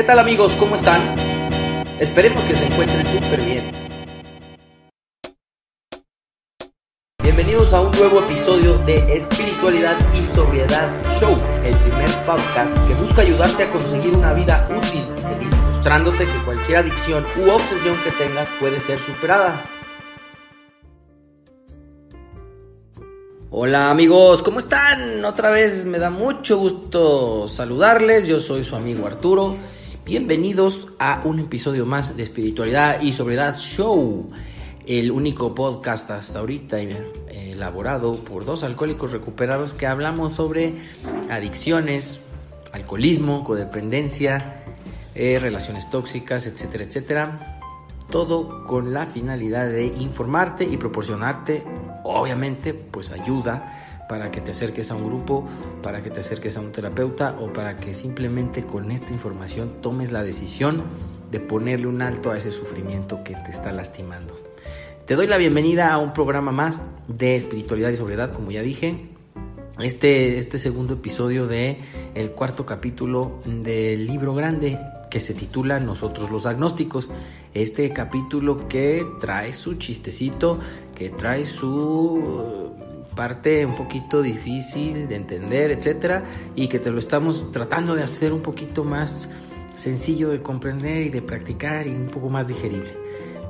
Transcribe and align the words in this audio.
¿Qué 0.00 0.06
tal 0.06 0.18
amigos? 0.18 0.54
¿Cómo 0.54 0.76
están? 0.76 1.14
Esperemos 2.00 2.42
que 2.44 2.56
se 2.56 2.64
encuentren 2.64 3.06
súper 3.12 3.38
bien. 3.42 3.70
Bienvenidos 7.22 7.70
a 7.74 7.82
un 7.82 7.90
nuevo 7.90 8.20
episodio 8.20 8.78
de 8.78 8.94
Espiritualidad 9.14 9.98
y 10.14 10.24
Sobriedad 10.24 10.88
Show, 11.20 11.36
el 11.62 11.76
primer 11.76 12.08
podcast 12.24 12.74
que 12.88 12.94
busca 12.94 13.20
ayudarte 13.20 13.64
a 13.64 13.70
conseguir 13.70 14.14
una 14.14 14.32
vida 14.32 14.66
útil 14.74 15.04
y 15.04 15.20
feliz, 15.20 15.54
mostrándote 15.70 16.24
que 16.24 16.44
cualquier 16.46 16.78
adicción 16.78 17.26
u 17.36 17.50
obsesión 17.50 18.02
que 18.02 18.10
tengas 18.12 18.48
puede 18.58 18.80
ser 18.80 18.98
superada. 19.00 19.62
Hola 23.50 23.90
amigos, 23.90 24.40
¿cómo 24.40 24.60
están? 24.60 25.22
Otra 25.26 25.50
vez 25.50 25.84
me 25.84 25.98
da 25.98 26.08
mucho 26.08 26.56
gusto 26.56 27.46
saludarles, 27.48 28.26
yo 28.26 28.40
soy 28.40 28.64
su 28.64 28.74
amigo 28.74 29.06
Arturo. 29.06 29.58
Bienvenidos 30.10 30.88
a 30.98 31.22
un 31.24 31.38
episodio 31.38 31.86
más 31.86 32.16
de 32.16 32.24
Espiritualidad 32.24 33.00
y 33.00 33.12
Sobriedad 33.12 33.56
Show, 33.56 34.28
el 34.84 35.12
único 35.12 35.54
podcast 35.54 36.10
hasta 36.10 36.40
ahorita 36.40 36.80
elaborado 36.80 38.16
por 38.24 38.44
dos 38.44 38.64
alcohólicos 38.64 39.12
recuperados 39.12 39.72
que 39.72 39.86
hablamos 39.86 40.32
sobre 40.32 40.74
adicciones, 41.30 42.22
alcoholismo, 42.72 43.44
codependencia, 43.44 44.64
eh, 45.14 45.38
relaciones 45.38 45.88
tóxicas, 45.90 46.44
etcétera, 46.44 46.82
etcétera. 46.82 47.60
Todo 48.10 48.66
con 48.66 48.92
la 48.92 49.06
finalidad 49.06 49.70
de 49.70 49.86
informarte 49.86 50.64
y 50.64 50.76
proporcionarte 50.76 51.62
obviamente 52.02 52.74
pues 52.74 53.12
ayuda 53.12 53.89
para 54.10 54.32
que 54.32 54.40
te 54.40 54.50
acerques 54.50 54.90
a 54.90 54.96
un 54.96 55.06
grupo, 55.06 55.46
para 55.84 56.02
que 56.02 56.10
te 56.10 56.18
acerques 56.18 56.56
a 56.56 56.60
un 56.60 56.72
terapeuta 56.72 57.36
o 57.40 57.52
para 57.52 57.76
que 57.76 57.94
simplemente 57.94 58.64
con 58.64 58.90
esta 58.90 59.12
información 59.12 59.74
tomes 59.80 60.10
la 60.10 60.24
decisión 60.24 60.82
de 61.30 61.38
ponerle 61.38 61.86
un 61.86 62.02
alto 62.02 62.32
a 62.32 62.36
ese 62.36 62.50
sufrimiento 62.50 63.22
que 63.22 63.36
te 63.36 63.52
está 63.52 63.70
lastimando. 63.70 64.36
Te 65.06 65.14
doy 65.14 65.28
la 65.28 65.36
bienvenida 65.36 65.92
a 65.92 65.98
un 65.98 66.12
programa 66.12 66.50
más 66.50 66.80
de 67.06 67.36
espiritualidad 67.36 67.90
y 67.90 67.96
sobriedad, 67.96 68.32
como 68.32 68.50
ya 68.50 68.62
dije. 68.62 69.10
Este, 69.80 70.38
este 70.38 70.58
segundo 70.58 70.94
episodio 70.94 71.46
de 71.46 71.78
el 72.16 72.32
cuarto 72.32 72.66
capítulo 72.66 73.40
del 73.46 74.08
libro 74.08 74.34
grande 74.34 74.80
que 75.08 75.20
se 75.20 75.34
titula 75.34 75.78
Nosotros 75.78 76.32
los 76.32 76.46
agnósticos. 76.46 77.08
Este 77.54 77.92
capítulo 77.92 78.66
que 78.66 79.06
trae 79.20 79.52
su 79.52 79.74
chistecito, 79.74 80.58
que 80.96 81.10
trae 81.10 81.44
su 81.44 82.70
parte 83.20 83.66
un 83.66 83.74
poquito 83.74 84.22
difícil 84.22 85.06
de 85.06 85.14
entender, 85.14 85.70
etcétera, 85.70 86.24
y 86.54 86.68
que 86.68 86.78
te 86.78 86.90
lo 86.90 86.98
estamos 86.98 87.52
tratando 87.52 87.94
de 87.94 88.02
hacer 88.02 88.32
un 88.32 88.40
poquito 88.40 88.82
más 88.82 89.28
sencillo 89.74 90.30
de 90.30 90.40
comprender 90.40 91.02
y 91.02 91.10
de 91.10 91.20
practicar 91.20 91.86
y 91.86 91.90
un 91.90 92.06
poco 92.06 92.30
más 92.30 92.46
digerible. 92.46 92.96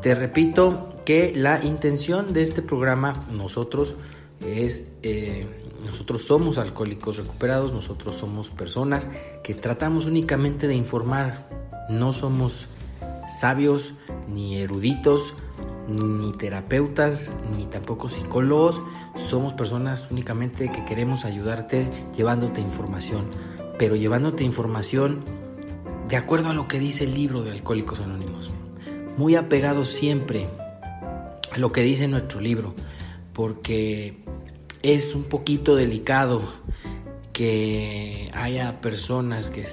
Te 0.03 0.17
repito 0.17 0.97
que 1.05 1.33
la 1.37 1.65
intención 1.65 2.33
de 2.33 2.43
este 2.43 2.63
programa, 2.63 3.13
nosotros, 3.31 3.95
es 4.45 4.91
eh, 5.05 5.47
nosotros 5.85 6.25
somos 6.25 6.59
alcohólicos 6.59 7.19
recuperados, 7.19 7.73
nosotros 7.73 8.17
somos 8.17 8.51
personas 8.51 9.07
que 9.45 9.55
tratamos 9.55 10.07
únicamente 10.07 10.67
de 10.67 10.75
informar, 10.75 11.49
no 11.89 12.13
somos 12.13 12.67
sabios, 13.39 13.95
ni 14.27 14.57
eruditos, 14.57 15.35
ni 15.91 16.33
terapeutas, 16.33 17.37
ni 17.57 17.65
tampoco 17.67 18.09
psicólogos, 18.09 18.81
somos 19.29 19.53
personas 19.53 20.09
únicamente 20.11 20.71
que 20.71 20.85
queremos 20.85 21.25
ayudarte 21.25 21.89
llevándote 22.17 22.61
información, 22.61 23.27
pero 23.79 23.97
llevándote 23.97 24.45
información 24.45 25.21
de 26.09 26.17
acuerdo 26.17 26.51
a 26.51 26.55
lo 26.55 26.69
que 26.69 26.79
dice 26.79 27.05
el 27.05 27.15
libro 27.15 27.43
de 27.43 27.53
Alcohólicos 27.53 28.01
Anónimos, 28.01 28.51
muy 29.17 29.37
apegado 29.37 29.85
siempre 29.85 30.49
a 31.53 31.59
lo 31.59 31.73
que 31.73 31.83
dice 31.83 32.09
nuestro 32.09 32.41
libro, 32.41 32.75
porque 33.33 34.25
es 34.83 35.15
un 35.15 35.25
poquito 35.25 35.77
delicado 35.77 36.43
que 37.33 38.31
haya 38.35 38.81
personas 38.81 39.51
que 39.51 39.65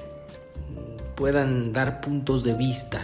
puedan 1.15 1.73
dar 1.73 2.01
puntos 2.01 2.43
de 2.43 2.53
vista 2.53 3.01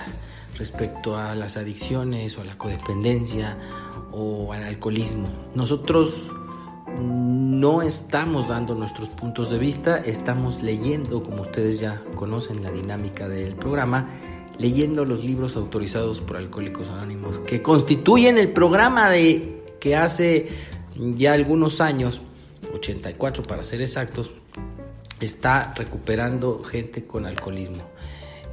respecto 0.58 1.18
a 1.18 1.36
las 1.36 1.58
adicciones 1.58 2.38
o 2.38 2.42
a 2.42 2.46
la 2.46 2.58
codependencia 2.58 3.58
o 4.12 4.54
al 4.54 4.64
alcoholismo. 4.64 5.28
Nosotros 5.56 6.30
no 7.00 7.82
estamos 7.82 8.48
dando 8.48 8.76
nuestros 8.76 9.10
puntos 9.10 9.50
de 9.50 9.58
vista, 9.58 9.98
estamos 9.98 10.62
leyendo, 10.62 11.24
como 11.24 11.42
ustedes 11.42 11.80
ya 11.80 12.04
conocen 12.16 12.62
la 12.62 12.72
dinámica 12.72 13.28
del 13.28 13.56
programa, 13.56 14.10
leyendo 14.58 15.06
los 15.06 15.24
libros 15.24 15.56
autorizados 15.56 16.20
por 16.20 16.38
Alcohólicos 16.38 16.90
Anónimos, 16.90 17.40
que 17.40 17.62
constituyen 17.62 18.38
el 18.38 18.52
programa 18.52 19.10
de 19.10 19.64
que 19.80 19.96
hace 19.96 20.50
ya 20.96 21.34
algunos 21.34 21.82
años, 21.82 22.22
84 22.74 23.44
para 23.44 23.64
ser 23.64 23.82
exactos, 23.82 24.32
está 25.20 25.74
recuperando 25.76 26.64
gente 26.64 27.06
con 27.06 27.26
alcoholismo. 27.26 27.93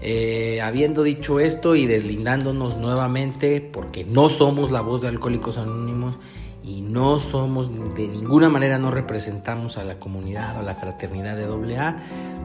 Eh, 0.02 0.60
habiendo 0.62 1.02
dicho 1.02 1.40
esto 1.40 1.76
y 1.76 1.86
deslindándonos 1.86 2.78
nuevamente, 2.78 3.60
porque 3.60 4.04
no 4.04 4.28
somos 4.28 4.70
la 4.70 4.80
voz 4.80 5.02
de 5.02 5.08
Alcohólicos 5.08 5.58
Anónimos 5.58 6.18
y 6.62 6.82
no 6.82 7.18
somos 7.18 7.70
de 7.94 8.08
ninguna 8.08 8.48
manera, 8.48 8.78
no 8.78 8.90
representamos 8.90 9.76
a 9.76 9.84
la 9.84 9.98
comunidad 9.98 10.56
o 10.56 10.60
a 10.60 10.62
la 10.62 10.74
fraternidad 10.74 11.36
de 11.36 11.76
AA, 11.76 11.96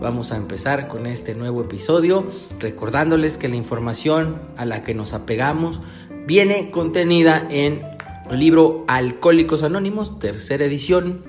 vamos 0.01 0.31
a 0.31 0.37
empezar 0.37 0.87
con 0.87 1.05
este 1.05 1.33
nuevo 1.35 1.61
episodio, 1.61 2.25
recordándoles 2.59 3.37
que 3.37 3.47
la 3.47 3.55
información 3.55 4.41
a 4.57 4.65
la 4.65 4.83
que 4.83 4.93
nos 4.93 5.13
apegamos 5.13 5.81
viene 6.27 6.71
contenida 6.71 7.47
en 7.49 7.83
el 8.29 8.39
libro 8.39 8.83
Alcohólicos 8.87 9.63
Anónimos, 9.63 10.19
tercera 10.19 10.65
edición, 10.65 11.23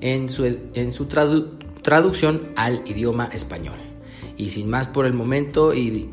en 0.00 0.28
su, 0.28 0.44
en 0.44 0.92
su 0.92 1.06
traducción 1.06 2.52
al 2.56 2.82
idioma 2.86 3.26
español. 3.32 3.83
Y 4.36 4.50
sin 4.50 4.68
más 4.68 4.86
por 4.88 5.06
el 5.06 5.12
momento 5.12 5.74
y 5.74 6.10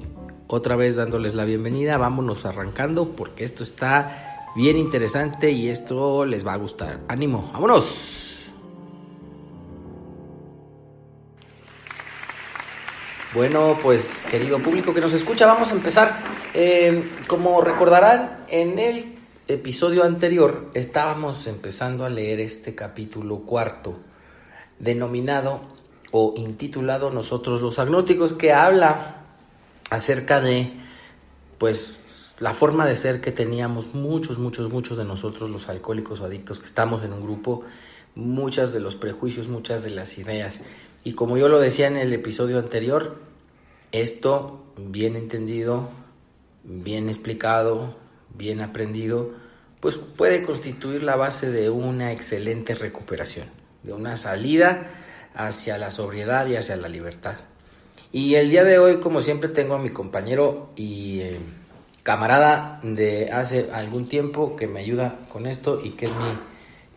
otra 0.48 0.76
vez 0.76 0.96
dándoles 0.96 1.34
la 1.34 1.46
bienvenida, 1.46 1.98
vámonos 1.98 2.46
arrancando 2.46 3.16
porque 3.16 3.44
esto 3.44 3.64
está 3.64 4.50
bien 4.56 4.78
interesante 4.78 5.52
y 5.52 5.70
esto 5.70 6.26
les 6.26 6.46
va 6.46 6.54
a 6.54 6.58
gustar. 6.58 7.00
Ánimo, 7.08 7.50
vámonos. 7.54 8.50
Bueno, 13.34 13.78
pues 13.81 14.28
querido 14.30 14.60
público 14.60 14.94
que 14.94 15.00
nos 15.00 15.14
escucha, 15.14 15.46
vamos 15.46 15.72
a 15.72 15.74
empezar. 15.74 16.20
Eh, 16.54 17.12
como 17.28 17.62
recordarán, 17.62 18.44
en 18.50 18.78
el 18.78 19.16
episodio 19.48 20.04
anterior 20.04 20.70
estábamos 20.74 21.48
empezando 21.48 22.04
a 22.04 22.10
leer 22.10 22.42
este 22.42 22.76
capítulo 22.76 23.40
cuarto, 23.40 24.00
denominado 24.80 25.62
o 26.12 26.34
intitulado 26.36 27.10
Nosotros 27.10 27.62
los 27.62 27.80
agnósticos, 27.80 28.34
que 28.34 28.54
habla 28.54 29.18
acerca 29.90 30.42
de, 30.42 30.72
pues, 31.58 32.36
la 32.40 32.54
forma 32.54 32.86
de 32.86 32.96
ser 32.96 33.22
que 33.22 33.32
teníamos 33.32 33.94
muchos, 33.94 34.40
muchos, 34.40 34.72
muchos 34.72 34.98
de 34.98 35.06
nosotros 35.06 35.50
los 35.50 35.70
alcohólicos 35.70 36.22
o 36.22 36.26
adictos 36.26 36.60
que 36.60 36.66
estamos 36.66 37.04
en 37.04 37.14
un 37.14 37.22
grupo, 37.22 37.64
muchas 38.16 38.74
de 38.74 38.80
los 38.80 38.96
prejuicios, 38.96 39.48
muchas 39.48 39.84
de 39.84 39.92
las 39.92 40.18
ideas. 40.18 40.62
Y 41.04 41.14
como 41.14 41.38
yo 41.38 41.50
lo 41.50 41.60
decía 41.60 41.88
en 41.88 41.98
el 41.98 42.14
episodio 42.14 42.60
anterior, 42.60 43.18
esto 43.92 44.64
bien 44.78 45.16
entendido, 45.16 45.90
bien 46.64 47.10
explicado, 47.10 47.96
bien 48.36 48.62
aprendido, 48.62 49.32
pues 49.80 49.96
puede 49.96 50.44
constituir 50.44 51.04
la 51.04 51.16
base 51.16 51.52
de 51.52 51.70
una 51.70 52.12
excelente 52.12 52.76
recuperación, 52.76 53.48
de 53.84 53.94
una 53.94 54.16
salida 54.16 55.00
hacia 55.34 55.78
la 55.78 55.92
sobriedad 55.92 56.47
y 56.47 56.56
hacia 56.56 56.75
la 56.75 56.88
libertad. 56.90 57.36
Y 58.12 58.36
el 58.36 58.50
día 58.50 58.64
de 58.64 58.78
hoy, 58.78 58.97
como 58.97 59.22
siempre, 59.22 59.50
tengo 59.50 59.75
a 59.75 59.80
mi 59.80 59.90
compañero 59.90 60.72
y 60.75 61.22
eh, 61.22 61.39
camarada 62.04 62.80
de 62.83 63.31
hace 63.31 63.69
algún 63.72 64.10
tiempo 64.10 64.56
que 64.56 64.68
me 64.68 64.81
ayuda 64.81 65.19
con 65.30 65.48
esto 65.48 65.80
y 65.81 65.92
que 65.92 66.06
es 66.07 66.12
mi 66.12 66.39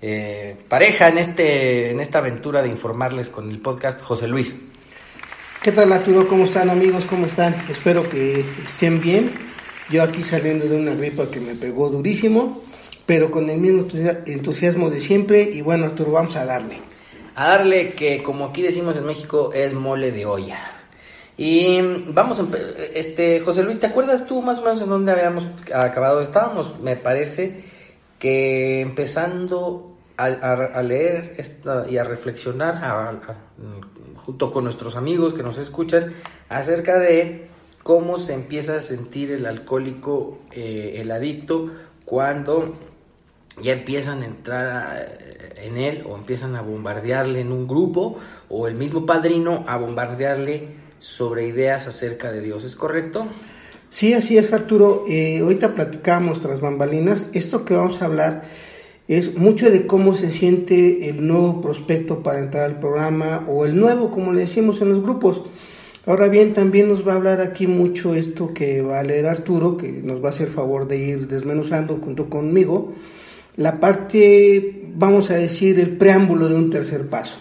eh, 0.02 0.56
pareja 0.68 1.08
en, 1.08 1.18
este, 1.18 1.90
en 1.90 2.00
esta 2.00 2.18
aventura 2.18 2.62
de 2.62 2.68
informarles 2.68 3.28
con 3.28 3.48
el 3.50 3.60
podcast, 3.60 4.02
José 4.02 4.26
Luis. 4.26 4.54
¿Qué 5.62 5.72
tal 5.72 5.92
Arturo? 5.92 6.28
¿Cómo 6.28 6.44
están 6.44 6.68
amigos? 6.68 7.04
¿Cómo 7.06 7.26
están? 7.26 7.54
Espero 7.70 8.08
que 8.08 8.44
estén 8.64 9.00
bien. 9.00 9.32
Yo 9.90 10.02
aquí 10.02 10.22
saliendo 10.22 10.66
de 10.66 10.76
una 10.76 10.94
gripa 10.94 11.30
que 11.30 11.40
me 11.40 11.54
pegó 11.54 11.88
durísimo, 11.90 12.62
pero 13.06 13.30
con 13.30 13.48
el 13.48 13.58
mismo 13.58 13.86
entusiasmo 14.26 14.90
de 14.90 15.00
siempre. 15.00 15.42
Y 15.42 15.62
bueno, 15.62 15.86
Arturo, 15.86 16.12
vamos 16.12 16.36
a 16.36 16.44
darle. 16.44 16.93
A 17.34 17.48
darle 17.48 17.92
que, 17.92 18.22
como 18.22 18.46
aquí 18.46 18.62
decimos 18.62 18.96
en 18.96 19.04
México, 19.04 19.50
es 19.52 19.74
mole 19.74 20.12
de 20.12 20.26
olla. 20.26 20.70
Y 21.36 21.80
vamos, 22.08 22.40
este, 22.94 23.40
José 23.40 23.64
Luis, 23.64 23.80
¿te 23.80 23.86
acuerdas 23.86 24.26
tú 24.26 24.40
más 24.40 24.58
o 24.58 24.62
menos 24.62 24.80
en 24.80 24.88
dónde 24.88 25.12
habíamos 25.12 25.48
acabado? 25.74 26.20
Estábamos, 26.20 26.78
me 26.80 26.94
parece, 26.94 27.64
que 28.20 28.80
empezando 28.80 29.96
a, 30.16 30.82
leer 30.82 31.34
esta, 31.38 31.86
y 31.88 31.98
a 31.98 32.04
reflexionar 32.04 32.80
junto 34.16 34.52
con 34.52 34.64
nuestros 34.64 34.94
amigos 34.94 35.34
que 35.34 35.42
nos 35.42 35.58
escuchan 35.58 36.12
acerca 36.48 37.00
de 37.00 37.48
cómo 37.82 38.16
se 38.16 38.34
empieza 38.34 38.78
a 38.78 38.80
sentir 38.80 39.32
el 39.32 39.44
alcohólico, 39.44 40.38
eh, 40.52 40.98
el 40.98 41.10
adicto, 41.10 41.70
cuando 42.04 42.74
ya 43.62 43.72
empiezan 43.72 44.22
a 44.22 44.26
entrar 44.26 45.18
en 45.56 45.76
él 45.76 46.04
o 46.08 46.16
empiezan 46.16 46.56
a 46.56 46.62
bombardearle 46.62 47.40
en 47.40 47.52
un 47.52 47.66
grupo 47.66 48.18
o 48.48 48.68
el 48.68 48.74
mismo 48.74 49.06
padrino 49.06 49.64
a 49.66 49.76
bombardearle 49.76 50.68
sobre 50.98 51.46
ideas 51.46 51.86
acerca 51.86 52.32
de 52.32 52.40
Dios. 52.40 52.64
¿Es 52.64 52.76
correcto? 52.76 53.26
Sí, 53.90 54.12
así 54.12 54.38
es, 54.38 54.52
Arturo. 54.52 55.04
Eh, 55.08 55.38
ahorita 55.40 55.74
platicamos 55.74 56.40
tras 56.40 56.60
bambalinas. 56.60 57.26
Esto 57.32 57.64
que 57.64 57.74
vamos 57.74 58.02
a 58.02 58.06
hablar 58.06 58.44
es 59.06 59.36
mucho 59.36 59.70
de 59.70 59.86
cómo 59.86 60.14
se 60.14 60.30
siente 60.30 61.08
el 61.08 61.26
nuevo 61.26 61.60
prospecto 61.60 62.22
para 62.22 62.40
entrar 62.40 62.64
al 62.64 62.80
programa 62.80 63.44
o 63.48 63.64
el 63.66 63.78
nuevo, 63.78 64.10
como 64.10 64.32
le 64.32 64.40
decimos 64.40 64.80
en 64.80 64.88
los 64.88 65.02
grupos. 65.02 65.42
Ahora 66.06 66.28
bien, 66.28 66.54
también 66.54 66.88
nos 66.88 67.06
va 67.06 67.12
a 67.12 67.16
hablar 67.16 67.40
aquí 67.40 67.66
mucho 67.66 68.14
esto 68.14 68.52
que 68.52 68.82
va 68.82 69.00
a 69.00 69.02
leer 69.02 69.26
Arturo, 69.26 69.76
que 69.76 69.90
nos 69.92 70.22
va 70.22 70.28
a 70.28 70.32
hacer 70.32 70.48
favor 70.48 70.88
de 70.88 70.98
ir 70.98 71.28
desmenuzando 71.28 71.98
junto 72.02 72.28
conmigo, 72.28 72.94
la 73.56 73.78
parte, 73.78 74.90
vamos 74.94 75.30
a 75.30 75.34
decir, 75.34 75.78
el 75.78 75.96
preámbulo 75.96 76.48
de 76.48 76.54
un 76.54 76.70
tercer 76.70 77.08
paso. 77.08 77.38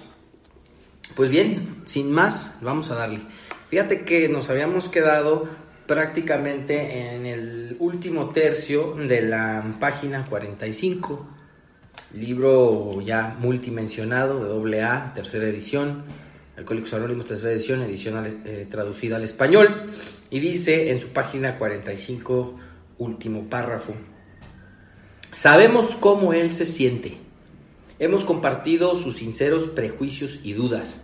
Pues 1.15 1.29
bien, 1.29 1.81
sin 1.85 2.11
más, 2.11 2.53
vamos 2.61 2.91
a 2.91 2.95
darle. 2.95 3.21
Fíjate 3.69 4.01
que 4.01 4.29
nos 4.29 4.49
habíamos 4.49 4.89
quedado 4.89 5.47
prácticamente 5.87 7.15
en 7.15 7.25
el 7.25 7.75
último 7.79 8.29
tercio 8.29 8.93
de 8.95 9.21
la 9.21 9.77
página 9.79 10.25
45, 10.25 11.27
libro 12.13 13.01
ya 13.01 13.35
multimensionado 13.39 14.63
de 14.63 14.81
AA, 14.81 15.13
tercera 15.13 15.47
edición, 15.47 16.03
Alcohólicos 16.55 16.93
Anónimos, 16.93 17.25
tercera 17.25 17.51
edición, 17.51 17.81
edición 17.81 18.25
eh, 18.45 18.67
traducida 18.69 19.15
al 19.15 19.23
español, 19.23 19.85
y 20.29 20.39
dice 20.39 20.91
en 20.91 21.01
su 21.01 21.09
página 21.09 21.57
45, 21.57 22.55
último 22.99 23.49
párrafo, 23.49 23.93
sabemos 25.33 25.95
cómo 25.99 26.31
él 26.31 26.53
se 26.53 26.65
siente, 26.65 27.17
hemos 27.99 28.23
compartido 28.23 28.95
sus 28.95 29.17
sinceros 29.17 29.67
prejuicios 29.67 30.39
y 30.43 30.53
dudas, 30.53 31.01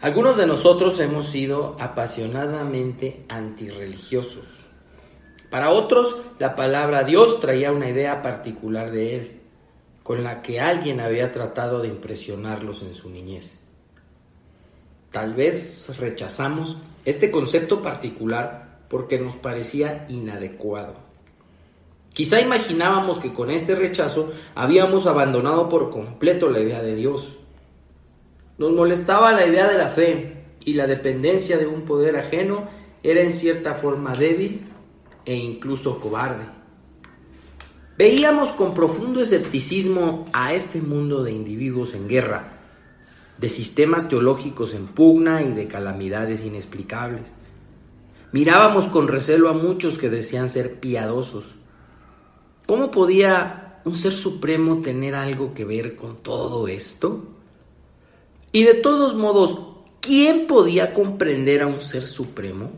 algunos 0.00 0.36
de 0.36 0.46
nosotros 0.46 1.00
hemos 1.00 1.26
sido 1.26 1.74
apasionadamente 1.80 3.24
antirreligiosos. 3.28 4.66
Para 5.50 5.70
otros, 5.70 6.16
la 6.38 6.54
palabra 6.54 7.02
Dios 7.02 7.40
traía 7.40 7.72
una 7.72 7.88
idea 7.88 8.22
particular 8.22 8.92
de 8.92 9.16
Él, 9.16 9.40
con 10.04 10.22
la 10.22 10.40
que 10.40 10.60
alguien 10.60 11.00
había 11.00 11.32
tratado 11.32 11.82
de 11.82 11.88
impresionarlos 11.88 12.82
en 12.82 12.94
su 12.94 13.10
niñez. 13.10 13.58
Tal 15.10 15.34
vez 15.34 15.98
rechazamos 15.98 16.76
este 17.04 17.32
concepto 17.32 17.82
particular 17.82 18.78
porque 18.88 19.18
nos 19.18 19.34
parecía 19.34 20.06
inadecuado. 20.08 21.07
Quizá 22.18 22.40
imaginábamos 22.40 23.20
que 23.20 23.32
con 23.32 23.48
este 23.48 23.76
rechazo 23.76 24.32
habíamos 24.56 25.06
abandonado 25.06 25.68
por 25.68 25.90
completo 25.90 26.50
la 26.50 26.58
idea 26.58 26.82
de 26.82 26.96
Dios 26.96 27.38
nos 28.58 28.72
molestaba 28.72 29.32
la 29.32 29.46
idea 29.46 29.68
de 29.68 29.78
la 29.78 29.88
fe 29.88 30.34
y 30.64 30.72
la 30.72 30.88
dependencia 30.88 31.58
de 31.58 31.68
un 31.68 31.82
poder 31.82 32.16
ajeno 32.16 32.68
era 33.04 33.22
en 33.22 33.32
cierta 33.32 33.74
forma 33.74 34.16
débil 34.16 34.66
e 35.24 35.36
incluso 35.36 36.00
cobarde. 36.00 36.44
Veíamos 37.96 38.50
con 38.50 38.74
profundo 38.74 39.20
escepticismo 39.20 40.26
a 40.32 40.54
este 40.54 40.82
mundo 40.82 41.22
de 41.22 41.30
individuos 41.30 41.94
en 41.94 42.08
guerra, 42.08 42.58
de 43.38 43.48
sistemas 43.48 44.08
teológicos 44.08 44.74
en 44.74 44.88
pugna 44.88 45.42
y 45.42 45.52
de 45.52 45.68
calamidades 45.68 46.44
inexplicables. 46.44 47.30
Mirábamos 48.32 48.88
con 48.88 49.06
recelo 49.06 49.48
a 49.48 49.52
muchos 49.52 49.98
que 49.98 50.10
decían 50.10 50.48
ser 50.48 50.80
piadosos. 50.80 51.54
¿Cómo 52.68 52.90
podía 52.90 53.80
un 53.86 53.94
ser 53.94 54.12
supremo 54.12 54.82
tener 54.82 55.14
algo 55.14 55.54
que 55.54 55.64
ver 55.64 55.96
con 55.96 56.18
todo 56.18 56.68
esto? 56.68 57.26
Y 58.52 58.64
de 58.64 58.74
todos 58.74 59.14
modos, 59.14 59.58
¿quién 60.02 60.46
podía 60.46 60.92
comprender 60.92 61.62
a 61.62 61.66
un 61.66 61.80
ser 61.80 62.06
supremo? 62.06 62.70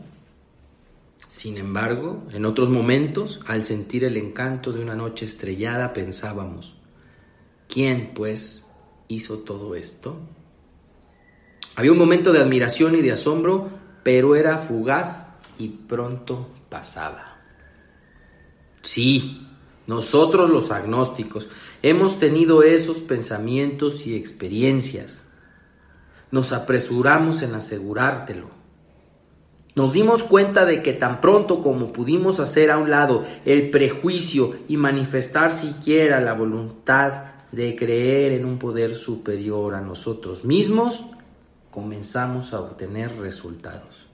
Sin 1.27 1.57
embargo, 1.57 2.23
en 2.31 2.45
otros 2.45 2.69
momentos, 2.69 3.41
al 3.47 3.65
sentir 3.65 4.05
el 4.05 4.15
encanto 4.15 4.71
de 4.71 4.81
una 4.81 4.95
noche 4.95 5.25
estrellada, 5.25 5.91
pensábamos, 5.91 6.77
¿quién, 7.67 8.13
pues, 8.13 8.65
hizo 9.09 9.39
todo 9.39 9.75
esto? 9.75 10.15
Había 11.75 11.91
un 11.91 11.97
momento 11.97 12.31
de 12.31 12.39
admiración 12.39 12.95
y 12.95 13.01
de 13.01 13.11
asombro, 13.11 13.69
pero 14.03 14.37
era 14.37 14.57
fugaz 14.57 15.33
y 15.57 15.67
pronto 15.67 16.47
pasaba. 16.69 17.41
Sí, 18.81 19.49
nosotros 19.91 20.49
los 20.49 20.71
agnósticos 20.71 21.49
hemos 21.83 22.17
tenido 22.17 22.63
esos 22.63 22.99
pensamientos 22.99 24.07
y 24.07 24.15
experiencias 24.15 25.21
nos 26.31 26.53
apresuramos 26.53 27.41
en 27.41 27.55
asegurártelo. 27.55 28.47
Nos 29.75 29.91
dimos 29.91 30.23
cuenta 30.23 30.63
de 30.63 30.81
que 30.81 30.93
tan 30.93 31.19
pronto 31.19 31.61
como 31.61 31.91
pudimos 31.91 32.39
hacer 32.39 32.71
a 32.71 32.77
un 32.77 32.89
lado 32.89 33.25
el 33.43 33.69
prejuicio 33.69 34.55
y 34.69 34.77
manifestar 34.77 35.51
siquiera 35.51 36.21
la 36.21 36.35
voluntad 36.35 37.25
de 37.51 37.75
creer 37.75 38.31
en 38.31 38.45
un 38.45 38.59
poder 38.59 38.95
superior 38.95 39.75
a 39.75 39.81
nosotros 39.81 40.45
mismos, 40.45 41.03
comenzamos 41.69 42.53
a 42.53 42.61
obtener 42.61 43.17
resultados. 43.17 44.07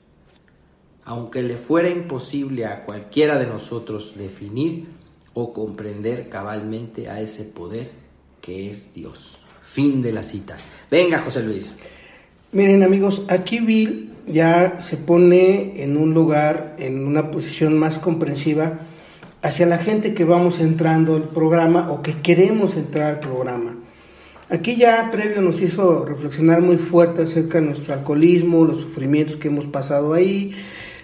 Aunque 1.06 1.44
le 1.44 1.58
fuera 1.58 1.90
imposible 1.90 2.66
a 2.66 2.84
cualquiera 2.84 3.38
de 3.38 3.46
nosotros 3.46 4.16
definir 4.18 4.97
o 5.40 5.54
comprender 5.54 6.30
cabalmente 6.30 7.10
a 7.10 7.22
ese 7.22 7.44
poder 7.44 7.92
que 8.42 8.72
es 8.72 8.96
Dios. 8.96 9.38
Fin 9.62 10.02
de 10.02 10.12
la 10.12 10.24
cita. 10.24 10.58
Venga, 10.90 11.20
José 11.20 11.44
Luis. 11.44 11.70
Miren 12.54 12.82
amigos, 12.82 13.22
aquí 13.28 13.60
Bill 13.60 14.14
ya 14.26 14.82
se 14.82 14.98
pone 14.98 15.84
en 15.84 15.96
un 15.96 16.16
lugar, 16.16 16.76
en 16.80 17.06
una 17.06 17.30
posición 17.30 17.78
más 17.78 18.00
comprensiva 18.00 18.80
hacia 19.44 19.68
la 19.68 19.78
gente 19.78 20.16
que 20.16 20.26
vamos 20.26 20.60
entrando 20.60 21.16
al 21.16 21.30
programa 21.30 21.92
o 21.92 22.02
que 22.02 22.20
queremos 22.22 22.76
entrar 22.76 23.14
al 23.14 23.20
programa. 23.20 23.76
Aquí 24.50 24.76
ya 24.76 25.12
previo 25.12 25.44
nos 25.44 25.62
hizo 25.62 26.04
reflexionar 26.04 26.62
muy 26.62 26.78
fuerte 26.78 27.22
acerca 27.22 27.60
de 27.60 27.68
nuestro 27.68 27.94
alcoholismo, 27.94 28.66
los 28.66 28.80
sufrimientos 28.80 29.36
que 29.36 29.50
hemos 29.50 29.66
pasado 29.66 30.16
ahí, 30.16 30.56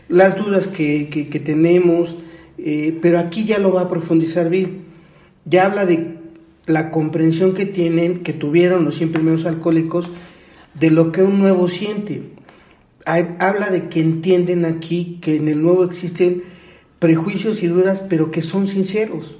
las 0.09 0.37
dudas 0.37 0.65
que, 0.65 1.41
tenemos, 1.45 2.15
eh, 2.57 2.97
pero 3.01 3.19
aquí 3.19 3.45
ya 3.45 3.59
lo 3.59 3.73
va 3.73 3.81
a 3.81 3.89
profundizar 3.89 4.49
Bill. 4.49 4.81
Ya 5.45 5.65
habla 5.65 5.85
de 5.85 6.17
la 6.65 6.91
comprensión 6.91 7.53
que 7.53 7.65
tienen, 7.65 8.23
que 8.23 8.33
tuvieron 8.33 8.85
los 8.85 8.95
100 8.95 9.11
primeros 9.11 9.45
alcohólicos, 9.45 10.09
de 10.73 10.91
lo 10.91 11.11
que 11.11 11.23
un 11.23 11.39
nuevo 11.39 11.67
siente. 11.67 12.23
Habla 13.05 13.69
de 13.69 13.89
que 13.89 13.99
entienden 13.99 14.63
aquí 14.63 15.19
que 15.21 15.35
en 15.35 15.49
el 15.49 15.61
nuevo 15.61 15.83
existen 15.83 16.43
prejuicios 16.99 17.63
y 17.63 17.67
dudas, 17.67 18.01
pero 18.07 18.31
que 18.31 18.41
son 18.41 18.65
sinceros. 18.65 19.37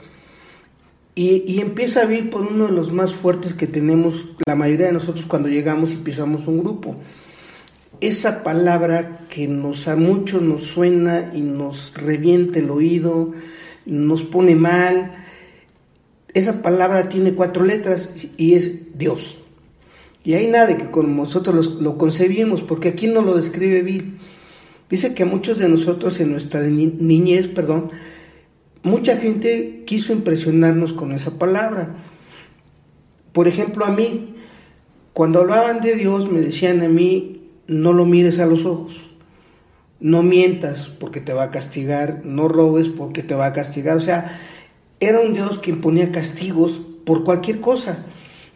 Y, 1.15 1.61
empieza 1.61 2.01
a 2.01 2.05
vivir 2.05 2.31
por 2.31 2.41
uno 2.41 2.65
de 2.65 2.73
los 2.73 2.91
más 2.91 3.13
fuertes 3.13 3.53
que 3.53 3.67
tenemos 3.67 4.25
la 4.47 4.55
mayoría 4.55 4.87
de 4.87 4.93
nosotros 4.93 5.27
cuando 5.27 5.47
llegamos 5.47 5.93
y 5.93 5.97
pisamos 5.97 6.47
un 6.47 6.57
grupo. 6.57 6.97
Esa 8.03 8.43
palabra 8.43 9.25
que 9.29 9.47
nos 9.47 9.87
a 9.87 9.95
muchos 9.95 10.41
nos 10.41 10.63
suena 10.63 11.31
y 11.33 11.39
nos 11.39 11.93
revienta 11.95 12.59
el 12.59 12.69
oído, 12.69 13.31
nos 13.85 14.23
pone 14.23 14.55
mal. 14.55 15.25
Esa 16.33 16.61
palabra 16.61 17.07
tiene 17.07 17.33
cuatro 17.33 17.63
letras 17.63 18.09
y 18.35 18.55
es 18.55 18.97
Dios. 18.97 19.37
Y 20.25 20.33
hay 20.33 20.47
nada 20.47 20.75
que 20.75 20.91
como 20.91 21.23
nosotros 21.23 21.81
lo 21.81 21.97
concebimos, 21.97 22.61
porque 22.61 22.89
aquí 22.89 23.07
no 23.07 23.21
lo 23.21 23.37
describe 23.37 23.83
Bill. 23.83 24.17
Dice 24.89 25.13
que 25.13 25.23
a 25.23 25.25
muchos 25.25 25.57
de 25.59 25.69
nosotros 25.69 26.19
en 26.19 26.33
nuestra 26.33 26.59
niñez, 26.59 27.47
perdón, 27.47 27.89
mucha 28.81 29.15
gente 29.15 29.83
quiso 29.85 30.11
impresionarnos 30.11 30.91
con 30.91 31.13
esa 31.13 31.39
palabra. 31.39 32.03
Por 33.31 33.47
ejemplo, 33.47 33.85
a 33.85 33.91
mí, 33.91 34.35
cuando 35.13 35.39
hablaban 35.39 35.79
de 35.79 35.95
Dios, 35.95 36.29
me 36.29 36.41
decían 36.41 36.81
a 36.81 36.89
mí, 36.89 37.39
no 37.67 37.93
lo 37.93 38.05
mires 38.05 38.39
a 38.39 38.45
los 38.45 38.65
ojos, 38.65 39.11
no 39.99 40.23
mientas 40.23 40.91
porque 40.99 41.21
te 41.21 41.33
va 41.33 41.43
a 41.43 41.51
castigar, 41.51 42.21
no 42.25 42.47
robes 42.47 42.89
porque 42.89 43.23
te 43.23 43.35
va 43.35 43.47
a 43.47 43.53
castigar. 43.53 43.97
O 43.97 44.01
sea, 44.01 44.39
era 44.99 45.19
un 45.19 45.33
Dios 45.33 45.59
que 45.59 45.71
imponía 45.71 46.11
castigos 46.11 46.81
por 47.05 47.23
cualquier 47.23 47.61
cosa 47.61 48.05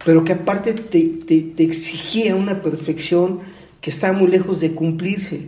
pero 0.06 0.24
que 0.24 0.34
aparte 0.34 0.74
te, 0.74 1.64
exigía 1.64 2.36
una 2.36 2.62
perfección 2.62 3.40
que 3.82 3.90
está 3.90 4.14
muy 4.14 4.28
lejos 4.28 4.60
de 4.60 4.74
cumplirse. 4.74 5.48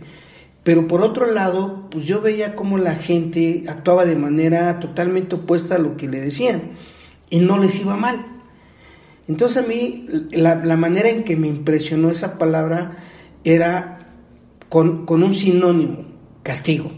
Pero 0.62 0.86
por 0.86 1.02
otro 1.02 1.32
lado, 1.32 1.88
pues 1.90 2.04
yo 2.04 2.20
veía 2.20 2.54
cómo 2.54 2.76
la 2.76 2.94
gente 2.94 3.64
actuaba 3.68 4.04
de 4.04 4.16
manera 4.16 4.78
totalmente 4.78 5.36
opuesta 5.36 5.76
a 5.76 5.78
lo 5.78 5.96
que 5.96 6.08
le 6.08 6.20
decían 6.20 6.72
y 7.30 7.40
no 7.40 7.58
les 7.58 7.80
iba 7.80 7.96
mal. 7.96 8.26
Entonces 9.26 9.64
a 9.64 9.66
mí 9.66 10.06
la, 10.32 10.76
manera 10.76 11.08
en 11.08 11.24
que 11.24 11.36
me 11.36 11.46
impresionó 11.46 12.10
esa 12.10 12.36
palabra 12.36 12.98
era 13.44 13.98
con, 14.68 15.06
con 15.06 15.22
un 15.22 15.34
sinónimo, 15.34 16.04
castigo. 16.42 16.92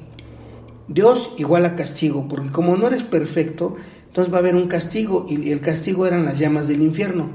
Dios 0.88 1.32
igual 1.38 1.64
a 1.64 1.76
castigo, 1.76 2.28
porque 2.28 2.50
como 2.50 2.76
no 2.76 2.86
eres 2.86 3.02
perfecto, 3.02 3.76
entonces 4.06 4.32
va 4.32 4.38
a 4.38 4.40
haber 4.40 4.56
un 4.56 4.68
castigo 4.68 5.26
y 5.28 5.50
el 5.50 5.60
castigo 5.60 6.06
eran 6.06 6.24
las 6.24 6.38
llamas 6.38 6.68
del 6.68 6.82
infierno. 6.82 7.30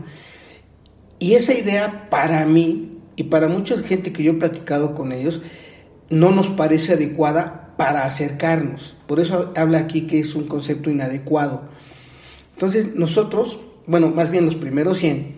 Y 1.20 1.34
esa 1.34 1.54
idea 1.54 2.10
para 2.10 2.46
mí 2.46 3.00
y 3.16 3.24
para 3.24 3.48
mucha 3.48 3.78
gente 3.80 4.14
que 4.14 4.22
yo 4.22 4.34
he 4.34 4.36
platicado 4.36 4.94
con 4.94 5.12
ellos 5.12 5.42
no 6.10 6.32
nos 6.32 6.48
parece 6.50 6.94
adecuada 6.94 7.74
para 7.78 8.06
acercarnos. 8.06 8.96
Por 9.08 9.20
eso 9.20 9.52
habla 9.56 9.80
aquí 9.80 10.02
que 10.02 10.20
es 10.20 10.36
un 10.36 10.48
concepto 10.48 10.92
inadecuado. 10.92 11.64
Entonces 12.54 12.96
nosotros, 12.96 13.60
bueno, 13.88 14.10
más 14.10 14.30
bien 14.30 14.46
los 14.46 14.56
primeros 14.56 15.00
100, 15.00 15.36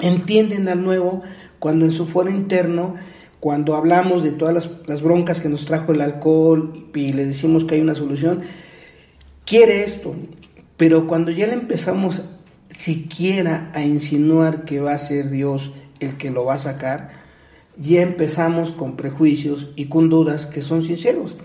entienden 0.00 0.68
al 0.68 0.84
nuevo 0.84 1.22
cuando 1.58 1.84
en 1.84 1.92
su 1.92 2.06
foro 2.06 2.30
interno, 2.30 2.96
cuando 3.40 3.76
hablamos 3.76 4.22
de 4.22 4.32
todas 4.32 4.68
las, 4.86 5.02
broncas 5.02 5.40
que 5.40 5.48
nos 5.48 5.66
trajo 5.66 5.92
el 5.92 6.00
alcohol 6.00 6.88
y 6.94 7.12
le 7.12 7.26
decimos 7.26 7.64
que 7.64 7.76
hay 7.76 7.80
una 7.80 7.94
solución, 7.94 8.42
quiere 9.44 9.84
esto, 9.84 10.14
pero 10.76 11.06
cuando 11.06 11.30
ya 11.30 11.46
le 11.46 11.54
empezamos 11.54 12.22
siquiera 12.70 13.70
a 13.74 13.82
insinuar 13.82 14.64
que 14.64 14.80
va 14.80 14.92
a 14.92 14.98
ser 14.98 15.30
Dios 15.30 15.72
el 16.00 16.16
que 16.16 16.30
lo 16.30 16.44
va 16.44 16.54
a 16.54 16.58
sacar, 16.58 17.10
ya 17.76 18.02
empezamos 18.02 18.72
con 18.72 18.96
prejuicios 18.96 19.68
y 19.76 19.86
con 19.86 20.08
dudas 20.08 20.46
que 20.46 20.62
son 20.62 20.82
sinceros. 20.82 21.36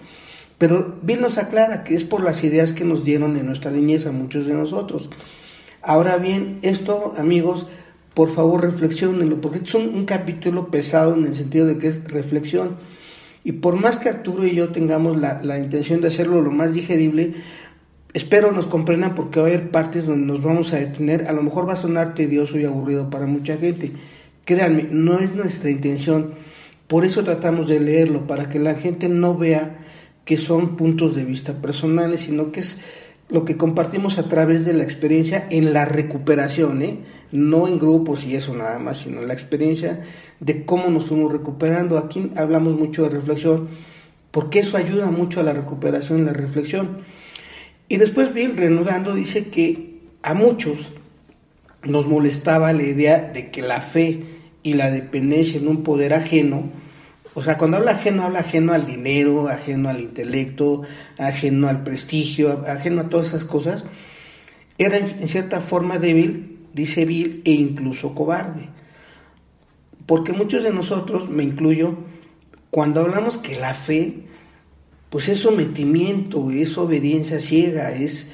Pero 0.58 0.96
Bill 1.02 1.22
nos 1.22 1.38
aclara 1.38 1.84
que 1.84 1.96
es 1.96 2.04
por 2.04 2.24
las 2.24 2.44
ideas 2.44 2.74
que 2.74 2.86
nos 2.86 3.04
dieron 3.04 3.36
en 3.36 3.48
nuestra 3.48 3.72
niñez 3.72 4.06
a 4.06 4.12
muchos 4.12 4.46
de 4.46 4.54
nosotros. 4.54 5.10
Ahora 5.82 6.18
bien, 6.18 6.60
esto, 6.62 7.14
amigos, 7.18 7.68
por 8.14 8.30
favor 8.30 8.62
reflexionenlo, 8.62 9.40
porque 9.42 9.60
es 9.60 9.74
un, 9.74 9.94
un 9.96 10.06
capítulo 10.06 10.68
pesado 10.68 11.16
en 11.16 11.26
el 11.26 11.36
sentido 11.36 11.66
de 11.66 11.78
que 11.78 11.88
es 11.88 12.04
reflexión. 12.06 12.78
Y 13.44 13.54
por 13.54 13.76
más 13.76 13.98
que 13.98 14.10
Arturo 14.10 14.46
y 14.46 14.56
yo 14.56 14.70
tengamos 14.70 15.18
la, 15.18 15.42
la 15.44 15.58
intención 15.58 16.02
de 16.02 16.08
hacerlo 16.08 16.42
lo 16.42 16.52
más 16.52 16.74
digerible, 16.74 17.36
Espero 18.14 18.52
nos 18.52 18.66
comprendan 18.66 19.16
porque 19.16 19.40
va 19.40 19.46
a 19.46 19.50
haber 19.50 19.72
partes 19.72 20.06
donde 20.06 20.26
nos 20.26 20.44
vamos 20.44 20.74
a 20.74 20.80
detener. 20.80 21.28
A 21.28 21.32
lo 21.32 21.44
mejor 21.44 21.68
va 21.68 21.74
a 21.74 21.78
sonar 21.78 22.14
tedioso 22.14 22.60
y 22.60 22.66
aburrido 22.66 23.10
para 23.10 23.26
mucha 23.26 23.56
gente. 23.56 23.94
Créanme, 24.44 24.88
no 24.92 25.20
es 25.20 25.34
nuestra 25.34 25.70
intención. 25.70 26.34
Por 26.88 27.06
eso 27.06 27.24
tratamos 27.24 27.70
de 27.70 27.80
leerlo, 27.80 28.28
para 28.28 28.50
que 28.50 28.60
la 28.60 28.76
gente 28.76 29.08
no 29.08 29.38
vea 29.38 29.78
que 30.26 30.36
son 30.36 30.76
puntos 30.76 31.16
de 31.16 31.24
vista 31.24 31.54
personales, 31.62 32.22
sino 32.22 32.52
que 32.52 32.60
es 32.60 32.80
lo 33.30 33.46
que 33.46 33.56
compartimos 33.56 34.18
a 34.18 34.28
través 34.28 34.66
de 34.66 34.74
la 34.74 34.84
experiencia 34.84 35.48
en 35.50 35.72
la 35.72 35.86
recuperación, 35.86 36.82
¿eh? 36.82 37.00
No 37.32 37.68
en 37.68 37.80
grupos 37.80 38.26
y 38.26 38.36
eso 38.36 38.54
nada 38.54 38.80
más, 38.80 39.00
sino 39.00 39.22
la 39.22 39.34
experiencia 39.34 40.04
de 40.40 40.66
cómo 40.66 40.90
nos 40.90 41.06
fuimos 41.06 41.32
recuperando. 41.32 41.98
Aquí 41.98 42.32
hablamos 42.36 42.78
mucho 42.78 43.04
de 43.04 43.10
reflexión, 43.10 43.70
porque 44.32 44.60
eso 44.60 44.78
ayuda 44.78 45.08
mucho 45.08 45.40
a 45.40 45.44
la 45.44 45.54
recuperación 45.54 46.20
y 46.20 46.26
la 46.26 46.34
reflexión. 46.34 47.00
Y 47.88 47.98
después 47.98 48.34
Bill, 48.34 48.56
reanudando, 48.56 49.14
dice 49.14 49.48
que 49.48 50.00
a 50.24 50.34
muchos 50.34 50.94
nos 51.84 52.08
molestaba 52.08 52.74
la 52.74 52.84
idea 52.84 53.20
de 53.20 53.50
que 53.50 53.62
la 53.62 53.82
fe 53.82 54.24
y 54.64 54.74
la 54.74 54.92
dependencia 54.92 55.60
en 55.60 55.68
un 55.68 55.84
poder 55.84 56.14
ajeno, 56.14 56.70
o 57.34 57.42
sea, 57.42 57.58
cuando 57.58 57.78
habla 57.78 57.92
ajeno, 57.92 58.24
habla 58.24 58.40
ajeno 58.40 58.74
al 58.74 58.86
dinero, 58.86 59.48
ajeno 59.48 59.90
al 59.90 60.02
intelecto, 60.02 60.84
ajeno 61.18 61.70
al 61.70 61.84
prestigio, 61.84 62.64
ajeno 62.68 63.02
a 63.02 63.10
todas 63.10 63.28
esas 63.28 63.46
cosas, 63.46 63.86
era 64.78 64.98
en 64.98 65.28
cierta 65.28 65.62
forma 65.62 65.98
débil, 65.98 66.51
dice 66.74 67.06
Bill, 67.06 67.42
e 67.46 67.52
incluso 67.52 68.16
cobarde. 68.16 68.70
Porque 70.06 70.34
muchos 70.34 70.64
de 70.64 70.72
nosotros, 70.72 71.30
me 71.30 71.44
incluyo, 71.44 71.96
cuando 72.70 73.02
hablamos 73.02 73.38
que 73.38 73.60
la 73.60 73.74
fe 73.74 74.26
pues 75.12 75.28
es 75.28 75.40
sometimiento, 75.40 76.52
es 76.52 76.78
obediencia 76.78 77.42
ciega, 77.42 77.92
es 77.92 78.30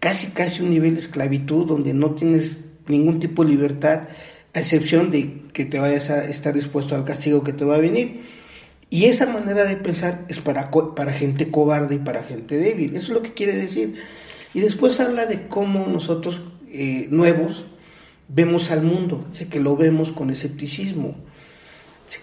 casi 0.00 0.28
casi 0.28 0.62
un 0.62 0.70
nivel 0.70 0.94
de 0.94 1.00
esclavitud 1.00 1.66
donde 1.66 1.92
no 1.92 2.12
tienes 2.12 2.64
ningún 2.88 3.20
tipo 3.20 3.44
de 3.44 3.50
libertad, 3.50 4.08
a 4.54 4.58
excepción 4.58 5.10
de 5.10 5.42
que 5.52 5.66
te 5.66 5.78
vayas 5.78 6.08
a 6.08 6.24
estar 6.24 6.54
dispuesto 6.54 6.94
al 6.94 7.04
castigo 7.04 7.44
que 7.44 7.52
te 7.52 7.66
va 7.66 7.74
a 7.74 7.78
venir. 7.78 8.22
Y 8.88 9.04
esa 9.04 9.26
manera 9.26 9.64
de 9.66 9.76
pensar 9.76 10.24
es 10.28 10.40
para, 10.40 10.70
para 10.70 11.12
gente 11.12 11.50
cobarde 11.50 11.96
y 11.96 11.98
para 11.98 12.22
gente 12.22 12.56
débil. 12.56 12.96
Eso 12.96 13.08
es 13.08 13.10
lo 13.10 13.22
que 13.22 13.34
quiere 13.34 13.54
decir. 13.54 13.96
Y 14.54 14.60
después 14.60 15.00
habla 15.00 15.26
de 15.26 15.48
cómo 15.48 15.86
nosotros 15.86 16.42
eh, 16.68 17.08
nuevos 17.10 17.66
vemos 18.34 18.70
al 18.70 18.82
mundo, 18.82 19.24
Dice 19.30 19.48
que 19.48 19.60
lo 19.60 19.76
vemos 19.76 20.12
con 20.12 20.30
escepticismo. 20.30 21.14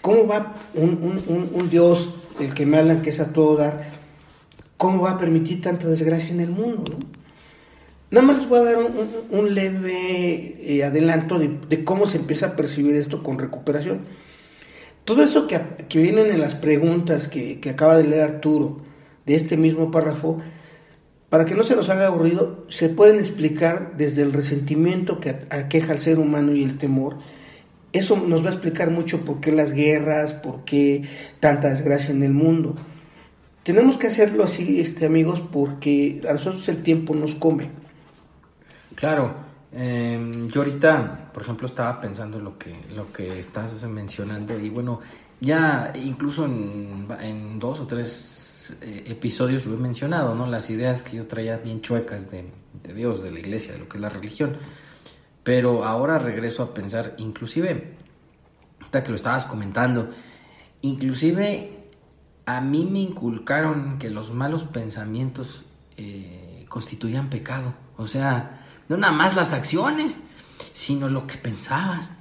¿Cómo 0.01 0.27
va 0.27 0.55
un, 0.75 1.21
un, 1.27 1.49
un, 1.51 1.69
Dios 1.69 2.13
del 2.37 2.53
que 2.53 2.65
me 2.65 2.77
hablan 2.77 3.01
que 3.01 3.09
es 3.09 3.19
a 3.19 3.33
todo 3.33 3.55
dar? 3.55 3.99
¿cómo 4.79 5.01
va 5.01 5.11
a 5.11 5.17
permitir 5.19 5.59
tanta 5.59 5.89
desgracia 5.89 6.29
en 6.29 6.39
el 6.39 6.51
mundo? 6.51 6.97
Nada 8.11 8.25
más 8.25 8.37
les 8.37 8.47
voy 8.47 8.59
a 8.59 8.63
dar 8.63 8.77
un, 9.29 9.53
leve 9.53 10.55
eh, 10.61 10.85
adelanto 10.85 11.37
de, 11.37 11.83
cómo 11.83 12.07
se 12.07 12.17
empieza 12.17 12.47
a 12.47 12.55
percibir 12.55 12.95
esto 12.95 13.21
con 13.21 13.37
recuperación. 13.37 13.99
Todo 15.03 15.21
eso 15.21 15.47
que, 15.47 15.59
que 15.89 16.01
vienen 16.01 16.31
en 16.31 16.39
las 16.39 16.55
preguntas 16.55 17.27
que, 17.27 17.59
acaba 17.69 17.97
de 17.97 18.05
leer 18.05 18.23
Arturo 18.23 18.79
de 19.25 19.35
este 19.35 19.57
mismo 19.57 19.91
párrafo, 19.91 20.39
para 21.29 21.45
que 21.45 21.55
no 21.55 21.63
se 21.63 21.75
nos 21.75 21.89
haga 21.89 22.07
aburrido, 22.07 22.65
se 22.69 22.89
pueden 22.89 23.19
explicar 23.19 23.93
desde 23.97 24.23
el 24.23 24.33
resentimiento 24.33 25.19
que 25.19 25.29
aqueja 25.51 25.93
al 25.93 25.99
ser 25.99 26.17
humano 26.17 26.53
y 26.53 26.63
el 26.63 26.77
temor. 26.77 27.17
Eso 27.93 28.17
nos 28.17 28.43
va 28.43 28.49
a 28.49 28.53
explicar 28.53 28.89
mucho 28.89 29.21
por 29.25 29.39
qué 29.39 29.51
las 29.51 29.71
guerras, 29.71 30.33
por 30.33 30.63
qué 30.63 31.03
tanta 31.39 31.69
desgracia 31.69 32.11
en 32.11 32.23
el 32.23 32.33
mundo. 32.33 32.75
Tenemos 33.63 33.97
que 33.97 34.07
hacerlo 34.07 34.43
así, 34.43 34.79
este, 34.79 35.05
amigos, 35.05 35.41
porque 35.51 36.21
a 36.27 36.33
nosotros 36.33 36.67
el 36.69 36.81
tiempo 36.81 37.13
nos 37.13 37.35
come. 37.35 37.69
Claro, 38.95 39.35
em, 39.71 40.47
yo 40.49 40.61
ahorita, 40.61 41.29
por 41.31 41.43
ejemplo, 41.43 41.67
estaba 41.67 42.01
pensando 42.01 42.39
en 42.39 42.43
lo 42.43 42.57
que, 42.57 42.73
lo 42.95 43.11
que 43.11 43.37
estás 43.37 43.83
mencionando 43.87 44.59
y 44.59 44.69
bueno, 44.69 44.99
ya 45.41 45.93
incluso 45.95 46.45
en, 46.45 47.59
dos 47.59 47.79
o 47.79 47.87
tres 47.87 48.77
eh, 48.81 49.03
episodios 49.07 49.65
lo 49.65 49.75
he 49.75 49.77
mencionado, 49.77 50.35
¿no? 50.35 50.45
Las 50.47 50.69
ideas 50.69 51.03
que 51.03 51.17
yo 51.17 51.27
traía 51.27 51.57
bien 51.57 51.81
chuecas 51.81 52.29
de, 52.29 52.51
Dios, 52.93 53.23
de 53.23 53.31
la 53.31 53.39
iglesia, 53.39 53.73
de 53.73 53.79
lo 53.79 53.87
que 53.87 53.97
es 53.97 54.01
la 54.01 54.09
religión. 54.09 54.57
Pero 55.43 55.85
ahora 55.85 56.19
regreso 56.19 56.63
a 56.63 56.73
pensar, 56.73 57.15
inclusive, 57.17 57.95
ahorita 58.79 59.03
que 59.03 59.09
lo 59.09 59.15
estabas 59.15 59.45
comentando, 59.45 60.11
inclusive 60.81 61.79
a 62.45 62.61
mí 62.61 62.85
me 62.85 62.99
inculcaron 62.99 63.97
que 63.97 64.09
los 64.09 64.31
malos 64.33 64.65
pensamientos 64.65 65.63
eh, 65.97 66.65
constituían 66.67 67.29
pecado. 67.29 67.73
O 67.97 68.07
sea, 68.07 68.65
no 68.89 68.97
nada 68.97 69.13
más 69.13 69.35
las 69.35 69.53
acciones, 69.53 70.19
sino 70.73 71.09
lo 71.09 71.27
que 71.27 71.37
pensabas. 71.37 72.11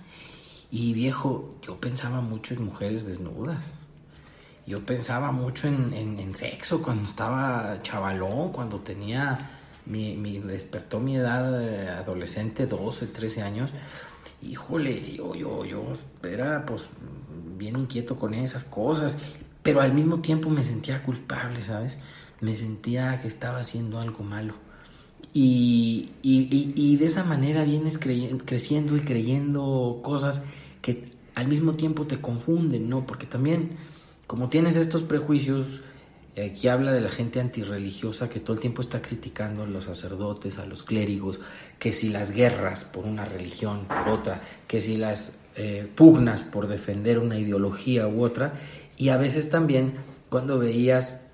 Y 0.70 0.92
viejo, 0.92 1.56
yo 1.62 1.80
pensaba 1.80 2.20
mucho 2.20 2.54
en 2.54 2.64
mujeres 2.64 3.06
desnudas. 3.06 3.72
Yo 4.66 4.84
pensaba 4.84 5.32
mucho 5.32 5.66
en, 5.66 6.34
sexo 6.34 6.82
cuando 6.82 7.04
estaba 7.04 7.80
chavalón, 7.82 8.52
cuando 8.52 8.80
tenía 8.80 9.50
mi, 9.86 10.14
mi 10.16 10.40
despertó 10.40 11.00
mi 11.00 11.16
edad 11.16 11.62
eh, 11.62 11.88
adolescente, 11.88 12.66
12, 12.66 13.06
13 13.06 13.42
años. 13.42 13.70
Híjole, 14.42 15.14
yo, 15.14 15.34
yo, 15.34 15.64
yo 15.64 15.84
era 16.22 16.66
pues 16.66 16.88
bien 17.56 17.76
inquieto 17.76 18.16
con 18.18 18.34
esas 18.34 18.62
cosas 18.62 19.18
pero 19.68 19.82
al 19.82 19.92
mismo 19.92 20.20
tiempo 20.20 20.48
me 20.48 20.62
sentía 20.62 21.02
culpable, 21.02 21.60
¿sabes? 21.62 21.98
Me 22.40 22.56
sentía 22.56 23.20
que 23.20 23.28
estaba 23.28 23.58
haciendo 23.58 24.00
algo 24.00 24.24
malo. 24.24 24.54
Y, 25.34 26.08
y, 26.22 26.96
de 26.96 27.04
esa 27.04 27.22
manera 27.22 27.64
vienes 27.64 27.98
creciendo 27.98 28.96
y 28.96 29.00
creyendo 29.00 30.00
cosas 30.02 30.42
que 30.80 31.12
al 31.34 31.48
mismo 31.48 31.74
tiempo 31.74 32.06
te 32.06 32.20
confunden, 32.20 32.88
¿no? 32.88 33.06
Porque 33.06 33.26
también, 33.26 33.70
como 34.26 34.48
tienes 34.48 34.76
estos 34.76 35.02
prejuicios, 35.02 35.82
aquí 36.36 36.68
habla 36.68 36.92
de 36.92 37.00
la 37.00 37.10
gente 37.10 37.40
antirreligiosa 37.40 38.28
que 38.28 38.40
todo 38.40 38.54
el 38.54 38.60
tiempo 38.60 38.82
está 38.82 39.02
criticando 39.02 39.62
a 39.62 39.66
los 39.66 39.84
sacerdotes, 39.84 40.58
a 40.58 40.66
los 40.66 40.82
clérigos, 40.82 41.40
que 41.78 41.92
si 41.92 42.10
las 42.10 42.32
guerras 42.32 42.84
por 42.84 43.04
una 43.04 43.24
religión, 43.24 43.86
por 43.86 44.08
otra, 44.08 44.40
que 44.66 44.80
si 44.80 44.96
las 44.96 45.36
eh, 45.56 45.88
pugnas 45.94 46.42
por 46.42 46.68
defender 46.68 47.18
una 47.18 47.38
ideología 47.38 48.06
u 48.06 48.22
otra, 48.22 48.54
y 48.96 49.08
a 49.08 49.16
veces 49.16 49.50
también 49.50 49.94
cuando 50.28 50.58
veías 50.58 51.24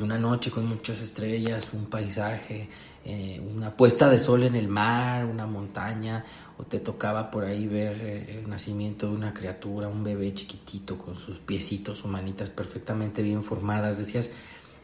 una 0.00 0.18
noche 0.18 0.50
con 0.50 0.66
muchas 0.66 1.00
estrellas, 1.00 1.72
un 1.72 1.86
paisaje, 1.86 2.68
eh, 3.04 3.40
una 3.54 3.70
puesta 3.70 4.08
de 4.08 4.18
sol 4.18 4.42
en 4.44 4.56
el 4.56 4.68
mar, 4.68 5.24
una 5.26 5.46
montaña, 5.46 6.24
o 6.56 6.64
te 6.64 6.78
tocaba 6.78 7.30
por 7.30 7.44
ahí 7.44 7.66
ver 7.66 8.00
eh, 8.00 8.38
el 8.38 8.48
nacimiento 8.48 9.08
de 9.08 9.14
una 9.14 9.34
criatura, 9.34 9.88
un 9.88 10.04
bebé 10.04 10.32
chiquitito 10.34 10.96
con 10.98 11.16
sus 11.18 11.38
piecitos 11.38 12.04
o 12.04 12.08
manitas 12.08 12.50
perfectamente 12.50 13.22
bien 13.22 13.42
formadas, 13.42 13.98
decías, 13.98 14.30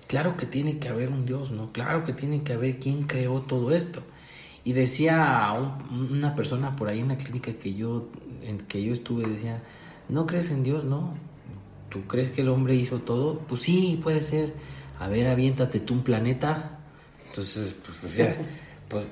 claro 0.07 0.37
que 0.37 0.47
tiene 0.47 0.79
que 0.79 0.89
haber 0.89 1.11
un 1.11 1.25
Dios, 1.25 1.51
¿no? 1.53 1.73
Claro 1.73 2.05
que 2.05 2.13
tiene 2.13 2.43
que 2.43 2.55
haber 2.55 2.79
quien 2.79 3.05
creó 3.05 3.41
todo 3.41 3.71
esto. 3.71 4.03
Y 4.65 4.73
decía 4.73 5.55
una 5.91 6.35
persona 6.35 6.77
por 6.77 6.89
ahí 6.89 7.01
en 7.01 7.09
la 7.09 7.17
clínica 7.17 7.53
que 7.55 7.75
yo, 7.75 8.09
en 8.43 8.59
que 8.59 8.83
yo 8.83 8.93
estuve, 8.93 9.27
decía, 9.27 9.63
¿no 10.09 10.27
crees 10.27 10.51
en 10.51 10.63
Dios? 10.63 10.85
No, 10.85 11.15
¿tú 11.89 12.03
crees 12.07 12.31
que 12.31 12.43
el 12.43 12.49
hombre 12.49 12.75
hizo 12.75 12.99
todo? 12.99 13.39
Pues 13.39 13.63
sí, 13.63 13.99
puede 14.03 14.21
ser. 14.21 14.55
A 14.99 15.09
ver, 15.09 15.29
aviéntate 15.29 15.81
tú 15.81 15.95
un 15.95 16.03
planeta. 16.03 16.79
Entonces, 17.29 17.75
pues, 17.85 18.03
decía, 18.03 18.37
pues, 18.89 19.05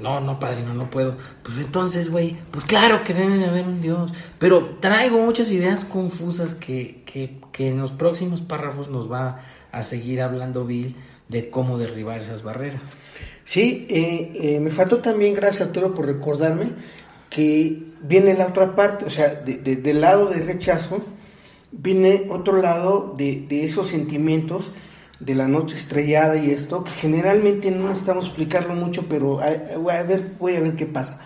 no, 0.00 0.20
no, 0.20 0.38
padre, 0.38 0.62
no, 0.62 0.90
puedo. 0.90 1.16
Pues 1.42 1.58
entonces, 1.58 2.10
güey, 2.10 2.36
pues 2.50 2.64
claro 2.64 3.04
que 3.04 3.14
debe 3.14 3.36
de 3.36 3.46
haber 3.46 3.66
un 3.66 3.80
Dios. 3.80 4.12
Pero 4.38 4.76
traigo 4.80 5.18
muchas 5.18 5.50
ideas 5.50 5.84
confusas 5.84 6.54
que, 6.54 7.02
que, 7.06 7.38
que 7.52 7.68
en 7.68 7.80
los 7.80 7.92
próximos 7.92 8.42
párrafos 8.42 8.88
nos 8.88 9.10
va 9.10 9.40
a 9.72 9.82
seguir 9.82 10.22
hablando 10.22 10.64
Bill 10.64 10.94
de 11.28 11.50
cómo 11.50 11.78
derribar 11.78 12.20
esas 12.20 12.42
barreras. 12.42 12.80
Sí, 13.44 13.86
eh, 13.90 14.32
eh, 14.34 14.60
me 14.60 14.70
faltó 14.70 14.98
también, 14.98 15.34
gracias 15.34 15.68
Arturo 15.68 15.94
por 15.94 16.06
recordarme, 16.06 16.72
que 17.28 17.82
viene 18.02 18.34
la 18.34 18.46
otra 18.46 18.74
parte, 18.74 19.04
o 19.04 19.10
sea, 19.10 19.34
del 19.34 20.00
lado 20.00 20.30
del 20.30 20.46
rechazo, 20.46 21.04
viene 21.70 22.26
otro 22.30 22.60
lado 22.60 23.14
de, 23.16 23.46
esos 23.64 23.88
sentimientos 23.88 24.70
de 25.24 25.34
la 25.34 25.48
noche 25.48 25.76
estrellada 25.76 26.36
y 26.36 26.50
esto, 26.50 26.84
generalmente 27.00 27.70
no 27.70 27.88
necesitamos 27.88 28.26
explicarlo 28.26 28.74
mucho, 28.74 29.06
pero 29.08 29.40
a, 29.40 29.46
ver, 30.02 30.34
voy 30.38 30.56
a 30.56 30.60
ver 30.60 30.76
qué 30.76 30.86
pasa. 30.86 31.20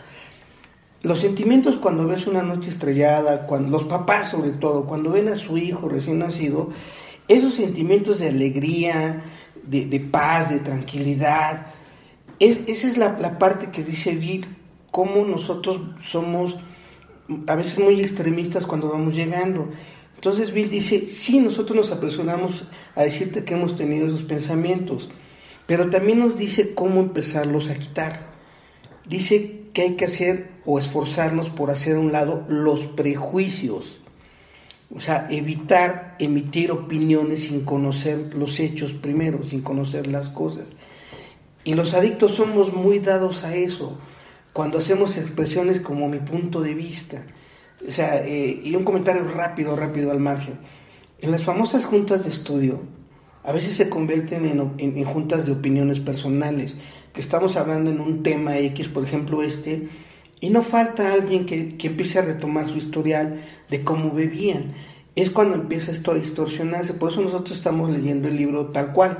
Los 1.03 1.21
sentimientos 1.21 1.77
cuando 1.77 2.07
ves 2.07 2.27
una 2.27 2.43
noche 2.43 2.71
estrellada, 2.71 3.47
cuando 3.47 3.71
los 3.71 3.85
papás 3.85 4.31
sobre 4.31 4.51
todo, 4.51 4.87
cuando 4.87 5.11
ven 5.11 5.29
a 5.29 5.37
su 5.37 5.59
hijo 5.59 5.89
recién 5.89 6.19
nacido, 6.19 6.71
esos 7.27 7.55
sentimientos 7.55 8.21
de 8.21 8.29
alegría, 8.29 9.23
de, 9.65 10.01
paz, 10.01 10.51
de 10.51 10.61
tranquilidad, 10.61 11.67
es, 12.39 12.61
esa 12.67 12.89
es 12.89 12.97
la, 12.97 13.19
la 13.21 13.39
parte 13.39 13.71
que 13.71 13.83
dice 13.83 14.13
Bill, 14.15 14.47
cómo 14.91 15.25
nosotros 15.25 15.81
somos 16.01 16.59
a 17.47 17.55
veces 17.55 17.79
muy 17.79 18.01
extremistas 18.01 18.65
cuando 18.65 18.89
vamos 18.89 19.15
llegando. 19.15 19.69
Entonces 20.19 20.53
Bill 20.53 20.69
dice, 20.69 21.07
sí, 21.07 21.39
nosotros 21.39 21.77
nos 21.77 21.93
apresuramos 21.93 22.65
a 22.97 23.05
decirte 23.05 23.45
que 23.45 23.55
hemos 23.55 23.77
tenido 23.77 24.09
esos 24.09 24.25
pensamientos, 24.25 25.09
pero 25.65 25.91
también 25.91 26.19
nos 26.19 26.37
dice 26.37 26.75
cómo 26.75 26.99
empezarlos 26.99 27.71
a 27.71 27.79
quitar. 27.79 28.33
Dice 29.07 29.67
que 29.73 29.83
hay 29.83 29.95
que 29.95 30.07
hacer 30.07 30.51
o 30.65 30.81
esforzarnos 30.81 31.51
por 31.51 31.71
hacer 31.71 31.95
a 31.95 32.01
un 32.01 32.11
lado 32.11 32.45
los 32.49 32.87
prejuicios. 32.87 34.01
O 34.93 34.99
sea, 34.99 35.29
evitar 35.31 36.17
emitir 36.19 36.73
opiniones 36.73 37.45
sin 37.45 37.61
conocer 37.61 38.35
los 38.35 38.59
hechos 38.59 38.95
primero, 38.95 39.45
sin 39.45 39.61
conocer 39.61 40.09
las 40.09 40.31
cosas. 40.31 40.75
Y 41.63 41.75
los 41.75 41.95
adictos 41.95 42.35
somos 42.35 42.73
muy 42.73 42.99
dados 42.99 43.45
a 43.45 43.55
eso, 43.55 43.97
cuando 44.53 44.79
hacemos 44.79 45.17
expresiones 45.17 45.79
como 45.79 46.09
mi 46.09 46.19
punto 46.19 46.61
de 46.61 46.75
vista 46.75 47.25
o 47.87 47.91
sea, 47.91 48.25
eh, 48.27 48.61
y 48.65 48.75
un 48.75 48.85
comentario 48.85 49.25
rápido, 49.25 49.77
rápido 49.77 50.11
al 50.11 50.21
margen. 50.21 50.59
En 51.21 51.31
las 51.31 51.45
famosas 51.45 51.85
juntas 51.85 52.25
de 52.25 52.31
estudio, 52.31 52.81
a 53.45 53.53
veces 53.53 53.75
se 53.75 53.89
convierten 53.89 54.45
en, 54.79 55.05
juntas 55.05 55.47
de 55.47 55.53
opiniones 55.53 56.01
personales, 56.01 56.75
que 57.13 57.21
estamos 57.21 57.57
hablando 57.57 57.91
en 57.91 58.01
un 58.01 58.23
tema 58.23 58.59
X, 58.59 58.89
por 58.89 59.05
ejemplo 59.05 59.43
este, 59.43 59.89
y 60.41 60.51
no 60.51 60.63
falta 60.63 61.13
alguien 61.13 61.47
que, 61.47 61.77
que 61.77 61.89
empiece 61.89 62.19
a 62.19 62.23
retomar 62.23 62.69
su 62.69 62.79
historial 62.79 63.41
de 63.71 63.83
cómo 63.85 64.13
bebían. 64.13 64.75
Es 65.17 65.31
cuando 65.31 65.57
empieza 65.57 65.91
esto 65.91 66.13
a 66.13 66.15
distorsionarse, 66.15 66.95
por 66.95 67.11
eso 67.11 67.21
nosotros 67.21 67.57
estamos 67.57 67.91
leyendo 67.91 68.29
el 68.29 68.37
libro 68.37 68.67
tal 68.67 68.93
cual. 68.93 69.19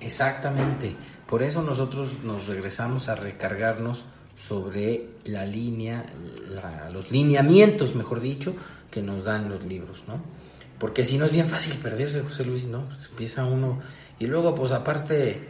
Exactamente, 0.00 0.94
por 1.28 1.42
eso 1.42 1.62
nosotros 1.62 2.24
nos 2.24 2.46
regresamos 2.48 3.08
a 3.08 3.14
recargarnos 3.14 4.06
sobre 4.36 5.08
la 5.24 5.46
línea, 5.46 6.04
los 6.92 7.10
lineamientos, 7.10 7.94
mejor 7.94 8.20
dicho, 8.20 8.54
que 8.90 9.02
nos 9.02 9.24
dan 9.24 9.48
los 9.48 9.64
libros, 9.64 10.04
¿no? 10.06 10.20
Porque 10.78 11.04
si 11.04 11.18
no 11.18 11.24
es 11.24 11.32
bien 11.32 11.48
fácil 11.48 11.76
perderse, 11.76 12.22
José 12.22 12.44
Luis, 12.44 12.66
¿no? 12.66 12.86
Pues 12.86 13.08
empieza 13.10 13.44
uno 13.44 13.80
y 14.18 14.26
luego, 14.26 14.54
pues 14.54 14.72
aparte, 14.72 15.40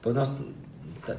pues 0.00 0.14
nos 0.14 0.30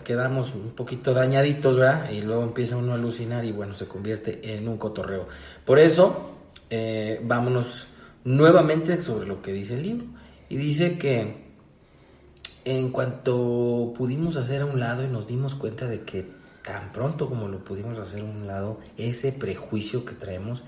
quedamos 0.04 0.54
un 0.54 0.72
poquito 0.72 1.14
dañaditos, 1.14 1.76
¿verdad? 1.76 2.10
Y 2.12 2.22
luego 2.22 2.44
empieza 2.44 2.78
uno 2.78 2.94
a 2.94 2.96
alucinar 2.96 3.46
y 3.46 3.52
bueno, 3.52 3.74
se 3.74 3.88
convierte 3.88 4.56
en 4.56 4.68
un 4.68 4.78
cotorreo. 4.78 5.28
Por 5.66 5.80
eso, 5.80 6.32
eh, 6.70 7.20
vámonos 7.24 7.88
nuevamente 8.24 9.02
sobre 9.02 9.28
lo 9.28 9.42
que 9.42 9.54
dice 9.54 9.76
el 9.76 9.84
libro. 9.84 10.06
Y 10.50 10.58
dice 10.58 10.98
que 10.98 11.46
en 12.66 12.92
cuanto 12.92 13.94
pudimos 13.96 14.38
hacer 14.38 14.62
a 14.62 14.66
un 14.66 14.80
lado 14.80 15.04
y 15.04 15.08
nos 15.08 15.28
dimos 15.28 15.56
cuenta 15.56 15.88
de 15.88 16.02
que 16.02 16.41
tan 16.64 16.92
pronto 16.92 17.28
como 17.28 17.48
lo 17.48 17.64
pudimos 17.64 17.98
hacer 17.98 18.22
a 18.22 18.26
un 18.26 18.48
lado, 18.48 18.80
ese 18.98 19.32
prejuicio 19.32 20.06
que 20.06 20.14
traemos 20.14 20.64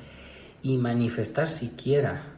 y 0.62 0.77
manifestar 0.77 1.49
siquiera 1.49 2.34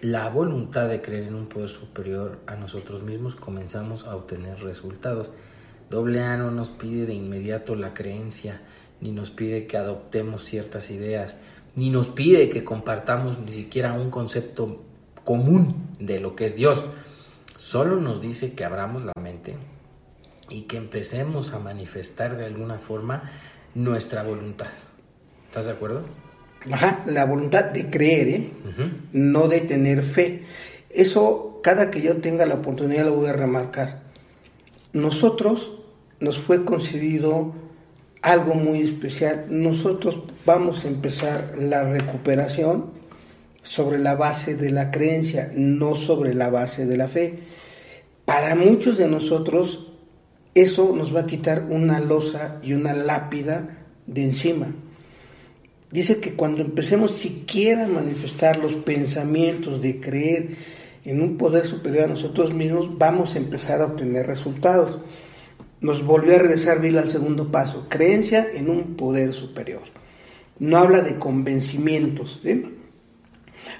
la 0.00 0.30
voluntad 0.30 0.88
de 0.88 1.02
creer 1.02 1.24
en 1.24 1.34
un 1.34 1.46
poder 1.46 1.68
superior 1.68 2.38
a 2.46 2.56
nosotros 2.56 3.02
mismos, 3.02 3.34
comenzamos 3.34 4.04
a 4.04 4.16
obtener 4.16 4.62
resultados. 4.62 5.30
Doble 5.90 6.22
A 6.22 6.36
no 6.38 6.50
nos 6.50 6.70
pide 6.70 7.04
de 7.04 7.14
inmediato 7.14 7.74
la 7.74 7.92
creencia, 7.92 8.62
ni 9.00 9.12
nos 9.12 9.30
pide 9.30 9.66
que 9.66 9.76
adoptemos 9.76 10.44
ciertas 10.44 10.90
ideas, 10.90 11.36
ni 11.76 11.90
nos 11.90 12.08
pide 12.08 12.48
que 12.48 12.64
compartamos 12.64 13.38
ni 13.40 13.52
siquiera 13.52 13.92
un 13.92 14.10
concepto 14.10 14.82
común 15.24 15.96
de 15.98 16.20
lo 16.20 16.34
que 16.34 16.46
es 16.46 16.56
Dios. 16.56 16.84
Solo 17.56 17.96
nos 17.96 18.22
dice 18.22 18.54
que 18.54 18.64
abramos 18.64 19.04
la 19.04 19.12
mente, 19.20 19.56
y 20.50 20.62
que 20.62 20.76
empecemos 20.76 21.52
a 21.52 21.58
manifestar 21.58 22.36
de 22.36 22.44
alguna 22.44 22.78
forma 22.78 23.30
nuestra 23.74 24.22
voluntad. 24.22 24.66
¿Estás 25.46 25.66
de 25.66 25.72
acuerdo? 25.72 26.02
Ajá, 26.70 27.02
la 27.06 27.24
voluntad 27.24 27.64
de 27.64 27.88
creer, 27.88 28.28
¿eh? 28.28 28.50
no 29.12 29.48
de 29.48 29.60
tener 29.60 30.02
fe. 30.02 30.42
Eso, 30.90 31.60
cada 31.62 31.90
que 31.90 32.02
yo 32.02 32.16
tenga 32.18 32.44
la 32.44 32.56
oportunidad, 32.56 33.06
lo 33.06 33.14
voy 33.14 33.28
a 33.28 33.32
remarcar. 33.32 34.02
Nosotros 34.92 35.72
nos 36.18 36.38
fue 36.38 36.64
concedido 36.64 37.54
algo 38.20 38.54
muy 38.54 38.82
especial. 38.82 39.46
Nosotros 39.48 40.20
vamos 40.44 40.84
a 40.84 40.88
empezar 40.88 41.54
la 41.58 41.84
recuperación 41.84 42.90
sobre 43.62 43.98
la 43.98 44.14
base 44.14 44.56
de 44.56 44.70
la 44.70 44.90
creencia, 44.90 45.50
no 45.54 45.94
sobre 45.94 46.34
la 46.34 46.50
base 46.50 46.86
de 46.86 46.96
la 46.96 47.08
fe. 47.08 47.38
Para 48.24 48.54
muchos 48.54 48.98
de 48.98 49.08
nosotros 49.08 49.89
eso 50.54 50.94
nos 50.96 51.14
va 51.14 51.20
a 51.20 51.26
quitar 51.26 51.66
una 51.70 52.00
losa 52.00 52.58
y 52.62 52.72
una 52.72 52.92
lápida 52.92 53.86
de 54.06 54.24
encima. 54.24 54.74
Dice 55.90 56.20
que 56.20 56.34
cuando 56.34 56.62
empecemos 56.62 57.12
siquiera 57.12 57.84
a 57.84 57.88
manifestar 57.88 58.58
los 58.58 58.74
pensamientos 58.74 59.82
de 59.82 60.00
creer 60.00 60.50
en 61.04 61.20
un 61.20 61.36
poder 61.36 61.66
superior 61.66 62.04
a 62.04 62.08
nosotros 62.08 62.52
mismos, 62.52 62.96
vamos 62.98 63.34
a 63.34 63.38
empezar 63.38 63.80
a 63.80 63.86
obtener 63.86 64.26
resultados. 64.26 65.00
Nos 65.80 66.04
volvió 66.04 66.36
a 66.36 66.38
regresar 66.38 66.80
Bill 66.80 66.98
al 66.98 67.10
segundo 67.10 67.50
paso, 67.50 67.86
creencia 67.88 68.46
en 68.52 68.70
un 68.70 68.96
poder 68.96 69.32
superior. 69.32 69.82
No 70.58 70.76
habla 70.76 71.00
de 71.00 71.18
convencimientos. 71.18 72.40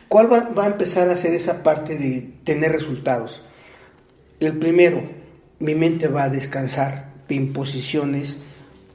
¿Cuál 0.09 0.33
va, 0.33 0.49
va 0.49 0.65
a 0.65 0.71
empezar 0.71 1.09
a 1.11 1.17
ser 1.17 1.35
esa 1.35 1.63
parte 1.63 1.97
de 1.97 2.33
tener 2.43 2.73
resultados? 2.73 3.45
El 4.41 4.59
primero, 4.59 5.20
mi 5.61 5.75
mente 5.75 6.09
va 6.09 6.25
a 6.25 6.29
descansar 6.29 7.13
de 7.29 7.37
imposiciones 7.37 8.39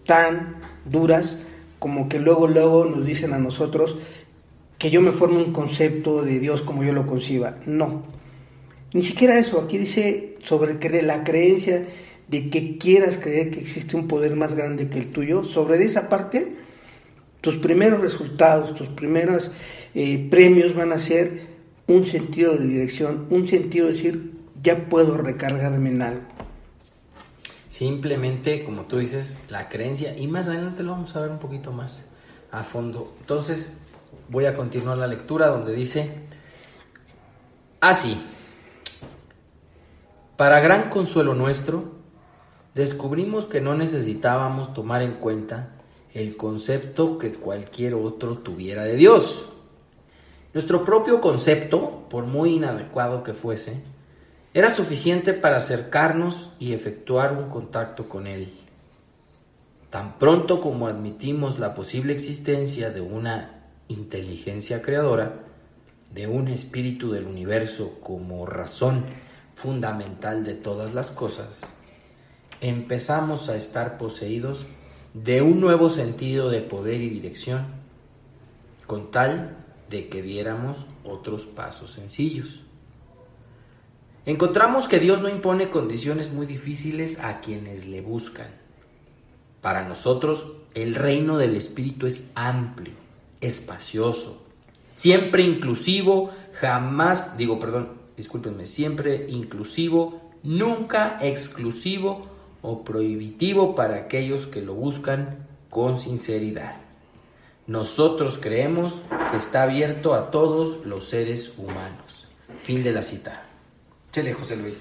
tan 0.06 0.58
duras 0.86 1.38
como 1.80 2.10
que 2.10 2.19
luego, 2.19 2.47
luego 2.47 2.86
nos 2.86 3.06
dicen 3.06 3.34
a 3.34 3.39
nosotros 3.39 3.97
que 4.78 4.89
yo 4.89 5.01
me 5.01 5.12
forme 5.12 5.38
un 5.38 5.54
concepto 5.54 6.23
de 6.23 6.39
Dios 6.39 6.62
como 6.62 6.84
yo 6.84 6.91
lo 6.91 7.06
conciba. 7.06 7.58
No, 7.65 8.04
ni 8.93 9.01
siquiera 9.01 9.38
eso. 9.38 9.62
Aquí 9.62 9.78
dice 9.78 10.36
sobre 10.41 11.01
la 11.04 11.23
creencia 11.23 11.88
de 12.28 12.49
que 12.49 12.78
quieras 12.78 13.17
creer 13.17 13.51
que 13.51 13.60
existe 13.60 13.95
un 13.95 14.08
poder 14.08 14.36
más 14.36 14.56
grande 14.56 14.89
que 14.89 14.97
el 14.97 15.12
tuyo. 15.12 15.43
Sobre 15.43 15.84
esa 15.84 16.10
parte, 16.10 16.56
tus 17.41 17.56
primeros 17.58 18.01
resultados, 18.01 18.73
tus 18.73 18.88
primeros 18.88 19.51
eh, 19.93 20.28
premios 20.30 20.75
van 20.75 20.91
a 20.91 20.99
ser 20.99 21.56
un 21.88 22.06
sentido 22.06 22.56
de 22.58 22.67
dirección, 22.67 23.28
un 23.30 23.47
sentido 23.47 23.86
de 23.88 23.93
decir, 23.93 24.32
ya 24.63 24.89
puedo 24.89 25.17
recargarme 25.17 25.89
en 25.89 26.01
algo. 26.01 26.35
Simplemente, 27.76 28.64
como 28.64 28.84
tú 28.84 29.00
dices, 29.00 29.38
la 29.50 29.68
creencia, 29.68 30.18
y 30.18 30.28
más 30.28 30.48
adelante 30.48 30.82
lo 30.82 30.92
vamos 30.92 31.14
a 31.14 31.20
ver 31.20 31.30
un 31.30 31.40
poquito 31.40 31.74
más 31.74 32.06
a 32.50 32.64
fondo. 32.64 33.14
Entonces, 33.20 33.76
voy 34.30 34.46
a 34.46 34.54
continuar 34.54 34.98
la 34.98 35.08
lectura 35.08 35.48
donde 35.48 35.74
dice, 35.74 36.10
así, 37.82 38.18
para 40.38 40.62
gran 40.62 40.90
consuelo 40.90 41.34
nuestro, 41.34 41.92
descubrimos 42.76 43.44
que 43.44 43.60
no 43.60 43.76
necesitábamos 43.76 44.74
tomar 44.74 45.02
en 45.02 45.16
cuenta 45.16 45.72
el 46.14 46.38
concepto 46.38 47.18
que 47.18 47.34
cualquier 47.34 47.96
otro 47.96 48.38
tuviera 48.38 48.86
de 48.86 48.96
Dios. 48.96 49.50
Nuestro 50.54 50.86
propio 50.86 51.20
concepto, 51.20 52.06
por 52.10 52.26
muy 52.26 52.56
inadecuado 52.56 53.22
que 53.22 53.34
fuese, 53.34 53.84
era 54.56 54.70
suficiente 54.70 55.34
para 55.34 55.58
acercarnos 55.58 56.52
y 56.60 56.72
efectuar 56.72 57.34
un 57.34 57.50
contacto 57.50 58.08
con 58.08 58.26
Él. 58.26 58.54
Tan 59.89 60.18
pronto 60.18 60.62
como 60.62 60.88
admitimos 60.88 61.60
la 61.60 61.74
posible 61.74 62.13
existencia 62.13 62.89
de 62.89 63.02
una 63.02 63.63
inteligencia 63.89 64.82
creadora, 64.82 65.44
de 66.13 66.28
un 66.28 66.48
espíritu 66.48 67.12
del 67.12 67.26
universo 67.26 68.00
como 68.00 68.46
razón 68.46 69.04
fundamental 69.56 70.46
de 70.46 70.54
todas 70.54 70.94
las 70.94 71.12
cosas, 71.12 71.74
empezamos 72.62 73.50
a 73.50 73.58
estar 73.58 73.98
poseídos 73.98 74.65
de 75.13 75.41
un 75.41 75.60
nuevo 75.60 75.89
sentido 75.89 76.50
de 76.50 76.62
poder 76.62 77.02
y 77.02 77.10
dirección, 77.10 77.65
con 78.88 79.12
tal 79.12 79.58
de 79.89 80.08
que 80.08 80.22
diéramos 80.22 80.86
otros 81.04 81.44
pasos 81.44 81.91
sencillos. 81.91 82.64
Encontramos 84.26 84.88
que 84.88 85.00
Dios 85.00 85.22
no 85.22 85.30
impone 85.30 85.70
condiciones 85.70 86.34
muy 86.34 86.48
difíciles 86.48 87.20
a 87.20 87.42
quienes 87.42 87.86
le 87.86 88.02
buscan. 88.02 88.48
Para 89.62 89.88
nosotros, 89.88 90.48
el 90.74 90.96
reino 90.96 91.38
del 91.38 91.56
Espíritu 91.56 92.08
es 92.08 92.32
amplio, 92.34 92.96
espacioso, 93.40 94.44
siempre 94.96 95.44
inclusivo, 95.44 96.32
jamás, 96.54 97.38
digo, 97.38 97.60
perdón, 97.60 97.90
discúlpenme, 98.18 98.66
siempre 98.66 99.28
inclusivo, 99.30 100.22
nunca 100.42 101.20
exclusivo 101.22 102.26
o 102.64 102.84
prohibitivo 102.84 103.76
para 103.76 103.96
aquellos 103.96 104.48
que 104.48 104.64
lo 104.64 104.74
buscan 104.74 105.48
con 105.70 106.00
sinceridad. 106.00 106.78
Nosotros 107.68 108.40
creemos 108.42 109.02
que 109.30 109.38
está 109.38 109.64
abierto 109.64 110.16
a 110.16 110.32
todos 110.32 110.84
los 110.86 111.10
seres 111.10 111.54
humanos. 111.58 112.28
Fin 112.64 112.84
de 112.84 112.92
la 112.92 113.04
cita. 113.04 113.44
Chele, 114.15 114.34
José 114.34 114.56
Luis. 114.56 114.78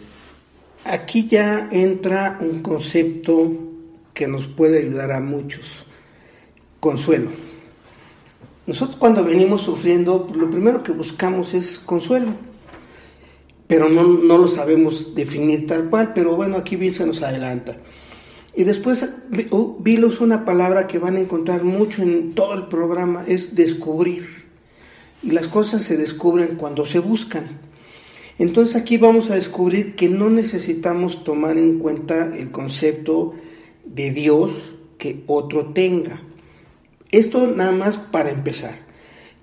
Aquí 0.85 1.27
ya 1.27 1.69
entra 1.73 2.39
un 2.41 2.63
concepto 2.63 3.51
que 4.13 4.29
nos 4.29 4.47
puede 4.47 4.79
ayudar 4.79 5.11
a 5.11 5.21
muchos. 5.21 5.87
Consuelo. 6.79 7.31
Nosotros 8.69 8.97
cuando 8.97 9.25
venimos 9.25 9.63
sufriendo, 9.63 10.29
lo 10.33 10.49
primero 10.49 10.85
que 10.85 10.93
buscamos 10.93 11.53
es 11.53 11.81
consuelo 11.81 12.33
pero 13.67 13.89
no, 13.89 14.05
no, 14.05 14.39
lo 14.39 14.47
sabemos 14.47 15.15
definir 15.15 15.67
tal 15.67 15.89
cual, 15.89 16.13
pero 16.15 16.37
bueno, 16.37 16.59
aquí 16.59 16.77
Bill 16.77 16.95
se 16.95 17.07
nos 17.07 17.23
adelanta. 17.23 17.79
Y 18.55 18.63
después 18.63 19.11
Bill 19.81 20.05
usa 20.05 20.25
una 20.25 20.45
palabra 20.45 20.87
que 20.87 20.99
van 20.99 21.17
a 21.17 21.21
encontrar 21.21 21.65
mucho 21.65 22.03
en 22.03 22.35
todo 22.35 22.55
el 22.55 22.67
programa, 22.67 23.25
es 23.27 23.57
descubrir. 23.57 24.29
Y 25.23 25.31
las 25.31 25.49
cosas 25.49 25.83
se 25.83 25.97
descubren 25.97 26.57
cuando 26.57 26.85
se 26.85 27.01
buscan. 27.01 27.59
Entonces 28.39 28.77
aquí 28.77 28.97
vamos 28.97 29.31
a 29.31 29.37
descubrir 29.37 29.95
que 29.95 30.09
no 30.09 30.29
necesitamos 30.31 31.23
tomar 31.25 31.57
en 31.57 31.79
cuenta 31.79 32.33
el 32.37 32.51
concepto 32.51 33.35
de 33.85 34.11
Dios 34.11 34.75
que 34.99 35.23
otro 35.27 35.67
tenga. 35.73 36.23
Esto 37.11 37.47
nada 37.47 37.73
más 37.73 37.97
para 37.97 38.31
empezar. 38.31 38.75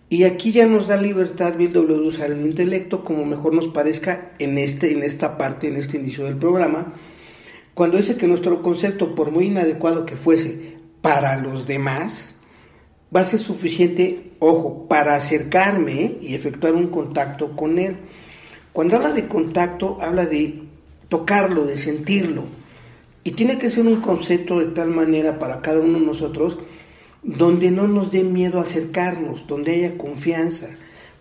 Y 0.10 0.26
aquí 0.26 0.52
ya 0.52 0.66
nos 0.66 0.88
da 0.88 0.98
libertad 0.98 1.56
Bill 1.56 1.72
W 1.72 2.06
usar 2.06 2.32
el 2.32 2.42
intelecto 2.42 3.06
como 3.06 3.24
mejor 3.24 3.54
nos 3.54 3.70
parezca 3.70 4.34
en, 4.40 4.58
este, 4.58 4.92
en 4.92 5.04
esta 5.04 5.38
parte, 5.38 5.70
en 5.70 5.78
este 5.78 5.98
inicio 5.98 6.26
del 6.26 6.36
programa, 6.36 6.96
cuando 7.74 7.96
dice 7.96 8.18
que 8.18 8.28
nuestro 8.28 8.62
concepto, 8.62 9.16
por 9.16 9.32
muy 9.32 9.46
inadecuado 9.46 10.06
que 10.06 10.18
fuese 10.18 10.76
para 11.02 11.42
los 11.42 11.66
demás, 11.66 12.36
va 13.16 13.22
a 13.22 13.26
ser 13.26 13.40
suficiente, 13.40 14.34
ojo, 14.40 14.88
para 14.90 15.16
acercarme 15.16 16.18
y 16.20 16.36
efectuar 16.36 16.74
un 16.74 16.88
contacto 16.88 17.56
con 17.56 17.80
él. 17.80 17.96
Cuando 18.74 18.96
habla 18.96 19.12
de 19.12 19.28
contacto, 19.28 19.98
habla 20.02 20.26
de 20.26 20.64
tocarlo, 21.10 21.66
de 21.66 21.78
sentirlo. 21.78 22.46
Y 23.24 23.32
tiene 23.32 23.58
que 23.58 23.70
ser 23.70 23.86
un 23.86 24.02
concepto 24.02 24.60
de 24.60 24.68
tal 24.68 24.90
manera 24.90 25.38
para 25.38 25.62
cada 25.62 25.80
uno 25.80 26.00
de 26.00 26.06
nosotros 26.06 26.58
donde 27.24 27.70
no 27.70 27.88
nos 27.88 28.12
dé 28.12 28.24
miedo 28.24 28.60
acercarnos, 28.60 29.46
donde 29.48 29.74
haya 29.74 29.98
confianza. 29.98 30.68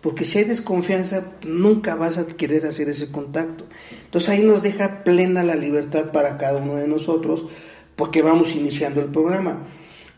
Porque 0.01 0.25
si 0.25 0.39
hay 0.39 0.45
desconfianza, 0.45 1.33
nunca 1.45 1.95
vas 1.95 2.17
a 2.17 2.25
querer 2.25 2.65
hacer 2.65 2.89
ese 2.89 3.11
contacto. 3.11 3.65
Entonces 4.05 4.29
ahí 4.29 4.41
nos 4.41 4.63
deja 4.63 5.03
plena 5.03 5.43
la 5.43 5.55
libertad 5.55 6.11
para 6.11 6.37
cada 6.37 6.57
uno 6.57 6.75
de 6.75 6.87
nosotros, 6.87 7.45
porque 7.95 8.23
vamos 8.23 8.55
iniciando 8.55 8.99
el 8.99 9.07
programa. 9.07 9.67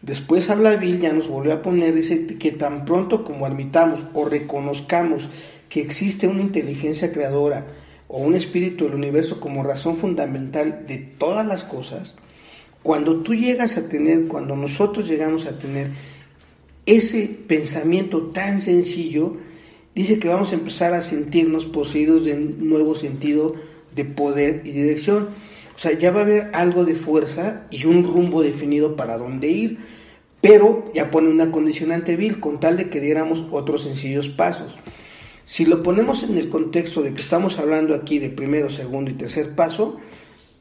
Después 0.01 0.49
habla 0.49 0.75
Bill, 0.75 0.99
ya 0.99 1.11
nos 1.11 1.27
volvió 1.27 1.53
a 1.53 1.61
poner, 1.61 1.95
dice 1.95 2.25
que 2.27 2.51
tan 2.51 2.85
pronto 2.85 3.23
como 3.23 3.45
admitamos 3.45 4.05
o 4.13 4.25
reconozcamos 4.25 5.29
que 5.73 5.81
existe 5.81 6.27
una 6.27 6.43
inteligencia 6.43 7.11
creadora 7.11 7.65
o 8.07 8.19
un 8.19 8.35
espíritu 8.35 8.85
del 8.85 8.93
universo 8.93 9.39
como 9.39 9.63
razón 9.63 9.97
fundamental 9.97 10.85
de 10.87 10.99
todas 10.99 11.47
las 11.47 11.63
cosas, 11.63 12.13
cuando 12.83 13.23
tú 13.23 13.33
llegas 13.33 13.75
a 13.75 13.89
tener, 13.89 14.27
cuando 14.27 14.55
nosotros 14.55 15.07
llegamos 15.07 15.47
a 15.47 15.57
tener 15.57 15.87
ese 16.85 17.27
pensamiento 17.47 18.27
tan 18.27 18.61
sencillo, 18.61 19.37
dice 19.95 20.19
que 20.19 20.27
vamos 20.27 20.51
a 20.51 20.55
empezar 20.57 20.93
a 20.93 21.01
sentirnos 21.01 21.65
poseídos 21.65 22.23
de 22.23 22.33
un 22.33 22.69
nuevo 22.69 22.93
sentido 22.93 23.55
de 23.95 24.05
poder 24.05 24.61
y 24.65 24.73
dirección. 24.73 25.29
O 25.75 25.79
sea, 25.79 25.97
ya 25.97 26.11
va 26.11 26.19
a 26.19 26.23
haber 26.23 26.51
algo 26.53 26.85
de 26.85 26.93
fuerza 26.93 27.65
y 27.71 27.87
un 27.87 28.03
rumbo 28.03 28.43
definido 28.43 28.95
para 28.95 29.17
dónde 29.17 29.47
ir, 29.47 29.79
pero 30.39 30.85
ya 30.93 31.09
pone 31.09 31.29
una 31.29 31.51
condicionante 31.51 32.15
vil 32.15 32.39
con 32.39 32.59
tal 32.59 32.77
de 32.77 32.91
que 32.91 33.01
diéramos 33.01 33.47
otros 33.49 33.81
sencillos 33.81 34.29
pasos. 34.29 34.77
Si 35.45 35.65
lo 35.65 35.83
ponemos 35.83 36.23
en 36.23 36.37
el 36.37 36.49
contexto 36.49 37.01
de 37.01 37.13
que 37.13 37.21
estamos 37.21 37.59
hablando 37.59 37.95
aquí 37.95 38.19
de 38.19 38.29
primero, 38.29 38.69
segundo 38.69 39.11
y 39.11 39.15
tercer 39.15 39.55
paso, 39.55 39.97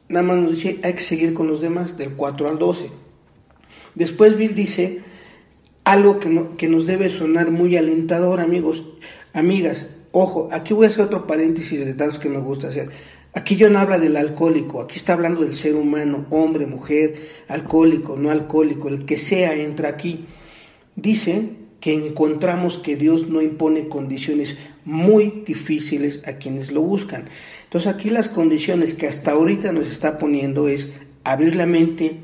nada 0.09 0.23
más 0.23 0.37
nos 0.37 0.51
dice 0.51 0.79
hay 0.83 0.93
que 0.93 1.01
seguir 1.01 1.33
con 1.33 1.47
los 1.47 1.61
demás 1.61 1.97
del 1.97 2.11
4 2.11 2.49
al 2.49 2.59
12. 2.59 2.89
Después 3.95 4.37
Bill 4.37 4.55
dice 4.55 5.01
algo 5.83 6.19
que, 6.19 6.47
que 6.57 6.67
nos 6.67 6.87
debe 6.87 7.09
sonar 7.09 7.51
muy 7.51 7.77
alentador, 7.77 8.39
amigos, 8.39 8.83
amigas. 9.33 9.87
Ojo, 10.11 10.49
aquí 10.51 10.73
voy 10.73 10.85
a 10.85 10.89
hacer 10.89 11.05
otro 11.05 11.27
paréntesis 11.27 11.85
de 11.85 11.93
tantos 11.93 12.19
que 12.19 12.29
me 12.29 12.39
gusta 12.39 12.67
hacer. 12.67 12.89
Aquí 13.35 13.55
no 13.55 13.79
habla 13.79 13.97
del 13.97 14.15
alcohólico, 14.15 14.79
aquí 14.79 14.97
está 14.97 15.13
hablando 15.13 15.41
del 15.41 15.55
ser 15.55 15.75
humano, 15.75 16.27
hombre, 16.29 16.67
mujer, 16.67 17.29
alcohólico, 17.47 18.15
no 18.15 18.29
alcohólico, 18.29 18.89
el 18.89 19.05
que 19.05 19.17
sea 19.17 19.55
entra 19.55 19.89
aquí. 19.89 20.27
Dice 20.95 21.49
que 21.79 21.93
encontramos 21.93 22.77
que 22.77 22.95
Dios 22.95 23.29
no 23.29 23.41
impone 23.41 23.89
condiciones 23.89 24.57
muy 24.85 25.43
difíciles 25.45 26.21
a 26.27 26.33
quienes 26.33 26.71
lo 26.71 26.81
buscan. 26.81 27.25
Entonces 27.63 27.91
aquí 27.91 28.09
las 28.09 28.29
condiciones 28.29 28.93
que 28.93 29.07
hasta 29.07 29.31
ahorita 29.31 29.71
nos 29.71 29.89
está 29.89 30.17
poniendo 30.17 30.67
es 30.67 30.91
abrir 31.23 31.55
la 31.55 31.65
mente, 31.65 32.19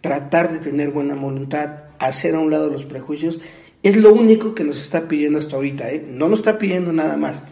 tratar 0.00 0.52
de 0.52 0.58
tener 0.58 0.90
buena 0.90 1.14
voluntad, 1.14 1.84
hacer 1.98 2.34
a 2.34 2.40
un 2.40 2.50
lado 2.50 2.70
los 2.70 2.84
prejuicios, 2.84 3.40
es 3.82 3.96
lo 3.96 4.12
único 4.12 4.54
que 4.54 4.64
nos 4.64 4.80
está 4.80 5.08
pidiendo 5.08 5.38
hasta 5.38 5.56
ahorita, 5.56 5.90
¿eh? 5.90 6.04
no 6.06 6.28
nos 6.28 6.40
está 6.40 6.58
pidiendo 6.58 6.92
nada 6.92 7.16
más. 7.16 7.44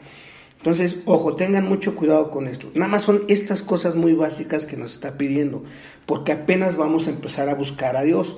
Entonces, 0.59 0.97
ojo, 1.05 1.37
tengan 1.37 1.65
mucho 1.65 1.95
cuidado 1.95 2.31
con 2.31 2.49
esto. 2.49 2.71
Nada 2.75 2.91
más 2.91 3.03
son 3.03 3.23
estas 3.29 3.63
cosas 3.63 3.95
muy 3.95 4.13
básicas 4.13 4.67
que 4.67 4.77
nos 4.77 4.95
está 4.95 5.17
pidiendo, 5.17 5.63
porque 6.05 6.33
apenas 6.33 6.77
vamos 6.77 7.07
a 7.07 7.11
empezar 7.11 7.49
a 7.49 7.55
buscar 7.55 7.97
a 7.97 8.03
Dios. 8.03 8.37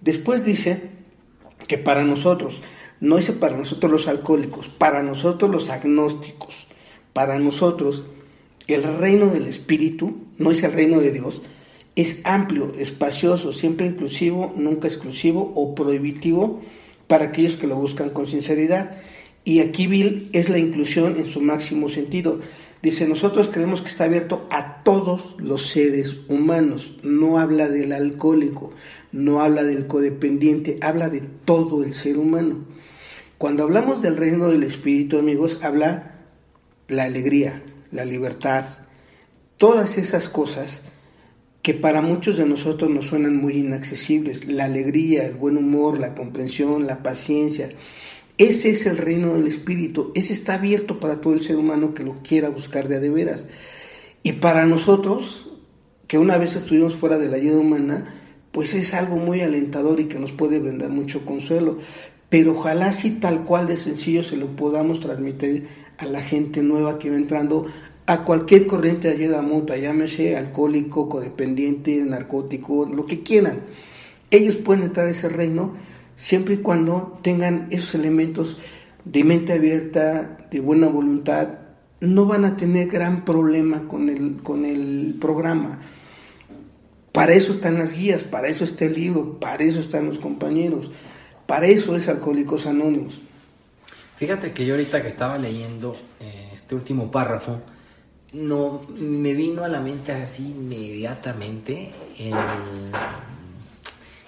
Después 0.00 0.44
dice 0.44 0.90
que 1.66 1.78
para 1.78 2.04
nosotros, 2.04 2.62
no 3.00 3.16
dice 3.16 3.32
para 3.32 3.56
nosotros 3.56 3.92
los 3.92 4.08
alcohólicos, 4.08 4.68
para 4.68 5.02
nosotros 5.02 5.50
los 5.50 5.70
agnósticos, 5.70 6.66
para 7.12 7.38
nosotros 7.38 8.06
el 8.66 8.82
reino 8.82 9.26
del 9.26 9.46
Espíritu, 9.46 10.16
no 10.36 10.50
es 10.50 10.62
el 10.62 10.72
reino 10.72 11.00
de 11.00 11.12
Dios, 11.12 11.42
es 11.96 12.20
amplio, 12.24 12.72
espacioso, 12.78 13.52
siempre 13.52 13.86
inclusivo, 13.86 14.52
nunca 14.56 14.86
exclusivo 14.86 15.52
o 15.56 15.74
prohibitivo 15.74 16.60
para 17.08 17.26
aquellos 17.26 17.56
que 17.56 17.66
lo 17.66 17.76
buscan 17.76 18.10
con 18.10 18.26
sinceridad. 18.26 19.00
Y 19.44 19.60
aquí 19.60 19.86
Bill 19.86 20.28
es 20.32 20.48
la 20.48 20.58
inclusión 20.58 21.16
en 21.16 21.26
su 21.26 21.40
máximo 21.40 21.88
sentido. 21.88 22.40
Dice, 22.82 23.08
nosotros 23.08 23.48
creemos 23.52 23.80
que 23.80 23.88
está 23.88 24.04
abierto 24.04 24.46
a 24.50 24.84
todos 24.84 25.34
los 25.38 25.66
seres 25.68 26.18
humanos. 26.28 26.98
No 27.02 27.38
habla 27.38 27.68
del 27.68 27.92
alcohólico, 27.92 28.70
no 29.10 29.40
habla 29.40 29.64
del 29.64 29.86
codependiente, 29.86 30.76
habla 30.80 31.08
de 31.08 31.22
todo 31.44 31.82
el 31.82 31.92
ser 31.92 32.18
humano. 32.18 32.58
Cuando 33.38 33.62
hablamos 33.62 34.02
del 34.02 34.16
reino 34.16 34.48
del 34.50 34.64
Espíritu, 34.64 35.16
amigos, 35.16 35.60
habla 35.62 36.16
la 36.88 37.04
alegría, 37.04 37.62
la 37.92 38.04
libertad, 38.04 38.64
todas 39.58 39.96
esas 39.96 40.28
cosas 40.28 40.82
que 41.62 41.72
para 41.72 42.02
muchos 42.02 42.36
de 42.36 42.46
nosotros 42.46 42.90
nos 42.90 43.06
suenan 43.06 43.36
muy 43.36 43.58
inaccesibles, 43.58 44.48
la 44.48 44.64
alegría, 44.64 45.24
el 45.24 45.34
buen 45.34 45.56
humor, 45.56 46.00
la 46.00 46.16
comprensión, 46.16 46.88
la 46.88 47.04
paciencia. 47.04 47.68
Ese 48.38 48.70
es 48.70 48.86
el 48.86 48.96
reino 48.96 49.34
del 49.34 49.46
Espíritu, 49.46 50.10
ese 50.16 50.32
está 50.32 50.54
abierto 50.54 50.98
para 50.98 51.20
todo 51.20 51.32
el 51.32 51.42
ser 51.42 51.58
humano 51.58 51.94
que 51.94 52.02
lo 52.02 52.20
quiera 52.24 52.48
buscar 52.48 52.88
de 52.88 52.96
a 52.96 53.00
de 53.00 53.10
veras. 53.10 53.46
Y 54.24 54.32
para 54.32 54.66
nosotros, 54.66 55.48
que 56.08 56.18
una 56.18 56.38
vez 56.38 56.56
estuvimos 56.56 56.96
fuera 56.96 57.18
de 57.18 57.28
la 57.28 57.36
ayuda 57.36 57.58
humana, 57.58 58.14
pues 58.50 58.74
es 58.74 58.94
algo 58.94 59.16
muy 59.16 59.42
alentador 59.42 60.00
y 60.00 60.06
que 60.06 60.18
nos 60.18 60.32
puede 60.32 60.58
brindar 60.58 60.90
mucho 60.90 61.24
consuelo. 61.24 61.78
Pero 62.28 62.52
ojalá 62.52 62.92
si 62.92 63.12
tal 63.12 63.44
cual 63.44 63.66
de 63.66 63.76
sencillo 63.76 64.22
se 64.22 64.36
lo 64.36 64.48
podamos 64.54 65.00
transmitir 65.00 65.68
a 65.96 66.06
la 66.06 66.22
gente 66.22 66.62
nueva 66.62 66.98
que 66.98 67.10
va 67.10 67.16
entrando 67.16 67.66
a 68.06 68.24
cualquier 68.24 68.66
corriente 68.66 69.08
de 69.08 69.14
ayuda 69.14 69.42
mutua, 69.42 69.76
llámese 69.76 70.36
alcohólico, 70.36 71.08
codependiente, 71.08 71.96
narcótico, 72.04 72.86
lo 72.86 73.04
que 73.04 73.22
quieran. 73.22 73.60
Ellos 74.30 74.56
pueden 74.56 74.84
entrar 74.84 75.08
a 75.08 75.10
ese 75.10 75.28
reino 75.28 75.74
siempre 76.16 76.54
y 76.54 76.58
cuando 76.58 77.18
tengan 77.22 77.68
esos 77.70 77.94
elementos 77.94 78.58
de 79.04 79.24
mente 79.24 79.52
abierta, 79.52 80.38
de 80.50 80.60
buena 80.60 80.88
voluntad, 80.88 81.48
no 82.00 82.26
van 82.26 82.44
a 82.44 82.56
tener 82.56 82.88
gran 82.88 83.24
problema 83.24 83.88
con 83.88 84.08
el, 84.08 84.36
con 84.42 84.64
el 84.64 85.16
programa. 85.20 85.80
Para 87.12 87.32
eso 87.32 87.52
están 87.52 87.78
las 87.78 87.92
guías, 87.92 88.22
para 88.22 88.48
eso 88.48 88.64
está 88.64 88.84
el 88.84 88.94
libro, 88.94 89.40
para 89.40 89.64
eso 89.64 89.80
están 89.80 90.06
los 90.06 90.18
compañeros, 90.18 90.90
para 91.48 91.66
eso 91.66 91.96
es 91.96 92.06
Alcohólicos 92.08 92.66
Anónimos. 92.66 93.22
Fíjate 94.18 94.52
que 94.52 94.66
yo 94.66 94.74
ahorita 94.74 95.00
que 95.00 95.08
estaba 95.08 95.38
leyendo 95.38 95.96
eh, 96.20 96.50
este 96.52 96.74
último 96.74 97.10
párrafo, 97.10 97.62
no 98.34 98.82
me 98.94 99.32
vino 99.32 99.64
a 99.64 99.68
la 99.68 99.80
mente 99.80 100.12
así 100.12 100.48
inmediatamente 100.48 101.90
el, 102.18 102.34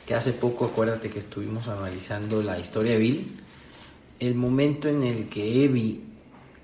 que 0.07 0.15
hace 0.15 0.33
poco 0.33 0.65
acuérdate 0.65 1.11
que 1.11 1.19
estuvimos 1.19 1.69
analizando 1.69 2.43
la 2.43 2.59
historia 2.59 2.93
de 2.93 2.99
Bill 2.99 3.37
el 4.19 4.35
momento 4.35 4.89
en 4.89 5.03
el 5.03 5.29
que 5.29 5.65
Evie 5.65 6.01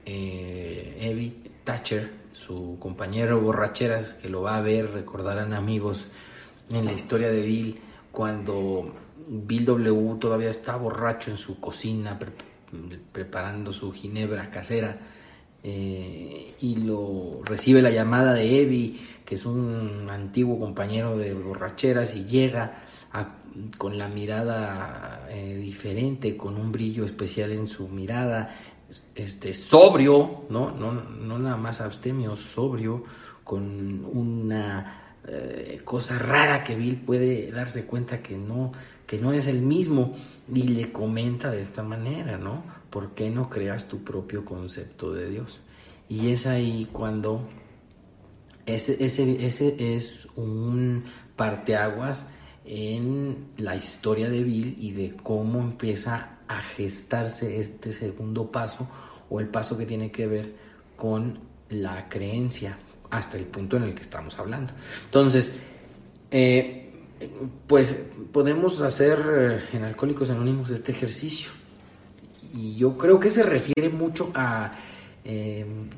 eh, 0.07 0.97
Evie 1.01 1.35
Thatcher 1.64 2.11
su 2.33 2.79
compañero 2.81 3.38
borracheras 3.42 4.14
que 4.14 4.31
lo 4.31 4.40
va 4.40 4.57
a 4.57 4.62
ver 4.62 4.90
recordarán 4.92 5.53
amigos 5.53 6.07
en 6.71 6.87
la 6.87 6.95
historia 6.95 7.29
de 7.29 7.42
Bill 7.42 7.79
cuando 8.11 8.95
Bill 9.26 9.64
W 9.64 10.18
todavía 10.18 10.50
está 10.50 10.76
borracho 10.76 11.30
en 11.30 11.36
su 11.36 11.60
cocina 11.60 12.18
preparando 13.12 13.72
su 13.72 13.92
ginebra 13.92 14.50
casera 14.50 14.98
eh, 15.62 16.54
y 16.60 16.76
lo 16.76 17.40
recibe 17.44 17.82
la 17.82 17.90
llamada 17.90 18.34
de 18.34 18.62
Evi, 18.62 19.00
que 19.24 19.34
es 19.34 19.44
un 19.46 20.06
antiguo 20.08 20.60
compañero 20.60 21.18
de 21.18 21.34
borracheras, 21.34 22.14
y 22.14 22.24
llega 22.24 22.82
con 23.78 23.98
la 23.98 24.06
mirada 24.06 25.26
eh, 25.30 25.56
diferente, 25.56 26.36
con 26.36 26.56
un 26.56 26.70
brillo 26.70 27.04
especial 27.04 27.50
en 27.52 27.66
su 27.66 27.88
mirada, 27.88 28.54
este, 29.14 29.54
sobrio, 29.54 30.44
¿no? 30.50 30.70
No, 30.70 30.92
no 30.92 31.38
nada 31.38 31.56
más 31.56 31.80
abstemio, 31.80 32.36
sobrio, 32.36 33.02
con 33.42 34.04
una 34.04 35.16
eh, 35.26 35.80
cosa 35.84 36.18
rara 36.18 36.62
que 36.62 36.76
Bill 36.76 37.00
puede 37.00 37.50
darse 37.50 37.86
cuenta 37.86 38.22
que 38.22 38.36
no, 38.36 38.72
que 39.07 39.19
no 39.19 39.33
es 39.33 39.47
el 39.47 39.62
mismo, 39.62 40.14
y 40.53 40.62
le 40.64 40.92
comenta 40.92 41.51
de 41.51 41.61
esta 41.61 41.83
manera, 41.83 42.38
¿no? 42.38 42.62
¿por 42.97 43.11
qué 43.11 43.29
no 43.29 43.51
creas 43.51 43.88
tu 43.88 44.03
propio 44.03 44.45
concepto 44.45 45.12
de 45.12 45.29
Dios? 45.29 45.61
Y 46.09 46.31
es 46.31 46.47
ahí 46.47 46.88
cuando 46.90 47.47
ese, 48.64 49.05
ese, 49.05 49.45
ese 49.45 49.95
es 49.95 50.27
un 50.35 51.05
parteaguas 51.37 52.29
en 52.64 53.49
la 53.59 53.77
historia 53.77 54.31
de 54.31 54.42
Bill 54.42 54.77
y 54.79 54.92
de 54.92 55.14
cómo 55.14 55.61
empieza 55.61 56.38
a 56.49 56.62
gestarse 56.62 57.59
este 57.59 57.92
segundo 57.92 58.51
paso 58.51 58.88
o 59.29 59.40
el 59.40 59.49
paso 59.49 59.77
que 59.77 59.85
tiene 59.85 60.11
que 60.11 60.27
ver 60.27 60.55
con 60.97 61.38
la 61.69 62.09
creencia 62.09 62.79
hasta 63.11 63.37
el 63.37 63.45
punto 63.45 63.77
en 63.77 63.83
el 63.83 63.95
que 63.95 64.01
estamos 64.01 64.38
hablando. 64.38 64.73
Entonces, 65.05 65.53
eh, 66.31 66.86
pues 67.66 67.96
podemos 68.33 68.83
hacer 68.83 69.68
en 69.72 69.85
Alcohólicos 69.85 70.31
Anónimos 70.31 70.70
este 70.70 70.92
ejercicio. 70.92 71.50
Y 72.52 72.76
yo 72.76 72.96
creo 72.96 73.20
que 73.20 73.31
se 73.31 73.42
refiere 73.42 73.88
mucho 73.88 74.31
a 74.35 74.72
em, 75.24 75.88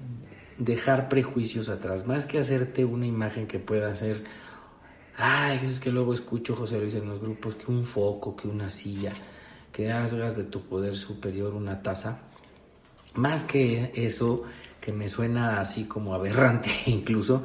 dejar 0.59 1.09
prejuicios 1.09 1.69
atrás, 1.69 2.07
más 2.07 2.25
que 2.25 2.39
hacerte 2.39 2.85
una 2.85 3.07
imagen 3.07 3.47
que 3.47 3.59
pueda 3.59 3.95
ser, 3.95 4.25
ay, 5.17 5.61
es 5.63 5.79
que 5.79 5.91
luego 5.91 6.13
escucho 6.13 6.57
José 6.57 6.81
Luis 6.81 6.95
en 6.95 7.09
los 7.09 7.21
grupos, 7.21 7.55
que 7.55 7.71
un 7.71 7.85
foco, 7.85 8.35
que 8.35 8.49
una 8.49 8.71
silla, 8.71 9.13
que 9.73 9.93
hagas 9.93 10.37
de 10.37 10.45
tu 10.45 10.63
poder 10.63 10.97
superior 10.97 11.55
una 11.55 11.83
taza, 11.83 12.19
más 13.15 13.45
que 13.45 13.93
eso, 13.95 14.45
que 14.81 14.93
me 14.93 15.09
suena 15.09 15.61
así 15.61 15.85
como 15.85 16.15
aberrante 16.15 16.71
incluso, 16.87 17.45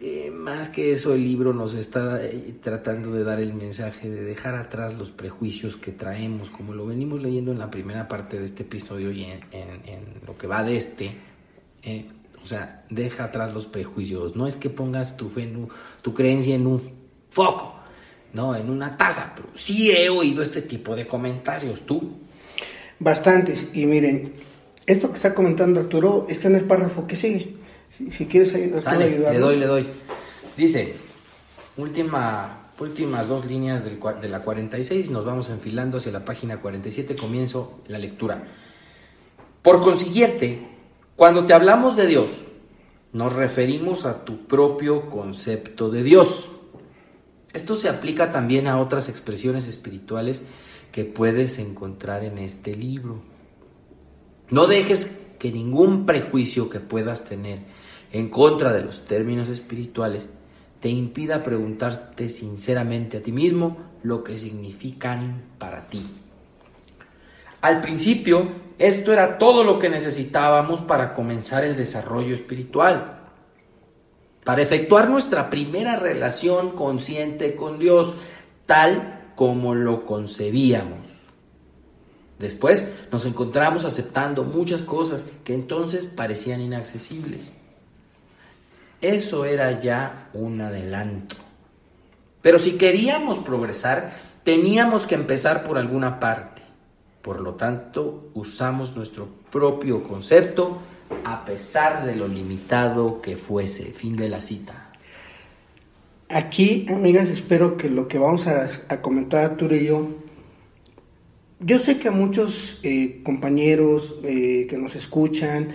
eh, 0.00 0.30
más 0.30 0.68
que 0.68 0.92
eso, 0.92 1.14
el 1.14 1.24
libro 1.24 1.52
nos 1.52 1.74
está 1.74 2.24
eh, 2.24 2.54
tratando 2.62 3.10
de 3.10 3.24
dar 3.24 3.40
el 3.40 3.52
mensaje 3.52 4.08
de 4.08 4.22
dejar 4.22 4.54
atrás 4.54 4.94
los 4.94 5.10
prejuicios 5.10 5.76
que 5.76 5.90
traemos, 5.90 6.50
como 6.50 6.72
lo 6.72 6.86
venimos 6.86 7.20
leyendo 7.20 7.50
en 7.50 7.58
la 7.58 7.68
primera 7.68 8.06
parte 8.06 8.38
de 8.38 8.44
este 8.44 8.62
episodio 8.62 9.10
y 9.10 9.24
en, 9.24 9.40
lo 10.24 10.38
que 10.38 10.46
va 10.46 10.62
de 10.62 10.76
este. 10.76 11.10
Eh, 11.82 12.06
o 12.40 12.46
sea, 12.46 12.84
deja 12.88 13.24
atrás 13.24 13.52
los 13.52 13.66
prejuicios. 13.66 14.36
No 14.36 14.46
es 14.46 14.54
que 14.54 14.70
pongas 14.70 15.16
tu 15.16 15.28
fe, 15.28 15.52
tu 16.00 16.14
creencia 16.14 16.54
en 16.54 16.68
un 16.68 16.80
foco, 17.28 17.74
no, 18.32 18.54
en 18.54 18.70
una 18.70 18.96
taza. 18.96 19.32
Pero 19.34 19.48
sí 19.54 19.90
he 19.90 20.08
oído 20.08 20.42
este 20.42 20.62
tipo 20.62 20.94
de 20.94 21.08
comentarios. 21.08 21.82
¿Tú? 21.82 22.18
Bastantes. 23.00 23.66
Y 23.74 23.84
miren, 23.86 24.34
esto 24.86 25.08
que 25.08 25.16
está 25.16 25.34
comentando 25.34 25.80
Arturo 25.80 26.26
está 26.28 26.46
en 26.46 26.54
el 26.54 26.64
párrafo 26.64 27.06
que 27.06 27.16
sigue. 27.16 27.57
Si, 28.10 28.26
quieres 28.26 28.50
Sale, 28.82 29.18
le 29.18 29.38
doy, 29.38 29.56
le 29.56 29.66
doy. 29.66 29.86
Dice, 30.56 30.94
última, 31.76 32.70
últimas 32.78 33.28
dos 33.28 33.44
líneas 33.46 33.84
del, 33.84 33.98
de 34.20 34.28
la 34.28 34.42
46 34.42 35.10
nos 35.10 35.24
vamos 35.24 35.50
enfilando 35.50 35.98
hacia 35.98 36.12
la 36.12 36.24
página 36.24 36.60
47, 36.60 37.16
comienzo 37.16 37.80
la 37.88 37.98
lectura. 37.98 38.44
Por 39.62 39.80
consiguiente, 39.80 40.66
cuando 41.16 41.44
te 41.44 41.54
hablamos 41.54 41.96
de 41.96 42.06
Dios, 42.06 42.44
nos 43.12 43.34
referimos 43.34 44.04
a 44.04 44.24
tu 44.24 44.46
propio 44.46 45.10
concepto 45.10 45.90
de 45.90 46.04
Dios. 46.04 46.52
Esto 47.52 47.74
se 47.74 47.88
aplica 47.88 48.30
también 48.30 48.68
a 48.68 48.78
otras 48.78 49.08
expresiones 49.08 49.66
espirituales 49.66 50.42
que 50.92 51.04
puedes 51.04 51.58
encontrar 51.58 52.22
en 52.22 52.38
este 52.38 52.76
libro. 52.76 53.22
No 54.50 54.66
dejes 54.68 55.18
que 55.38 55.50
ningún 55.50 56.06
prejuicio 56.06 56.70
que 56.70 56.80
puedas 56.80 57.24
tener 57.24 57.60
en 58.12 58.28
contra 58.28 58.72
de 58.72 58.82
los 58.82 59.04
términos 59.06 59.48
espirituales 59.48 60.28
te 60.80 60.88
impida 60.88 61.42
preguntarte 61.42 62.28
sinceramente 62.28 63.18
a 63.18 63.22
ti 63.22 63.32
mismo 63.32 63.76
lo 64.02 64.22
que 64.22 64.38
significan 64.38 65.42
para 65.58 65.88
ti. 65.88 66.04
Al 67.60 67.80
principio, 67.80 68.48
esto 68.78 69.12
era 69.12 69.38
todo 69.38 69.64
lo 69.64 69.78
que 69.78 69.88
necesitábamos 69.88 70.80
para 70.80 71.14
comenzar 71.14 71.64
el 71.64 71.76
desarrollo 71.76 72.32
espiritual, 72.32 73.18
para 74.44 74.62
efectuar 74.62 75.10
nuestra 75.10 75.50
primera 75.50 75.96
relación 75.96 76.70
consciente 76.70 77.56
con 77.56 77.80
Dios, 77.80 78.14
tal 78.66 79.32
como 79.34 79.74
lo 79.74 80.06
concebíamos. 80.06 81.18
Después 82.38 82.88
nos 83.10 83.24
encontramos 83.24 83.84
aceptando 83.84 84.44
muchas 84.44 84.84
cosas 84.84 85.26
que 85.42 85.54
entonces 85.54 86.06
parecían 86.06 86.60
inaccesibles. 86.60 87.50
Eso 89.00 89.44
era 89.44 89.80
ya 89.80 90.28
un 90.34 90.60
adelanto. 90.60 91.36
Pero 92.42 92.58
si 92.58 92.72
queríamos 92.72 93.38
progresar, 93.38 94.12
teníamos 94.44 95.06
que 95.06 95.14
empezar 95.14 95.64
por 95.64 95.78
alguna 95.78 96.18
parte. 96.20 96.62
Por 97.22 97.40
lo 97.40 97.54
tanto, 97.54 98.30
usamos 98.34 98.96
nuestro 98.96 99.28
propio 99.50 100.02
concepto 100.02 100.78
a 101.24 101.44
pesar 101.44 102.06
de 102.06 102.16
lo 102.16 102.28
limitado 102.28 103.20
que 103.20 103.36
fuese. 103.36 103.84
Fin 103.86 104.16
de 104.16 104.28
la 104.28 104.40
cita. 104.40 104.92
Aquí, 106.30 106.86
amigas, 106.90 107.30
espero 107.30 107.76
que 107.76 107.88
lo 107.88 108.06
que 108.06 108.18
vamos 108.18 108.46
a, 108.46 108.68
comentar 109.00 109.44
Arturo 109.44 109.74
y 109.74 109.86
yo, 109.86 110.08
yo 111.60 111.78
sé 111.78 111.98
que 111.98 112.08
a 112.08 112.12
muchos 112.12 112.80
eh, 112.82 113.22
compañeros 113.24 114.16
eh, 114.22 114.66
que 114.68 114.76
nos 114.76 114.94
escuchan, 114.94 115.68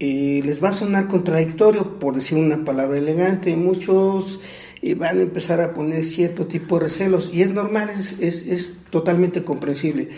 les 0.00 0.62
va 0.62 0.68
a 0.68 0.72
sonar 0.72 1.08
contradictorio, 1.08 1.98
por 1.98 2.14
decir 2.14 2.38
una 2.38 2.64
palabra 2.64 2.98
elegante. 2.98 3.56
Muchos 3.56 4.40
eh, 4.80 4.94
van 4.94 5.18
a 5.18 5.22
empezar 5.22 5.60
a 5.60 5.74
poner 5.74 6.04
cierto 6.04 6.46
tipo 6.46 6.78
de 6.78 6.84
recelos 6.84 7.30
y 7.32 7.42
es 7.42 7.52
normal, 7.52 7.90
es, 7.90 8.12
es, 8.20 8.74
totalmente 8.90 9.44
comprensible. 9.44 10.10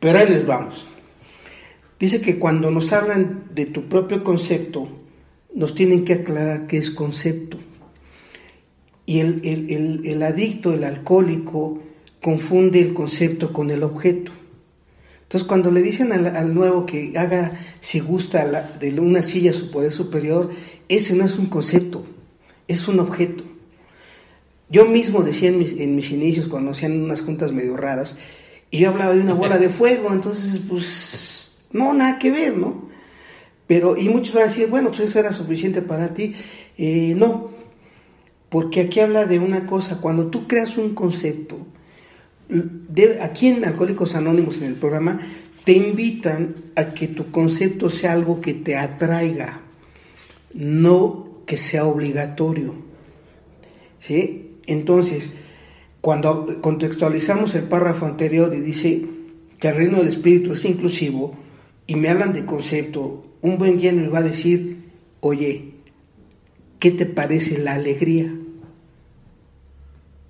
Pero 0.00 0.18
ahí 0.18 0.28
les 0.28 0.46
vamos. 0.46 0.86
Dice 2.00 2.20
que 2.20 2.38
cuando 2.38 2.70
nos 2.70 2.92
hablan 2.92 3.44
de 3.54 3.66
tu 3.66 3.84
propio 3.84 4.24
concepto, 4.24 4.88
nos 5.54 5.74
tienen 5.74 6.04
que 6.04 6.14
aclarar 6.14 6.66
qué 6.66 6.78
es 6.78 6.90
concepto. 6.90 7.58
Y 9.06 9.20
el, 9.20 9.40
el, 9.44 10.00
el 10.04 10.22
adicto, 10.22 10.72
el 10.72 10.82
alcohólico, 10.82 11.82
confunde 12.20 12.80
el 12.80 12.92
concepto 12.92 13.52
con 13.52 13.70
el 13.70 13.82
objeto. 13.82 14.32
Entonces, 15.26 15.48
cuando 15.48 15.72
le 15.72 15.82
dicen 15.82 16.12
al, 16.12 16.54
nuevo 16.54 16.86
que 16.86 17.12
haga, 17.18 17.58
si 17.80 17.98
gusta, 17.98 18.70
de 18.78 19.00
una 19.00 19.22
silla 19.22 19.52
su 19.52 19.72
poder 19.72 19.90
superior, 19.90 20.50
ese 20.88 21.16
no 21.16 21.24
es 21.24 21.36
un 21.36 21.46
concepto, 21.46 22.06
es 22.68 22.86
un 22.86 23.00
objeto. 23.00 23.42
Yo 24.68 24.86
mismo 24.86 25.22
decía 25.22 25.48
en 25.48 25.96
mis, 25.96 26.10
inicios, 26.12 26.46
cuando 26.46 26.70
hacían 26.70 27.02
unas 27.02 27.22
juntas 27.22 27.50
medio 27.50 27.76
raras, 27.76 28.14
y 28.70 28.78
yo 28.78 28.90
hablaba 28.90 29.14
de 29.14 29.20
una 29.20 29.34
bola 29.34 29.58
de 29.58 29.68
fuego, 29.68 30.12
entonces, 30.12 30.60
pues, 30.68 31.56
no, 31.72 31.92
nada 31.92 32.20
que 32.20 32.30
ver, 32.30 32.56
¿no? 32.56 32.88
Pero, 33.66 33.96
y 33.96 34.08
muchos 34.08 34.32
van 34.32 34.44
a 34.44 34.46
decir, 34.46 34.68
bueno, 34.68 34.90
pues 34.90 35.00
eso 35.00 35.18
era 35.18 35.32
suficiente 35.32 35.82
para 35.82 36.14
ti. 36.14 36.34
Eh, 36.78 37.14
no, 37.16 37.50
porque 38.48 38.82
aquí 38.82 39.00
habla 39.00 39.26
de 39.26 39.40
una 39.40 39.66
cosa, 39.66 40.00
cuando 40.00 40.28
tú 40.28 40.46
creas 40.46 40.76
un 40.76 40.94
concepto, 40.94 41.66
aquí 43.20 43.48
en 43.48 43.64
Alcohólicos 43.64 44.14
Anónimos, 44.14 44.58
en 44.58 44.68
el 44.68 44.74
programa, 44.74 45.20
te 45.64 45.72
invitan 45.72 46.54
a 46.76 46.94
que 46.94 47.08
tu 47.08 47.30
concepto 47.30 47.90
sea 47.90 48.12
algo 48.12 48.40
que 48.40 48.54
te 48.54 48.76
atraiga, 48.76 49.62
no 50.54 51.42
que 51.44 51.56
sea 51.56 51.86
obligatorio. 51.86 52.74
¿Sí? 53.98 54.58
Entonces, 54.66 55.32
cuando 56.00 56.60
contextualizamos 56.60 57.54
el 57.56 57.64
párrafo 57.64 58.06
anterior 58.06 58.54
y 58.54 58.60
dice 58.60 59.06
que 59.58 59.68
el 59.68 59.74
reino 59.74 59.98
del 59.98 60.08
Espíritu 60.08 60.52
es 60.52 60.64
inclusivo 60.64 61.34
y 61.86 61.96
me 61.96 62.08
hablan 62.08 62.32
de 62.32 62.44
concepto, 62.44 63.22
un 63.42 63.58
buen 63.58 63.78
guía 63.78 63.92
me 63.92 64.08
va 64.08 64.18
a 64.18 64.22
decir, 64.22 64.84
oye, 65.20 65.72
¿qué 66.78 66.92
te 66.92 67.06
parece 67.06 67.58
la 67.58 67.74
alegría? 67.74 68.32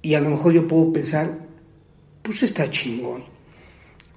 Y 0.01 0.15
a 0.15 0.21
lo 0.21 0.31
mejor 0.31 0.53
yo 0.53 0.69
puedo 0.69 0.93
pensar, 0.93 1.46
pues 2.27 2.43
está 2.43 2.71
chingón. 2.71 3.25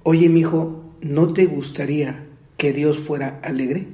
Oye, 0.02 0.28
mi 0.28 0.40
hijo, 0.40 0.94
¿no 1.00 1.32
te 1.32 1.46
gustaría 1.46 2.26
que 2.56 2.72
Dios 2.72 2.98
fuera 2.98 3.40
alegre? 3.42 3.86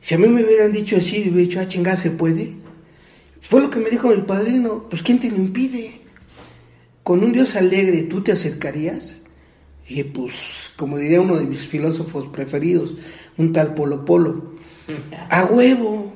Si 0.00 0.14
a 0.14 0.18
mí 0.18 0.28
me 0.28 0.44
hubieran 0.44 0.72
dicho 0.72 0.96
así, 0.96 1.22
hubiera 1.22 1.36
dicho, 1.38 1.60
ah, 1.60 1.68
chingada, 1.68 1.96
¿se 1.96 2.10
puede? 2.10 2.54
Fue 3.40 3.60
lo 3.60 3.70
que 3.70 3.80
me 3.80 3.90
dijo 3.90 4.12
el 4.12 4.24
padrino, 4.24 4.86
pues 4.88 5.02
¿quién 5.02 5.18
te 5.18 5.30
lo 5.30 5.36
impide? 5.36 6.00
Con 7.02 7.22
un 7.22 7.32
Dios 7.32 7.56
alegre, 7.56 8.02
¿tú 8.02 8.22
te 8.22 8.32
acercarías? 8.32 9.18
Y 9.86 9.90
dije, 9.90 10.04
pues, 10.06 10.72
como 10.76 10.98
diría 10.98 11.20
uno 11.20 11.36
de 11.36 11.44
mis 11.44 11.66
filósofos 11.66 12.28
preferidos, 12.28 12.94
un 13.36 13.52
tal 13.52 13.74
Polo 13.74 14.04
Polo, 14.04 14.54
a 15.30 15.44
huevo. 15.46 16.12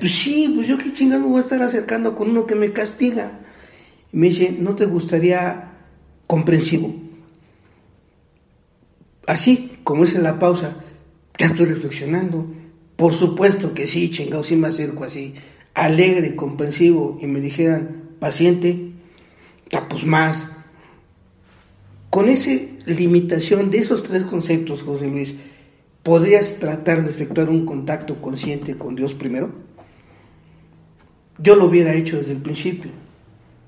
Pues 0.00 0.14
sí, 0.14 0.52
pues 0.54 0.66
yo 0.66 0.78
qué 0.78 0.92
chingado 0.92 1.22
me 1.22 1.28
voy 1.28 1.38
a 1.38 1.40
estar 1.40 1.62
acercando 1.62 2.14
con 2.14 2.30
uno 2.30 2.46
que 2.46 2.54
me 2.54 2.72
castiga. 2.72 3.43
Me 4.14 4.28
dice, 4.28 4.54
¿no 4.56 4.76
te 4.76 4.86
gustaría 4.86 5.72
comprensivo? 6.28 6.94
Así, 9.26 9.72
como 9.82 10.04
es 10.04 10.14
la 10.14 10.38
pausa, 10.38 10.76
ya 11.36 11.46
estoy 11.46 11.66
reflexionando. 11.66 12.46
Por 12.94 13.12
supuesto 13.12 13.74
que 13.74 13.88
sí, 13.88 14.12
chingado, 14.12 14.44
sí 14.44 14.54
me 14.54 14.68
acerco 14.68 15.02
así, 15.02 15.34
alegre, 15.74 16.36
comprensivo, 16.36 17.18
y 17.20 17.26
me 17.26 17.40
dijeran, 17.40 18.10
paciente, 18.20 18.92
pues 19.90 20.06
más. 20.06 20.46
Con 22.08 22.28
esa 22.28 22.52
limitación 22.86 23.72
de 23.72 23.78
esos 23.78 24.04
tres 24.04 24.22
conceptos, 24.22 24.82
José 24.82 25.08
Luis, 25.08 25.34
¿podrías 26.04 26.60
tratar 26.60 27.02
de 27.02 27.10
efectuar 27.10 27.48
un 27.48 27.66
contacto 27.66 28.22
consciente 28.22 28.78
con 28.78 28.94
Dios 28.94 29.12
primero? 29.12 29.50
Yo 31.38 31.56
lo 31.56 31.64
hubiera 31.64 31.94
hecho 31.94 32.16
desde 32.16 32.30
el 32.30 32.42
principio. 32.42 32.92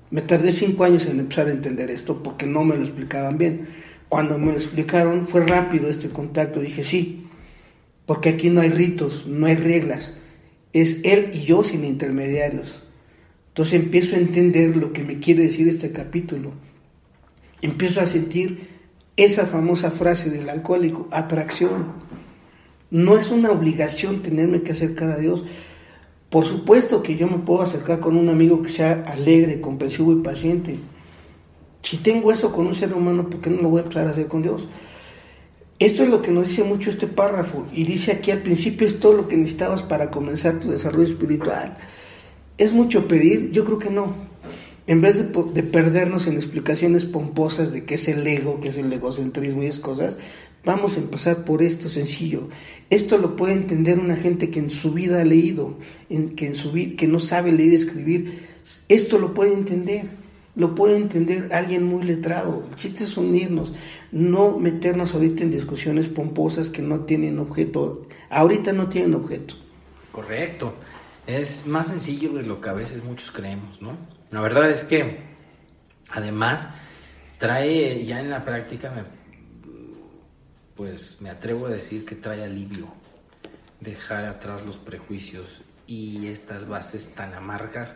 Me 0.09 0.21
tardé 0.21 0.53
cinco 0.53 0.83
años 0.83 1.05
en 1.05 1.19
empezar 1.19 1.47
a 1.47 1.51
entender 1.51 1.91
esto 1.91 2.23
porque 2.23 2.45
no 2.45 2.63
me 2.63 2.75
lo 2.75 2.83
explicaban 2.83 3.37
bien 3.37 3.67
cuando 4.09 4.37
me 4.37 4.47
lo 4.47 4.53
explicaron 4.53 5.27
fue 5.27 5.45
rápido 5.45 5.89
este 5.89 6.09
contacto. 6.09 6.61
Dije, 6.61 6.83
sí, 6.83 7.27
porque 8.05 8.29
aquí 8.29 8.49
no 8.49 8.61
hay 8.61 8.69
ritos, 8.69 9.27
no 9.27 9.45
hay 9.47 9.55
reglas. 9.55 10.13
Es 10.73 11.01
él 11.03 11.31
y 11.33 11.41
yo 11.41 11.63
sin 11.63 11.83
intermediarios. 11.83 12.83
Entonces 13.49 13.73
empiezo 13.73 14.15
a 14.15 14.19
entender 14.19 14.77
lo 14.77 14.93
que 14.93 15.03
me 15.03 15.19
quiere 15.19 15.43
decir 15.43 15.67
este 15.67 15.91
capítulo. 15.91 16.53
Empiezo 17.61 18.01
a 18.01 18.05
sentir 18.05 18.69
esa 19.17 19.45
famosa 19.45 19.89
frase 19.89 20.29
del 20.29 20.49
alcohólico, 20.49 21.07
atracción. 21.11 22.07
No 22.91 23.17
es 23.17 23.29
una 23.31 23.51
obligación 23.51 24.21
tenerme 24.21 24.61
que 24.61 24.71
acercar 24.71 25.11
a 25.11 25.17
Dios. 25.17 25.43
Por 26.29 26.45
supuesto 26.45 27.03
que 27.03 27.15
yo 27.15 27.27
me 27.27 27.37
puedo 27.37 27.61
acercar 27.61 27.99
con 27.99 28.17
un 28.17 28.29
amigo 28.29 28.61
que 28.61 28.69
sea 28.69 29.05
alegre, 29.07 29.61
comprensivo 29.61 30.11
y 30.11 30.17
paciente 30.17 30.77
si 31.87 31.95
tengo 31.95 32.33
eso 32.33 32.51
con 32.51 32.67
un 32.67 32.75
ser 32.75 32.93
humano, 32.93 33.29
¿por 33.29 33.39
qué 33.39 33.49
no 33.49 33.61
lo 33.61 33.69
voy 33.69 33.79
a 33.79 33.83
empezar 33.83 34.07
a 34.07 34.09
hacer 34.09 34.27
con 34.27 34.41
Dios? 34.41 34.67
Esto 35.79 36.03
es 36.03 36.09
lo 36.09 36.21
que 36.21 36.31
nos 36.31 36.49
dice 36.49 36.65
mucho 36.65 36.89
este 36.89 37.07
párrafo 37.07 37.65
y 37.71 37.85
dice 37.85 38.11
aquí 38.11 38.31
al 38.31 38.41
principio 38.41 38.85
es 38.85 38.99
todo 38.99 39.13
lo 39.13 39.29
que 39.29 39.37
necesitabas 39.37 39.83
para 39.83 40.11
comenzar 40.11 40.59
tu 40.59 40.69
desarrollo 40.69 41.07
espiritual. 41.07 41.77
¿Es 42.57 42.73
mucho 42.73 43.07
pedir? 43.07 43.51
Yo 43.51 43.63
creo 43.63 43.79
que 43.79 43.89
no. 43.89 44.15
En 44.85 44.99
vez 44.99 45.17
de, 45.17 45.43
de 45.53 45.63
perdernos 45.63 46.27
en 46.27 46.33
explicaciones 46.33 47.05
pomposas 47.05 47.71
de 47.71 47.85
qué 47.85 47.95
es 47.95 48.09
el 48.09 48.27
ego, 48.27 48.59
qué 48.59 48.67
es 48.67 48.75
el 48.77 48.91
egocentrismo 48.91 49.63
y 49.63 49.67
esas 49.67 49.79
cosas, 49.79 50.17
vamos 50.67 50.97
a 50.97 50.99
empezar 50.99 51.45
por 51.45 51.63
esto 51.63 51.87
sencillo. 51.87 52.49
Esto 52.89 53.17
lo 53.17 53.37
puede 53.37 53.53
entender 53.53 53.99
una 53.99 54.17
gente 54.17 54.51
que 54.51 54.59
en 54.59 54.69
su 54.69 54.91
vida 54.91 55.21
ha 55.21 55.25
leído, 55.25 55.77
que, 56.35 56.45
en 56.45 56.55
su 56.55 56.73
que 56.73 57.07
no 57.07 57.19
sabe 57.19 57.53
leer 57.53 57.71
y 57.71 57.75
escribir. 57.75 58.47
Esto 58.89 59.17
lo 59.17 59.33
puede 59.33 59.53
entender 59.53 60.27
lo 60.55 60.73
puede 60.73 60.97
entender 60.97 61.53
alguien 61.53 61.83
muy 61.83 62.03
letrado. 62.03 62.65
El 62.67 62.75
chiste 62.75 63.03
es 63.03 63.15
unirnos, 63.15 63.73
no 64.11 64.57
meternos 64.57 65.13
ahorita 65.13 65.43
en 65.43 65.51
discusiones 65.51 66.09
pomposas 66.09 66.71
que 66.71 66.81
no 66.81 67.01
tienen 67.01 67.37
objeto. 67.37 68.07
Ahorita 68.31 68.73
no 68.73 68.89
tienen 68.89 69.13
objeto. 69.13 69.53
Correcto. 70.11 70.73
Es 71.27 71.67
más 71.67 71.87
sencillo 71.87 72.33
de 72.33 72.41
lo 72.41 72.59
que 72.59 72.69
a 72.69 72.73
veces 72.73 73.03
muchos 73.03 73.31
creemos, 73.31 73.83
¿no? 73.83 73.97
La 74.31 74.41
verdad 74.41 74.71
es 74.71 74.81
que, 74.81 75.19
además, 76.09 76.69
trae 77.37 78.03
ya 78.03 78.19
en 78.19 78.31
la 78.31 78.43
práctica, 78.43 79.05
pues 80.77 81.19
me 81.21 81.29
atrevo 81.31 81.65
a 81.65 81.69
decir 81.69 82.05
que 82.05 82.15
trae 82.15 82.43
alivio 82.43 82.87
dejar 83.81 84.25
atrás 84.25 84.65
los 84.65 84.77
prejuicios 84.77 85.61
y 85.87 86.27
estas 86.27 86.67
bases 86.67 87.13
tan 87.15 87.33
amargas 87.33 87.95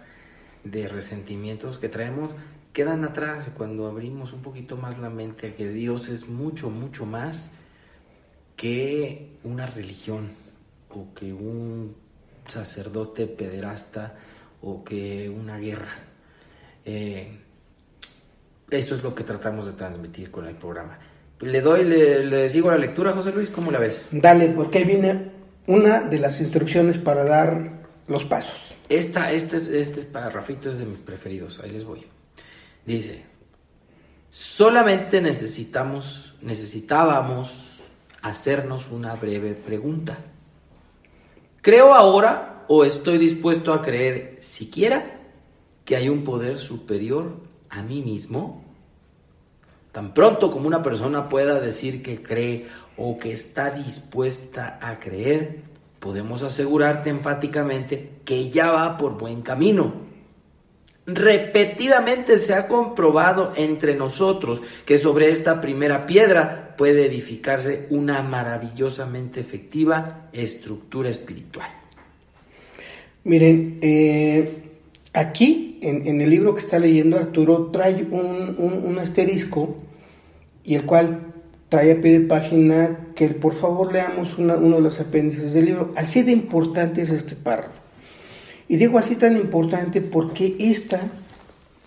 de 0.63 0.88
resentimientos 0.88 1.78
que 1.78 1.89
traemos 1.89 2.32
quedan 2.74 3.04
atrás 3.04 3.52
cuando 3.56 3.88
abrimos 3.88 4.34
un 4.34 4.41
poquito 4.41 4.78
más 4.78 4.98
la 4.98 5.10
mente 5.10 5.48
a 5.48 5.56
que 5.56 5.70
Dios 5.70 6.10
es 6.10 6.28
mucho, 6.28 6.70
mucho 6.70 7.06
más 7.06 7.52
que 8.56 9.38
una 9.44 9.65
religión 9.65 10.32
o 10.89 11.13
que 11.13 11.34
un 11.34 11.96
sacerdote 12.48 13.28
pederasta 13.28 14.15
o 14.62 14.84
que 14.84 15.30
una 15.30 15.58
guerra. 15.58 15.94
Eh, 16.86 17.39
esto 18.70 18.96
es 18.96 19.04
lo 19.04 19.13
que 19.13 19.24
tratamos 19.24 19.65
de 19.65 19.74
transmitir 19.74 20.32
con 20.32 20.48
el 20.48 20.56
programa. 20.56 20.98
Le 21.41 21.62
doy, 21.62 21.84
le, 21.84 22.25
le 22.25 22.49
sigo 22.49 22.69
la 22.71 22.77
lectura, 22.77 23.13
José 23.13 23.32
Luis, 23.32 23.49
¿cómo 23.49 23.71
la 23.71 23.80
ves? 23.80 24.08
Dale, 24.12 24.49
porque 24.49 24.80
ahí 24.80 24.84
viene 24.86 25.32
una 25.67 26.01
de 26.01 26.19
las 26.19 26.39
instrucciones 26.41 26.97
para 26.97 27.23
dar 27.23 27.82
los 28.08 28.25
pasos. 28.25 28.75
Esta, 28.89 29.32
este, 29.32 29.80
este 29.80 30.01
parrafito 30.04 30.69
es 30.69 30.77
de 30.77 30.86
mis 30.86 30.99
preferidos, 30.99 31.60
ahí 31.60 31.71
les 31.71 31.86
voy. 31.86 32.06
Dice, 32.86 33.23
solamente 34.30 35.21
necesitamos, 35.21 36.36
necesitábamos 36.41 37.82
hacernos 38.21 38.89
una 38.91 39.15
breve 39.15 39.54
pregunta. 39.54 40.17
¿Creo 41.62 41.93
ahora 41.93 42.65
o 42.67 42.84
estoy 42.84 43.17
dispuesto 43.17 43.73
a 43.73 43.82
creer 43.82 44.38
siquiera 44.41 45.19
que 45.86 45.95
hay 45.95 46.10
un 46.10 46.23
poder 46.23 46.60
superior 46.60 47.38
a 47.69 47.84
mí 47.84 48.01
mismo? 48.01 48.65
Tan 49.91 50.13
pronto 50.13 50.49
como 50.49 50.67
una 50.67 50.82
persona 50.82 51.27
pueda 51.27 51.60
decir 51.60 52.01
que 52.01 52.21
cree 52.21 52.65
o 52.97 53.17
que 53.17 53.32
está 53.32 53.71
dispuesta 53.71 54.80
a 54.82 54.99
creer, 54.99 55.62
podemos 55.99 56.43
asegurarte 56.43 57.10
enfáticamente 57.10 58.21
que 58.25 58.49
ya 58.49 58.71
va 58.71 58.97
por 58.97 59.17
buen 59.17 59.41
camino 59.41 60.12
Repetidamente 61.08 62.38
se 62.38 62.54
ha 62.54 62.67
comprobado 62.67 63.54
entre 63.56 63.95
nosotros 63.95 64.62
que 64.86 64.99
sobre 64.99 65.30
esta 65.30 65.60
primera 65.60 66.06
piedra 66.06 66.75
puede 66.77 67.08
edificarse 67.08 67.88
una 67.89 68.21
maravillosamente 68.21 69.39
efectiva 69.39 70.30
estructura 70.32 71.10
espiritual. 71.10 71.67
Miren, 73.23 73.80
eh, 73.82 74.70
aquí 75.13 75.80
en, 75.82 76.21
el 76.21 76.30
libro 76.30 76.56
que 76.56 76.62
está 76.62 76.80
leyendo 76.80 77.17
Arturo 77.17 77.71
trae 77.71 78.08
un, 78.10 78.97
asterisco 79.00 79.78
y 80.64 80.76
el 80.76 80.86
cual 80.86 81.34
trae 81.70 81.93
a 81.93 82.01
pie 82.01 82.20
de 82.20 82.28
página 82.28 83.07
que 83.16 83.30
por 83.30 83.53
favor 83.53 83.91
leamos 83.91 84.38
uno 84.38 84.57
de 84.57 84.82
los 84.82 84.99
apéndices 84.99 85.53
del 85.53 85.66
libro. 85.66 85.93
Así 85.95 86.22
de 86.22 86.32
importante 86.32 87.01
es 87.01 87.09
este 87.09 87.36
párrafo. 87.36 87.82
Y 88.68 88.78
digo 88.78 88.97
así 88.97 89.16
tan 89.16 89.36
importante 89.36 90.01
porque 90.01 90.55
esta 90.59 91.01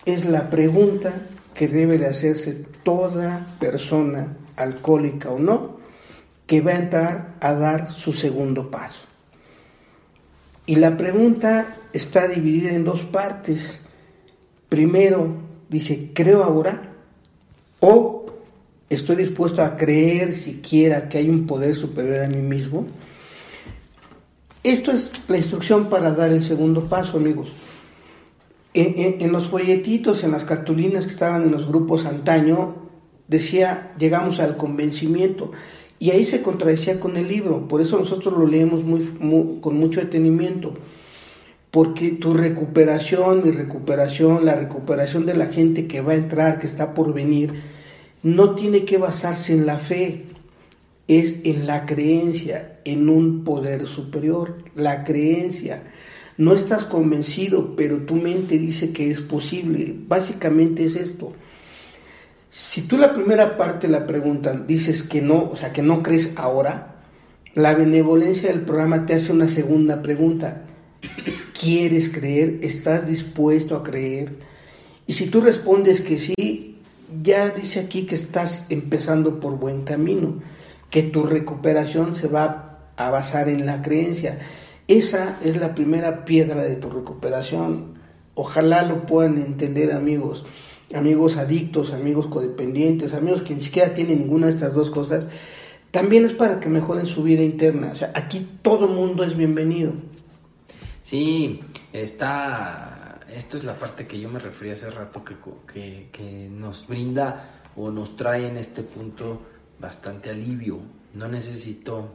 es 0.05 0.25
la 0.25 0.49
pregunta 0.49 1.13
que 1.55 1.67
debe 1.67 1.97
de 1.97 2.05
hacerse 2.05 2.65
toda 2.83 3.55
persona, 3.59 4.37
alcohólica 4.57 5.29
o 5.29 5.39
no, 5.39 5.77
que 6.45 6.61
va 6.61 6.71
a 6.71 6.77
entrar 6.77 7.35
a 7.41 7.53
dar 7.53 7.91
su 7.91 8.13
segundo 8.13 8.69
paso. 8.69 9.07
Y 10.67 10.75
la 10.75 10.97
pregunta 10.97 11.77
está 11.95 12.27
dividida 12.27 12.71
en 12.71 12.83
dos 12.83 13.03
partes. 13.03 13.79
Primero, 14.67 15.29
dice, 15.69 16.11
¿creo 16.13 16.43
ahora? 16.43 16.93
¿O 17.79 18.25
estoy 18.89 19.15
dispuesto 19.15 19.61
a 19.61 19.77
creer 19.77 20.33
siquiera 20.33 21.07
que 21.07 21.19
hay 21.19 21.29
un 21.29 21.47
poder 21.47 21.73
superior 21.73 22.23
a 22.23 22.27
mí 22.27 22.41
mismo? 22.41 22.85
Esto 24.63 24.91
es 24.91 25.13
la 25.27 25.37
instrucción 25.37 25.89
para 25.89 26.11
dar 26.11 26.31
el 26.31 26.43
segundo 26.43 26.89
paso, 26.89 27.17
amigos. 27.17 27.53
En, 28.73 29.31
los 29.31 29.47
folletitos, 29.47 30.25
en 30.25 30.31
las 30.31 30.43
cartulinas 30.43 31.05
que 31.05 31.11
estaban 31.11 31.43
en 31.43 31.51
los 31.51 31.65
grupos 31.65 32.05
antaño, 32.05 32.75
decía, 33.29 33.93
llegamos 33.97 34.39
al 34.39 34.57
convencimiento. 34.57 35.51
Y 35.97 36.09
ahí 36.11 36.25
se 36.25 36.41
contradecía 36.41 36.99
con 36.99 37.15
el 37.15 37.29
libro, 37.29 37.69
por 37.69 37.79
eso 37.79 37.97
nosotros 37.97 38.37
lo 38.37 38.45
leemos 38.45 38.81
con 39.61 39.77
mucho 39.77 40.01
detenimiento, 40.01 40.73
porque 41.75 42.11
tu 42.11 42.33
recuperación, 42.33 43.43
mi 43.43 43.51
recuperación, 43.51 44.45
la 44.45 44.55
recuperación 44.55 45.25
de 45.25 45.33
la 45.33 45.47
gente 45.47 45.87
que 45.87 45.99
va 45.99 46.13
a 46.13 46.15
entrar, 46.15 46.57
que 46.57 46.67
está 46.67 46.93
por 46.93 47.13
venir, 47.13 47.51
no 48.23 48.55
tiene 48.55 48.85
que 48.85 48.97
basarse 48.97 49.51
en 49.51 49.65
la 49.65 49.77
fe, 49.77 50.23
es 51.09 51.35
en 51.43 51.67
la 51.67 51.85
creencia, 51.85 52.79
en 52.85 53.09
un 53.09 53.43
poder 53.43 53.87
superior, 53.87 54.59
la 54.73 55.03
creencia. 55.03 55.83
No 56.37 56.53
estás 56.53 56.85
convencido, 56.85 57.75
pero 57.75 58.03
tu 58.03 58.15
mente 58.15 58.57
dice 58.57 58.93
que 58.93 59.11
es 59.11 59.19
posible. 59.19 59.93
Básicamente 60.07 60.85
es 60.85 60.95
esto. 60.95 61.33
Si 62.49 62.83
tú 62.83 62.95
la 62.95 63.13
primera 63.13 63.57
parte 63.57 63.89
la 63.89 64.07
preguntan, 64.07 64.65
dices 64.65 65.03
que 65.03 65.21
no, 65.21 65.49
o 65.51 65.57
sea, 65.57 65.73
que 65.73 65.81
no 65.81 66.03
crees 66.03 66.31
ahora, 66.37 67.03
la 67.53 67.73
benevolencia 67.73 68.47
del 68.47 68.61
programa 68.61 69.05
te 69.05 69.15
hace 69.15 69.33
una 69.33 69.49
segunda 69.49 70.01
pregunta. 70.01 70.61
¿Quieres 71.57 72.09
creer? 72.09 72.59
¿Estás 72.63 73.07
dispuesto 73.07 73.77
a 73.77 73.83
creer? 73.83 74.35
Y 75.07 75.13
si 75.13 75.27
tú 75.27 75.39
respondes 75.39 76.01
que 76.01 76.19
sí, 76.19 76.79
ya 77.23 77.47
dice 77.49 77.79
aquí 77.79 78.05
que 78.05 78.15
estás 78.15 78.65
empezando 78.67 79.39
por 79.39 79.57
buen 79.57 79.83
camino, 79.83 80.41
que 80.89 81.01
tu 81.01 81.23
recuperación 81.23 82.13
se 82.13 82.27
va 82.27 82.89
a 82.97 83.09
basar 83.09 83.47
en 83.47 83.65
la 83.65 83.81
creencia. 83.81 84.39
Esa 84.89 85.37
es 85.45 85.55
la 85.55 85.75
primera 85.75 86.25
piedra 86.25 86.61
de 86.61 86.75
tu 86.75 86.89
recuperación. 86.89 87.93
Ojalá 88.33 88.83
lo 88.83 89.05
puedan 89.05 89.37
entender 89.37 89.93
amigos, 89.93 90.43
amigos 90.93 91.37
adictos, 91.37 91.93
amigos 91.93 92.27
codependientes, 92.27 93.13
amigos 93.13 93.43
que 93.43 93.55
ni 93.55 93.61
siquiera 93.61 93.93
tienen 93.93 94.19
ninguna 94.19 94.47
de 94.47 94.51
estas 94.51 94.73
dos 94.73 94.91
cosas. 94.91 95.29
También 95.91 96.25
es 96.25 96.33
para 96.33 96.59
que 96.59 96.67
mejoren 96.67 97.05
su 97.05 97.23
vida 97.23 97.43
interna. 97.43 97.91
O 97.93 97.95
sea, 97.95 98.11
aquí 98.13 98.45
todo 98.61 98.89
mundo 98.89 99.23
es 99.23 99.37
bienvenido. 99.37 99.93
Sí, 101.05 101.61
está. 101.93 103.19
Esto 103.29 103.57
es 103.57 103.63
la 103.63 103.75
parte 103.75 104.07
que 104.07 104.19
yo 104.19 104.27
me 104.27 104.39
refería 104.39 104.73
hace 104.73 104.89
rato 104.89 105.23
que, 105.23 105.35
que, 105.71 106.09
que 106.11 106.49
nos 106.49 106.87
brinda 106.87 107.61
o 107.75 107.91
nos 107.91 108.15
trae 108.15 108.47
en 108.47 108.57
este 108.57 108.81
punto 108.81 109.39
bastante 109.79 110.31
alivio. 110.31 110.79
No 111.13 111.27
necesito 111.27 112.09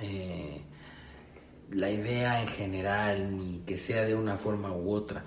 eh, 0.00 0.60
la 1.70 1.88
idea 1.88 2.42
en 2.42 2.48
general, 2.48 3.36
ni 3.36 3.60
que 3.60 3.78
sea 3.78 4.04
de 4.04 4.16
una 4.16 4.36
forma 4.36 4.72
u 4.72 4.92
otra, 4.92 5.24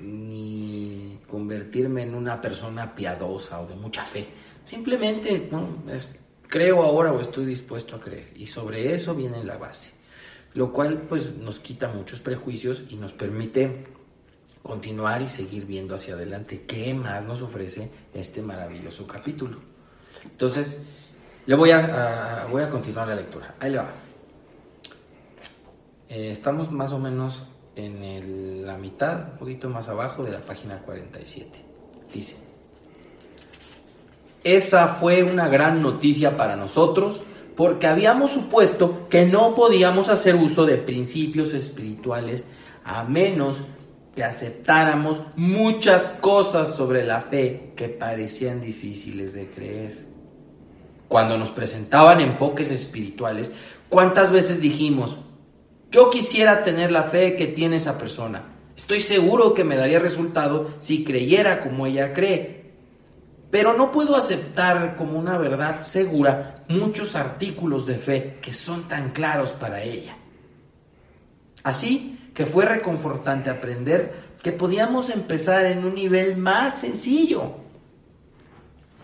ni 0.00 1.20
convertirme 1.28 2.02
en 2.02 2.16
una 2.16 2.40
persona 2.40 2.96
piadosa 2.96 3.60
o 3.60 3.66
de 3.66 3.76
mucha 3.76 4.04
fe. 4.04 4.26
Simplemente 4.66 5.48
¿no? 5.52 5.84
es, 5.88 6.18
creo 6.48 6.82
ahora 6.82 7.12
o 7.12 7.20
estoy 7.20 7.46
dispuesto 7.46 7.94
a 7.94 8.00
creer. 8.00 8.32
Y 8.34 8.46
sobre 8.48 8.92
eso 8.92 9.14
viene 9.14 9.44
la 9.44 9.56
base. 9.56 9.99
Lo 10.54 10.72
cual 10.72 11.02
pues 11.08 11.36
nos 11.36 11.60
quita 11.60 11.88
muchos 11.88 12.20
prejuicios 12.20 12.84
y 12.88 12.96
nos 12.96 13.12
permite 13.12 13.86
continuar 14.62 15.22
y 15.22 15.28
seguir 15.28 15.64
viendo 15.64 15.94
hacia 15.94 16.14
adelante 16.14 16.64
qué 16.66 16.92
más 16.94 17.24
nos 17.24 17.42
ofrece 17.42 17.90
este 18.12 18.42
maravilloso 18.42 19.06
capítulo. 19.06 19.58
Entonces, 20.24 20.82
le 21.46 21.54
voy 21.54 21.70
a, 21.70 22.46
voy 22.50 22.62
a 22.62 22.70
continuar 22.70 23.08
la 23.08 23.14
lectura. 23.14 23.54
Ahí 23.58 23.70
le 23.70 23.78
va. 23.78 23.90
Eh, 26.08 26.30
estamos 26.30 26.70
más 26.70 26.92
o 26.92 26.98
menos 26.98 27.44
en 27.76 28.66
la 28.66 28.76
mitad, 28.76 29.32
un 29.32 29.38
poquito 29.38 29.70
más 29.70 29.88
abajo 29.88 30.22
de 30.22 30.32
la 30.32 30.40
página 30.40 30.82
47. 30.82 31.64
Dice, 32.12 32.36
esa 34.42 34.88
fue 34.88 35.22
una 35.22 35.48
gran 35.48 35.82
noticia 35.82 36.36
para 36.36 36.56
nosotros 36.56 37.24
porque 37.56 37.86
habíamos 37.86 38.32
supuesto 38.32 39.08
que 39.08 39.26
no 39.26 39.54
podíamos 39.54 40.08
hacer 40.08 40.36
uso 40.36 40.66
de 40.66 40.76
principios 40.76 41.54
espirituales 41.54 42.44
a 42.84 43.04
menos 43.04 43.62
que 44.14 44.24
aceptáramos 44.24 45.22
muchas 45.36 46.12
cosas 46.14 46.74
sobre 46.74 47.04
la 47.04 47.20
fe 47.20 47.72
que 47.76 47.88
parecían 47.88 48.60
difíciles 48.60 49.34
de 49.34 49.48
creer. 49.48 50.06
Cuando 51.08 51.36
nos 51.36 51.50
presentaban 51.50 52.20
enfoques 52.20 52.70
espirituales, 52.70 53.52
¿cuántas 53.88 54.32
veces 54.32 54.60
dijimos, 54.60 55.16
yo 55.90 56.08
quisiera 56.08 56.62
tener 56.62 56.92
la 56.92 57.02
fe 57.02 57.34
que 57.34 57.48
tiene 57.48 57.76
esa 57.76 57.98
persona. 57.98 58.44
Estoy 58.76 59.00
seguro 59.00 59.54
que 59.54 59.64
me 59.64 59.76
daría 59.76 59.98
resultado 59.98 60.70
si 60.78 61.02
creyera 61.02 61.62
como 61.62 61.84
ella 61.84 62.12
cree. 62.12 62.59
Pero 63.50 63.72
no 63.72 63.90
puedo 63.90 64.16
aceptar 64.16 64.96
como 64.96 65.18
una 65.18 65.36
verdad 65.36 65.82
segura 65.82 66.64
muchos 66.68 67.16
artículos 67.16 67.84
de 67.86 67.96
fe 67.96 68.38
que 68.40 68.52
son 68.52 68.86
tan 68.86 69.10
claros 69.10 69.50
para 69.52 69.82
ella. 69.82 70.16
Así 71.62 72.30
que 72.34 72.46
fue 72.46 72.64
reconfortante 72.64 73.50
aprender 73.50 74.30
que 74.42 74.52
podíamos 74.52 75.10
empezar 75.10 75.66
en 75.66 75.84
un 75.84 75.94
nivel 75.94 76.36
más 76.36 76.80
sencillo. 76.80 77.56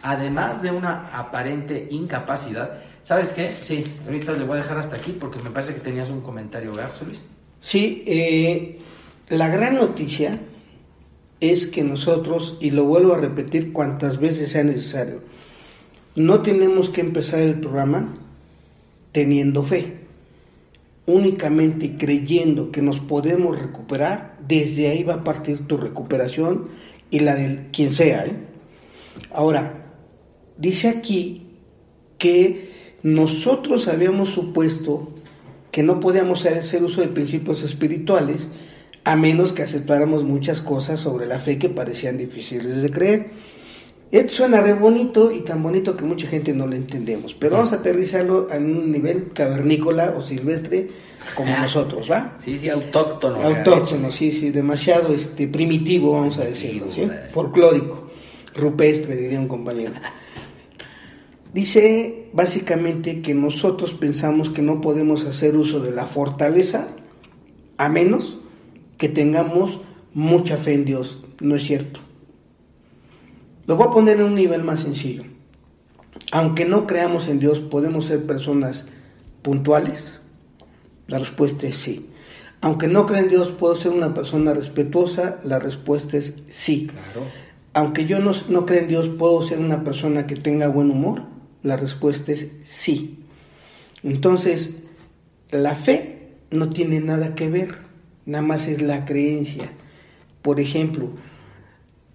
Además 0.02 0.62
de 0.62 0.70
una 0.70 1.08
aparente 1.12 1.88
incapacidad, 1.90 2.82
¿Sabes 3.06 3.32
qué? 3.32 3.52
Sí, 3.62 3.84
ahorita 4.04 4.32
le 4.32 4.42
voy 4.42 4.58
a 4.58 4.62
dejar 4.62 4.78
hasta 4.78 4.96
aquí 4.96 5.12
porque 5.12 5.38
me 5.38 5.50
parece 5.50 5.72
que 5.72 5.78
tenías 5.78 6.10
un 6.10 6.22
comentario, 6.22 6.74
¿verdad, 6.74 6.90
Luis? 7.06 7.22
Sí, 7.60 8.02
eh, 8.04 8.80
la 9.28 9.46
gran 9.46 9.76
noticia 9.76 10.40
es 11.40 11.66
que 11.66 11.84
nosotros, 11.84 12.56
y 12.60 12.70
lo 12.70 12.84
vuelvo 12.84 13.14
a 13.14 13.18
repetir 13.18 13.72
cuantas 13.72 14.18
veces 14.18 14.52
sea 14.52 14.64
necesario, 14.64 15.22
no 16.14 16.40
tenemos 16.40 16.88
que 16.88 17.02
empezar 17.02 17.40
el 17.40 17.60
programa 17.60 18.16
teniendo 19.12 19.62
fe, 19.62 19.98
únicamente 21.04 21.96
creyendo 21.98 22.70
que 22.70 22.82
nos 22.82 23.00
podemos 23.00 23.58
recuperar, 23.58 24.38
desde 24.46 24.88
ahí 24.88 25.02
va 25.02 25.14
a 25.14 25.24
partir 25.24 25.66
tu 25.66 25.76
recuperación 25.76 26.68
y 27.10 27.20
la 27.20 27.34
de 27.34 27.68
quien 27.72 27.92
sea. 27.92 28.26
¿eh? 28.26 28.32
Ahora, 29.30 29.92
dice 30.56 30.88
aquí 30.88 31.46
que 32.18 32.96
nosotros 33.02 33.88
habíamos 33.88 34.30
supuesto 34.30 35.12
que 35.70 35.82
no 35.82 36.00
podíamos 36.00 36.46
hacer 36.46 36.82
uso 36.82 37.02
de 37.02 37.08
principios 37.08 37.62
espirituales 37.62 38.48
a 39.06 39.14
menos 39.14 39.52
que 39.52 39.62
aceptáramos 39.62 40.24
muchas 40.24 40.60
cosas 40.60 40.98
sobre 40.98 41.26
la 41.26 41.38
fe 41.38 41.60
que 41.60 41.68
parecían 41.68 42.18
difíciles 42.18 42.82
de 42.82 42.90
creer. 42.90 43.30
Esto 44.10 44.32
suena 44.32 44.60
re 44.60 44.74
bonito 44.74 45.30
y 45.30 45.42
tan 45.42 45.62
bonito 45.62 45.96
que 45.96 46.04
mucha 46.04 46.26
gente 46.26 46.52
no 46.52 46.66
lo 46.66 46.74
entendemos, 46.74 47.32
pero 47.32 47.54
vamos 47.54 47.72
a 47.72 47.76
aterrizarlo 47.76 48.48
en 48.50 48.76
un 48.76 48.90
nivel 48.90 49.30
cavernícola 49.32 50.12
o 50.16 50.22
silvestre 50.22 50.88
como 51.36 51.54
ah. 51.54 51.62
nosotros, 51.62 52.10
¿va? 52.10 52.36
Sí, 52.40 52.58
sí, 52.58 52.68
autóctono. 52.68 53.40
Autóctono, 53.42 54.10
sí, 54.10 54.32
sí, 54.32 54.50
demasiado 54.50 55.14
este, 55.14 55.46
primitivo, 55.46 56.10
vamos 56.10 56.38
a 56.38 56.44
decirlo, 56.44 56.86
¿sí? 56.90 57.08
Folclórico, 57.32 58.10
rupestre, 58.56 59.14
diría 59.14 59.38
un 59.38 59.46
compañero. 59.46 59.92
Dice 61.54 62.28
básicamente 62.32 63.22
que 63.22 63.34
nosotros 63.34 63.92
pensamos 63.92 64.50
que 64.50 64.62
no 64.62 64.80
podemos 64.80 65.24
hacer 65.26 65.56
uso 65.56 65.78
de 65.78 65.92
la 65.92 66.06
fortaleza 66.06 66.88
a 67.78 67.88
menos 67.88 68.38
que 68.96 69.08
tengamos 69.08 69.80
mucha 70.14 70.56
fe 70.56 70.74
en 70.74 70.84
Dios. 70.84 71.22
No 71.40 71.56
es 71.56 71.64
cierto. 71.64 72.00
Lo 73.66 73.76
voy 73.76 73.88
a 73.88 73.90
poner 73.90 74.18
en 74.18 74.24
un 74.24 74.34
nivel 74.34 74.62
más 74.62 74.80
sencillo. 74.80 75.24
Aunque 76.32 76.64
no 76.64 76.86
creamos 76.86 77.28
en 77.28 77.38
Dios, 77.38 77.60
¿podemos 77.60 78.06
ser 78.06 78.26
personas 78.26 78.86
puntuales? 79.42 80.20
La 81.06 81.18
respuesta 81.18 81.66
es 81.66 81.76
sí. 81.76 82.10
Aunque 82.60 82.88
no 82.88 83.06
crea 83.06 83.20
en 83.20 83.28
Dios, 83.28 83.50
¿puedo 83.50 83.76
ser 83.76 83.92
una 83.92 84.14
persona 84.14 84.54
respetuosa? 84.54 85.38
La 85.44 85.58
respuesta 85.58 86.16
es 86.16 86.42
sí. 86.48 86.90
Aunque 87.74 88.06
yo 88.06 88.18
no, 88.18 88.32
no 88.48 88.66
crea 88.66 88.80
en 88.80 88.88
Dios, 88.88 89.08
¿puedo 89.08 89.42
ser 89.42 89.58
una 89.58 89.84
persona 89.84 90.26
que 90.26 90.36
tenga 90.36 90.68
buen 90.68 90.90
humor? 90.90 91.22
La 91.62 91.76
respuesta 91.76 92.32
es 92.32 92.52
sí. 92.62 93.18
Entonces, 94.02 94.84
la 95.50 95.74
fe 95.74 96.34
no 96.50 96.70
tiene 96.70 97.00
nada 97.00 97.34
que 97.34 97.48
ver, 97.48 97.85
nada 98.26 98.42
más 98.42 98.68
es 98.68 98.82
la 98.82 99.04
creencia. 99.04 99.70
Por 100.42 100.60
ejemplo, 100.60 101.08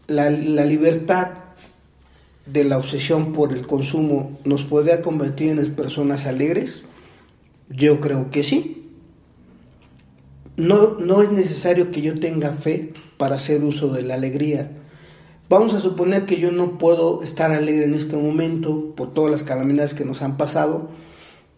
la, 0.07 0.29
libertad 0.29 1.29
de 2.45 2.63
la 2.63 2.77
obsesión 2.77 3.31
por 3.31 3.53
el 3.53 3.65
consumo 3.65 4.39
nos 4.43 4.63
podría 4.63 5.01
convertir 5.01 5.49
en 5.49 5.73
personas 5.73 6.25
alegres? 6.25 6.83
Yo 7.69 8.01
creo 8.01 8.29
que 8.29 8.43
sí. 8.43 8.89
No, 10.57 10.99
no 10.99 11.21
es 11.21 11.31
necesario 11.31 11.91
que 11.91 12.01
yo 12.01 12.19
tenga 12.19 12.51
fe 12.53 12.93
para 13.17 13.35
hacer 13.35 13.63
uso 13.63 13.91
de 13.91 14.01
la 14.01 14.15
alegría. 14.15 14.71
Vamos 15.49 15.73
a 15.73 15.79
suponer 15.79 16.25
que 16.25 16.39
yo 16.39 16.51
no 16.51 16.77
puedo 16.77 17.23
estar 17.23 17.51
alegre 17.51 17.85
en 17.85 17.93
este 17.93 18.15
momento 18.15 18.93
por 18.95 19.13
todas 19.13 19.31
las 19.31 19.43
calamidades 19.43 19.93
que 19.93 20.05
nos 20.05 20.21
han 20.21 20.37
pasado, 20.37 20.89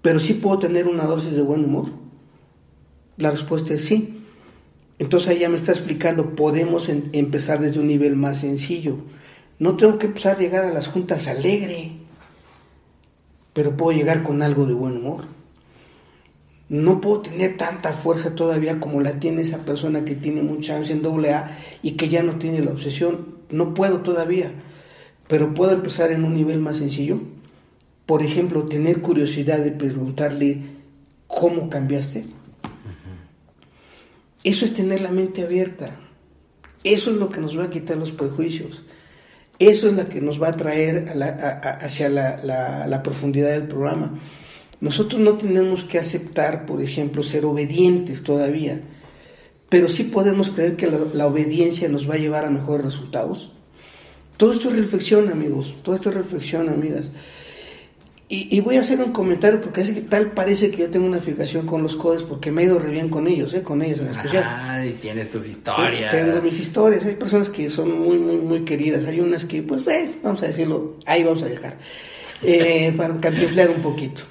pero 0.01 0.19
sí 0.19 0.33
puedo 0.33 0.59
tener 0.59 0.87
una 0.87 1.05
dosis 1.05 1.35
de 1.35 1.41
buen 1.41 1.65
humor. 1.65 1.85
La 3.17 3.31
respuesta 3.31 3.73
es 3.73 3.85
sí. 3.85 4.22
Entonces 4.99 5.29
ahí 5.29 5.39
ya 5.39 5.49
me 5.49 5.57
está 5.57 5.71
explicando, 5.71 6.35
podemos 6.35 6.89
empezar 6.89 7.59
desde 7.59 7.79
un 7.79 7.87
nivel 7.87 8.15
más 8.15 8.39
sencillo. 8.39 8.97
No 9.59 9.75
tengo 9.75 9.97
que 9.97 10.07
empezar 10.07 10.35
a 10.35 10.39
llegar 10.39 10.65
a 10.65 10.73
las 10.73 10.87
juntas 10.87 11.27
alegre, 11.27 11.91
pero 13.53 13.77
puedo 13.77 13.97
llegar 13.97 14.23
con 14.23 14.41
algo 14.41 14.65
de 14.65 14.73
buen 14.73 14.97
humor. 14.97 15.25
No 16.69 17.01
puedo 17.01 17.21
tener 17.21 17.57
tanta 17.57 17.93
fuerza 17.93 18.35
todavía 18.35 18.79
como 18.79 19.01
la 19.01 19.19
tiene 19.19 19.41
esa 19.41 19.59
persona 19.59 20.05
que 20.05 20.15
tiene 20.15 20.41
mucha 20.41 20.75
ansia 20.75 20.95
en 20.95 21.01
doble 21.01 21.33
A 21.33 21.57
y 21.81 21.91
que 21.91 22.09
ya 22.09 22.23
no 22.23 22.37
tiene 22.37 22.61
la 22.61 22.71
obsesión. 22.71 23.35
No 23.51 23.73
puedo 23.73 24.01
todavía, 24.01 24.51
pero 25.27 25.53
puedo 25.53 25.71
empezar 25.71 26.11
en 26.11 26.23
un 26.23 26.33
nivel 26.33 26.59
más 26.59 26.77
sencillo. 26.77 27.19
Por 28.05 28.23
ejemplo, 28.23 28.65
tener 28.65 29.01
curiosidad 29.01 29.59
de 29.59 29.71
preguntarle 29.71 30.61
cómo 31.27 31.69
cambiaste. 31.69 32.25
Eso 34.43 34.65
es 34.65 34.73
tener 34.73 35.01
la 35.01 35.11
mente 35.11 35.43
abierta. 35.43 35.95
Eso 36.83 37.11
es 37.11 37.17
lo 37.17 37.29
que 37.29 37.39
nos 37.39 37.57
va 37.57 37.65
a 37.65 37.69
quitar 37.69 37.97
los 37.97 38.11
prejuicios. 38.11 38.83
Eso 39.59 39.87
es 39.87 39.93
lo 39.93 40.09
que 40.09 40.19
nos 40.19 40.41
va 40.41 40.49
a 40.49 40.57
traer 40.57 41.05
hacia 41.81 42.09
la, 42.09 43.01
profundidad 43.03 43.51
del 43.51 43.67
programa. 43.67 44.19
Nosotros 44.81 45.21
no 45.21 45.33
tenemos 45.33 45.83
que 45.85 45.99
aceptar, 45.99 46.65
por 46.65 46.81
ejemplo, 46.81 47.23
ser 47.23 47.45
obedientes 47.45 48.23
todavía, 48.23 48.81
pero 49.69 49.87
sí 49.87 50.03
podemos 50.03 50.49
creer 50.49 50.75
que 50.75 50.87
la 50.87 51.27
obediencia 51.27 51.87
nos 51.87 52.09
va 52.09 52.15
a 52.15 52.17
llevar 52.17 52.45
a 52.45 52.49
mejores 52.49 52.85
resultados. 52.85 53.51
Todo 54.35 54.51
esto 54.51 54.69
es 54.69 54.75
reflexión, 54.75 55.29
amigos. 55.29 55.75
Todo 55.83 55.95
esto 55.95 56.09
es 56.09 56.15
reflexión, 56.15 56.67
amigas. 56.67 57.11
Y, 58.35 58.59
voy 58.61 58.77
a 58.77 58.79
hacer 58.79 58.99
un 58.99 59.11
comentario 59.11 59.61
porque 59.61 59.81
es 59.81 59.91
que 59.91 60.01
tal 60.01 60.31
parece 60.31 60.71
que 60.71 60.77
yo 60.77 60.89
tengo 60.89 61.05
una 61.05 61.19
fijación 61.19 61.67
con 61.67 61.83
los 61.83 61.95
codes 61.95 62.23
porque 62.23 62.51
me 62.51 62.63
he 62.63 62.65
ido 62.65 62.79
re 62.79 62.89
bien 62.89 63.09
con 63.09 63.27
ellos, 63.27 63.53
¿eh? 63.53 63.61
con 63.61 63.83
ellos 63.83 63.99
en 63.99 64.07
especial. 64.07 64.43
Ay, 64.47 64.97
tienes 64.99 65.29
tus 65.29 65.47
historias. 65.47 66.11
Tengo 66.11 66.41
mis 66.41 66.59
historias. 66.59 67.05
Hay 67.05 67.13
personas 67.13 67.49
que 67.49 67.69
son 67.69 67.99
muy, 67.99 68.17
muy, 68.17 68.37
muy 68.37 68.65
queridas. 68.65 69.05
Hay 69.05 69.19
unas 69.19 69.45
que, 69.45 69.61
pues, 69.61 69.85
eh, 69.85 70.15
vamos 70.23 70.41
a 70.41 70.47
decirlo, 70.47 70.97
ahí 71.05 71.23
vamos 71.23 71.43
a 71.43 71.45
dejar. 71.45 71.77
Eh, 72.41 72.91
para 72.97 73.19
cantiflar 73.19 73.69
un 73.69 73.83
poquito. 73.83 74.23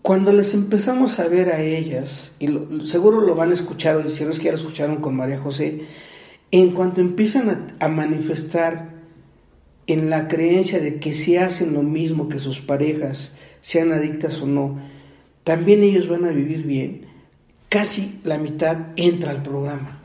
Cuando 0.00 0.32
les 0.32 0.54
empezamos 0.54 1.18
a 1.18 1.28
ver 1.28 1.50
a 1.50 1.60
ellas, 1.60 2.32
y 2.38 2.48
seguro 2.86 3.20
lo 3.20 3.34
van 3.34 3.50
a 3.50 3.52
escuchar, 3.52 3.98
o 3.98 4.08
si 4.08 4.24
no 4.24 4.30
es 4.30 4.38
que 4.38 4.46
ya 4.46 4.52
lo 4.52 4.56
escucharon 4.56 5.02
con 5.02 5.14
María 5.14 5.38
José, 5.38 5.82
en 6.50 6.70
cuanto 6.70 7.02
empiezan 7.02 7.74
a, 7.78 7.88
manifestar 7.88 8.97
en 9.88 10.10
la 10.10 10.28
creencia 10.28 10.78
de 10.78 11.00
que 11.00 11.14
si 11.14 11.36
hacen 11.36 11.72
lo 11.72 11.82
mismo 11.82 12.28
que 12.28 12.38
sus 12.38 12.60
parejas, 12.60 13.32
sean 13.60 13.90
adictas 13.90 14.40
o 14.40 14.46
no, 14.46 14.78
también 15.42 15.82
ellos 15.82 16.08
van 16.08 16.26
a 16.26 16.30
vivir 16.30 16.62
bien, 16.62 17.06
casi 17.68 18.20
la 18.22 18.38
mitad 18.38 18.88
entra 18.96 19.32
al 19.32 19.42
programa. 19.42 19.98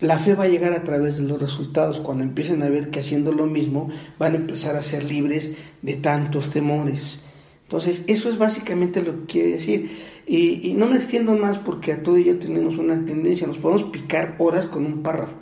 La 0.00 0.18
fe 0.18 0.34
va 0.34 0.44
a 0.44 0.48
llegar 0.48 0.72
a 0.72 0.82
través 0.82 1.18
de 1.18 1.22
los 1.22 1.40
resultados. 1.40 2.00
Cuando 2.00 2.24
empiecen 2.24 2.62
a 2.64 2.68
ver 2.68 2.90
que 2.90 2.98
haciendo 2.98 3.30
lo 3.30 3.46
mismo 3.46 3.88
van 4.18 4.32
a 4.32 4.38
empezar 4.38 4.74
a 4.74 4.82
ser 4.82 5.04
libres 5.04 5.52
de 5.82 5.94
tantos 5.94 6.50
temores. 6.50 7.20
Entonces, 7.64 8.02
eso 8.08 8.28
es 8.28 8.36
básicamente 8.36 9.00
lo 9.00 9.20
que 9.20 9.26
quiere 9.26 9.48
decir. 9.52 9.90
Y, 10.26 10.74
no 10.76 10.86
me 10.86 10.96
extiendo 10.96 11.34
más 11.34 11.58
porque 11.58 11.92
a 11.92 12.02
todo 12.02 12.18
ya 12.18 12.38
tenemos 12.38 12.78
una 12.78 13.04
tendencia, 13.04 13.46
nos 13.46 13.58
podemos 13.58 13.84
picar 13.84 14.34
horas 14.38 14.66
con 14.66 14.86
un 14.86 15.02
párrafo, 15.02 15.36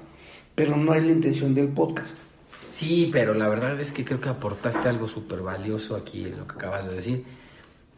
pero 0.54 0.76
no 0.76 0.94
es 0.94 1.04
la 1.04 1.12
intención 1.12 1.54
del 1.54 1.68
podcast. 1.68 2.16
Sí, 2.70 3.10
pero 3.12 3.34
la 3.34 3.48
verdad 3.48 3.78
es 3.80 3.92
que 3.92 4.04
creo 4.04 4.20
que 4.20 4.28
aportaste 4.28 4.88
algo 4.88 5.08
súper 5.08 5.40
valioso 5.40 5.96
aquí 5.96 6.24
en 6.24 6.38
lo 6.38 6.46
que 6.46 6.54
acabas 6.54 6.88
de 6.88 6.94
decir, 6.94 7.24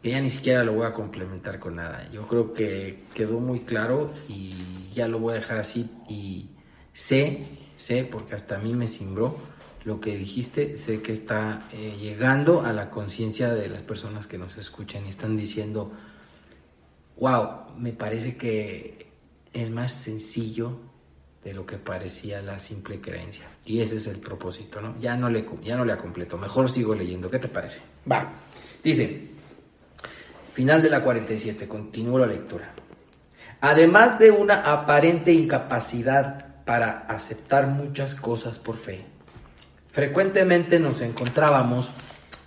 que 0.01 0.09
ya 0.09 0.19
ni 0.19 0.29
siquiera 0.29 0.63
lo 0.63 0.73
voy 0.73 0.85
a 0.85 0.93
complementar 0.93 1.59
con 1.59 1.75
nada. 1.75 2.09
Yo 2.11 2.27
creo 2.27 2.53
que 2.53 3.03
quedó 3.13 3.39
muy 3.39 3.61
claro 3.61 4.11
y 4.27 4.89
ya 4.93 5.07
lo 5.07 5.19
voy 5.19 5.33
a 5.33 5.35
dejar 5.35 5.57
así 5.57 5.89
y 6.09 6.49
sé, 6.91 7.45
sé, 7.77 8.03
porque 8.03 8.35
hasta 8.35 8.55
a 8.55 8.59
mí 8.59 8.73
me 8.73 8.87
cimbró 8.87 9.37
lo 9.85 9.99
que 9.99 10.17
dijiste, 10.17 10.77
sé 10.77 11.01
que 11.01 11.13
está 11.13 11.67
eh, 11.71 11.97
llegando 11.99 12.61
a 12.61 12.73
la 12.73 12.89
conciencia 12.89 13.53
de 13.53 13.67
las 13.67 13.83
personas 13.83 14.27
que 14.27 14.37
nos 14.37 14.57
escuchan 14.57 15.05
y 15.05 15.09
están 15.09 15.37
diciendo, 15.37 15.91
wow, 17.17 17.75
me 17.77 17.91
parece 17.91 18.37
que 18.37 19.07
es 19.51 19.69
más 19.69 19.93
sencillo 19.93 20.79
de 21.43 21.53
lo 21.53 21.65
que 21.65 21.77
parecía 21.77 22.41
la 22.41 22.59
simple 22.59 23.01
creencia. 23.01 23.45
Y 23.65 23.81
ese 23.81 23.97
es 23.97 24.07
el 24.07 24.19
propósito, 24.19 24.81
¿no? 24.81 24.97
Ya 24.99 25.15
no 25.15 25.29
le, 25.29 25.45
ya 25.61 25.75
no 25.75 25.83
le 25.83 25.97
completo, 25.97 26.37
mejor 26.37 26.69
sigo 26.69 26.95
leyendo. 26.95 27.29
¿Qué 27.29 27.39
te 27.39 27.47
parece? 27.47 27.81
Va. 28.09 28.31
Dice, 28.83 29.27
final 30.53 30.81
de 30.81 30.89
la 30.89 31.01
47, 31.01 31.67
continúo 31.67 32.19
la 32.19 32.27
lectura. 32.27 32.73
Además 33.61 34.19
de 34.19 34.31
una 34.31 34.71
aparente 34.71 35.31
incapacidad 35.31 36.63
para 36.65 36.99
aceptar 36.99 37.67
muchas 37.67 38.15
cosas 38.15 38.59
por 38.59 38.77
fe, 38.77 39.05
frecuentemente 39.91 40.79
nos 40.79 41.01
encontrábamos 41.01 41.89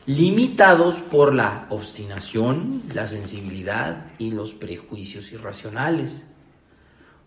limitados 0.07 1.01
por 1.01 1.35
la 1.35 1.67
obstinación, 1.71 2.83
la 2.95 3.07
sensibilidad 3.07 4.07
y 4.19 4.31
los 4.31 4.55
prejuicios 4.55 5.33
irracionales. 5.33 6.27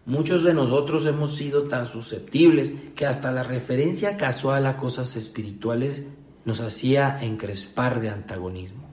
Muchos 0.05 0.43
de 0.43 0.53
nosotros 0.53 1.05
hemos 1.05 1.35
sido 1.35 1.63
tan 1.63 1.85
susceptibles 1.85 2.73
que 2.95 3.05
hasta 3.05 3.31
la 3.31 3.43
referencia 3.43 4.17
casual 4.17 4.65
a 4.65 4.77
cosas 4.77 5.15
espirituales 5.15 6.03
nos 6.45 6.61
hacía 6.61 7.21
encrespar 7.21 7.99
de 7.99 8.09
antagonismo. 8.09 8.89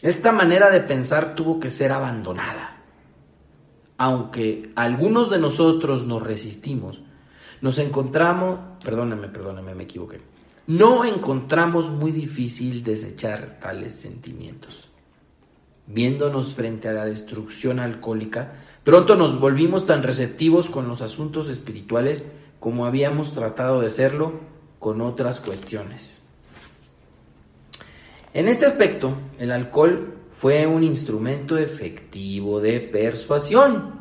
Esta 0.00 0.32
manera 0.32 0.70
de 0.70 0.80
pensar 0.80 1.34
tuvo 1.34 1.60
que 1.60 1.70
ser 1.70 1.92
abandonada. 1.92 2.82
Aunque 3.98 4.72
algunos 4.74 5.30
de 5.30 5.38
nosotros 5.38 6.06
nos 6.06 6.22
resistimos, 6.22 7.02
nos 7.60 7.78
encontramos, 7.78 8.58
perdóname, 8.82 9.28
perdóname, 9.28 9.74
me 9.74 9.84
equivoqué 9.84 10.32
no 10.66 11.04
encontramos 11.04 11.90
muy 11.90 12.12
difícil 12.12 12.84
desechar 12.84 13.58
tales 13.60 13.94
sentimientos. 13.94 14.88
Viéndonos 15.86 16.54
frente 16.54 16.88
a 16.88 16.92
la 16.92 17.04
destrucción 17.04 17.80
alcohólica, 17.80 18.54
pronto 18.84 19.16
nos 19.16 19.38
volvimos 19.38 19.86
tan 19.86 20.02
receptivos 20.02 20.68
con 20.68 20.88
los 20.88 21.02
asuntos 21.02 21.48
espirituales 21.48 22.24
como 22.60 22.86
habíamos 22.86 23.32
tratado 23.32 23.80
de 23.80 23.90
serlo 23.90 24.34
con 24.78 25.00
otras 25.00 25.40
cuestiones. 25.40 26.22
En 28.34 28.48
este 28.48 28.66
aspecto, 28.66 29.14
el 29.38 29.52
alcohol 29.52 30.14
fue 30.32 30.66
un 30.66 30.82
instrumento 30.82 31.56
efectivo 31.58 32.60
de 32.60 32.80
persuasión. 32.80 34.00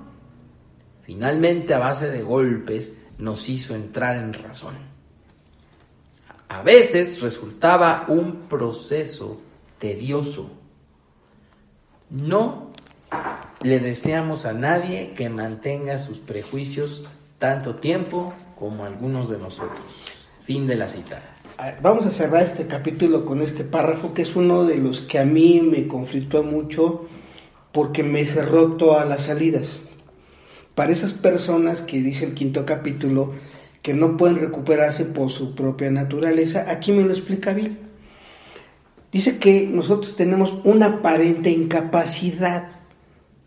Finalmente, 1.04 1.74
a 1.74 1.80
base 1.80 2.10
de 2.10 2.24
golpes, 2.24 2.94
nos 3.18 3.50
hizo 3.50 3.76
entrar 3.76 4.16
en 4.16 4.34
razón. 4.34 4.74
A 6.48 6.64
veces 6.64 7.22
resultaba 7.22 8.06
un 8.08 8.48
proceso 8.50 9.40
tedioso. 9.78 10.52
No 12.10 12.71
le 13.62 13.80
deseamos 13.80 14.46
a 14.46 14.54
nadie 14.54 15.14
que 15.16 15.30
mantenga 15.30 15.98
sus 15.98 16.20
prejuicios 16.20 17.04
tanto 17.40 17.76
tiempo 17.76 18.34
como 18.58 18.86
algunos 18.86 19.30
de 19.30 19.38
nosotros. 19.38 20.06
Fin 20.44 20.68
de 20.68 20.76
la 20.76 20.88
cita. 20.88 21.22
Ah, 21.58 21.76
vamos 21.82 22.06
a 22.06 22.12
cerrar 22.12 22.44
este 22.44 22.68
capítulo 22.68 23.26
con 23.26 23.42
este 23.42 23.64
párrafo 23.64 24.14
que 24.14 24.24
es 24.24 24.36
uno 24.36 24.66
de 24.66 24.78
los 24.78 25.02
que 25.02 25.20
a 25.20 25.26
mí 25.26 25.62
me 25.62 25.88
conflictó 25.88 26.44
mucho 26.44 27.08
porque 27.72 28.04
me 28.04 28.26
cerró 28.26 28.74
todas 28.74 29.08
las 29.08 29.24
salidas. 29.24 29.80
Para 30.76 30.92
esas 30.92 31.12
personas 31.12 31.82
que 31.82 32.02
dice 32.02 32.26
el 32.26 32.34
quinto 32.34 32.66
capítulo, 32.66 33.34
que 33.82 33.94
no 33.94 34.18
pueden 34.18 34.40
recuperarse 34.40 35.06
por 35.06 35.32
su 35.32 35.56
propia 35.56 35.90
naturaleza. 35.92 36.66
Aquí 36.70 36.92
me 36.92 37.04
lo 37.04 37.12
explica 37.12 37.54
bien. 37.54 37.80
Dice 39.12 39.38
que 39.40 39.68
nosotros 39.68 40.16
tenemos 40.16 40.58
una 40.64 40.86
aparente 40.86 41.50
incapacidad, 41.50 42.70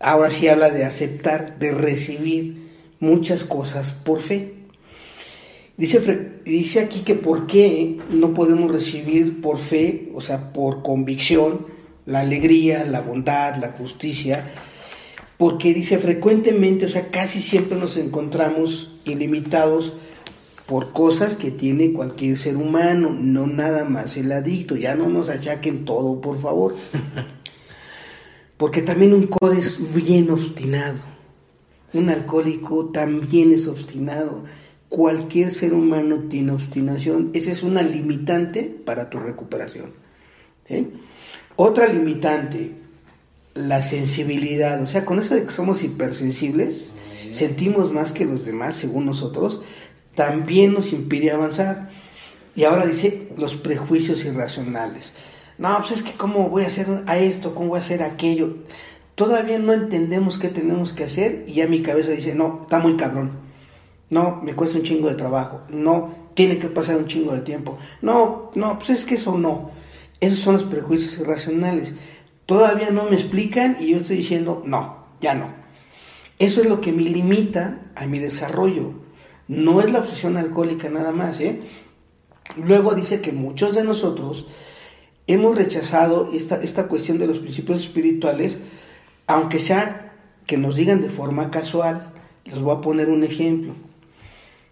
ahora 0.05 0.31
sí 0.31 0.49
habla 0.49 0.71
de 0.71 0.85
aceptar, 0.85 1.59
de 1.59 1.73
recibir 1.73 2.71
muchas 3.01 3.45
cosas 3.45 3.93
por 3.93 4.21
fe. 4.21 4.55
Dice, 5.77 6.41
dice 6.45 6.81
aquí 6.81 7.01
que 7.01 7.15
por 7.15 7.47
qué 7.47 7.99
no 8.11 8.35
podemos 8.35 8.71
recibir 8.71 9.41
por 9.41 9.59
fe, 9.59 10.11
o 10.15 10.21
sea, 10.21 10.53
por 10.53 10.83
convicción, 10.83 11.67
la 12.07 12.21
alegría, 12.21 12.85
la 12.85 13.01
bondad, 13.01 13.57
la 13.57 13.71
justicia, 13.71 14.53
porque 15.39 15.75
dice 15.75 15.99
frecuentemente, 15.99 16.85
o 16.85 16.89
sea, 16.89 17.09
casi 17.11 17.41
siempre 17.41 17.77
nos 17.77 17.97
encontramos 17.97 18.93
ilimitados 19.05 19.95
por 20.67 20.93
cosas 20.93 21.35
que 21.35 21.51
tiene 21.51 21.93
cualquier 21.93 22.37
ser 22.39 22.57
humano, 22.57 23.15
no 23.19 23.47
nada 23.47 23.85
más 23.85 24.17
el 24.17 24.31
adicto. 24.33 24.77
Ya 24.77 24.95
no 24.95 25.09
nos 25.09 25.29
achaquen 25.29 25.85
todo, 25.85 26.21
por 26.21 26.39
favor. 26.39 26.75
Porque 28.57 28.83
también 28.83 29.15
un 29.15 29.27
codo 29.27 29.53
es 29.53 29.79
bien 29.95 30.31
obstinado. 30.31 30.99
Un 31.93 32.09
alcohólico 32.09 32.87
también 32.87 33.53
es 33.53 33.67
obstinado. 33.67 34.45
Cualquier 34.89 35.51
ser 35.51 35.75
humano 35.75 36.25
tiene 36.29 36.53
obstinación. 36.53 37.31
Esa 37.35 37.51
es 37.51 37.63
una 37.63 37.83
limitante 37.83 38.63
para 38.63 39.11
tu 39.11 39.19
recuperación. 39.19 39.93
Otra 41.57 41.89
limitante, 41.89 42.77
la 43.55 43.83
sensibilidad. 43.83 44.83
O 44.83 44.87
sea, 44.87 45.05
con 45.05 45.19
eso 45.19 45.35
de 45.35 45.45
que 45.45 45.51
somos 45.51 45.83
hipersensibles, 45.83 46.93
sentimos 47.33 47.93
más 47.93 48.13
que 48.13 48.25
los 48.25 48.45
demás, 48.45 48.75
según 48.77 49.07
nosotros 49.07 49.63
también 50.15 50.73
nos 50.73 50.93
impide 50.93 51.31
avanzar. 51.31 51.91
Y 52.55 52.65
ahora 52.65 52.87
dice 52.87 53.29
los 53.37 53.57
prejuicios 53.57 54.25
irracionales. 54.25 55.15
No, 55.59 55.77
pues 55.79 55.93
es 55.93 56.03
que 56.03 56.13
cómo 56.13 56.49
voy 56.49 56.65
a 56.65 56.67
hacer 56.67 57.05
a 57.07 57.19
esto, 57.19 57.55
cómo 57.55 57.71
voy 57.71 57.79
a 57.79 57.83
hacer 57.83 58.03
aquello. 58.03 58.57
Todavía 59.15 59.59
no 59.59 59.73
entendemos 59.73 60.39
qué 60.39 60.49
tenemos 60.49 60.93
que 60.93 61.05
hacer 61.05 61.45
y 61.47 61.55
ya 61.55 61.69
mi 61.69 61.83
cabeza 61.83 62.11
dice, 62.11 62.35
no, 62.35 62.61
está 62.63 62.79
muy 62.79 62.97
cabrón. 62.97 63.33
No, 64.11 64.41
me 64.43 64.55
cuesta 64.55 64.79
un 64.79 64.85
chingo 64.85 65.09
de 65.09 65.15
trabajo. 65.15 65.63
No, 65.69 66.15
tiene 66.35 66.59
que 66.59 66.69
pasar 66.69 66.97
un 66.97 67.07
chingo 67.07 67.33
de 67.33 67.41
tiempo. 67.41 67.79
No, 68.03 68.51
no, 68.55 68.79
pues 68.79 68.91
es 68.91 69.05
que 69.05 69.15
eso 69.15 69.39
no. 69.39 69.71
Esos 70.21 70.41
son 70.41 70.55
los 70.55 70.65
prejuicios 70.65 71.19
irracionales. 71.19 71.95
Todavía 72.47 72.91
no 72.91 73.05
me 73.05 73.17
explican 73.17 73.77
y 73.81 73.89
yo 73.89 73.97
estoy 73.99 74.17
diciendo, 74.17 74.63
no, 74.65 75.07
ya 75.21 75.35
no. 75.35 75.49
Eso 76.39 76.61
es 76.61 76.69
lo 76.69 76.81
que 76.81 76.93
me 76.93 77.03
limita 77.03 77.81
a 77.95 78.07
mi 78.07 78.19
desarrollo. 78.19 78.93
No 79.47 79.81
es 79.81 79.93
la 79.93 80.01
obsesión 80.01 80.37
alcohólica 80.37 80.89
nada 80.89 81.13
más. 81.13 81.41
¿eh? 81.41 81.61
Luego 82.57 82.95
dice 82.95 83.21
que 83.21 83.33
muchos 83.33 83.75
de 83.75 83.85
nosotros 83.85 84.47
hemos 85.27 85.57
rechazado 85.57 86.31
esta, 86.33 86.63
esta 86.63 86.87
cuestión 86.89 87.19
de 87.19 87.27
los 87.27 87.39
principios 87.39 87.81
espirituales, 87.81 88.59
aunque 89.27 89.59
sea 89.59 90.13
que 90.47 90.59
nos 90.59 90.77
digan 90.77 91.01
de 91.01 91.09
forma 91.09 91.51
casual. 91.51 92.13
Les 92.45 92.59
voy 92.59 92.77
a 92.77 92.81
poner 92.81 93.09
un 93.09 93.25
ejemplo. 93.25 93.75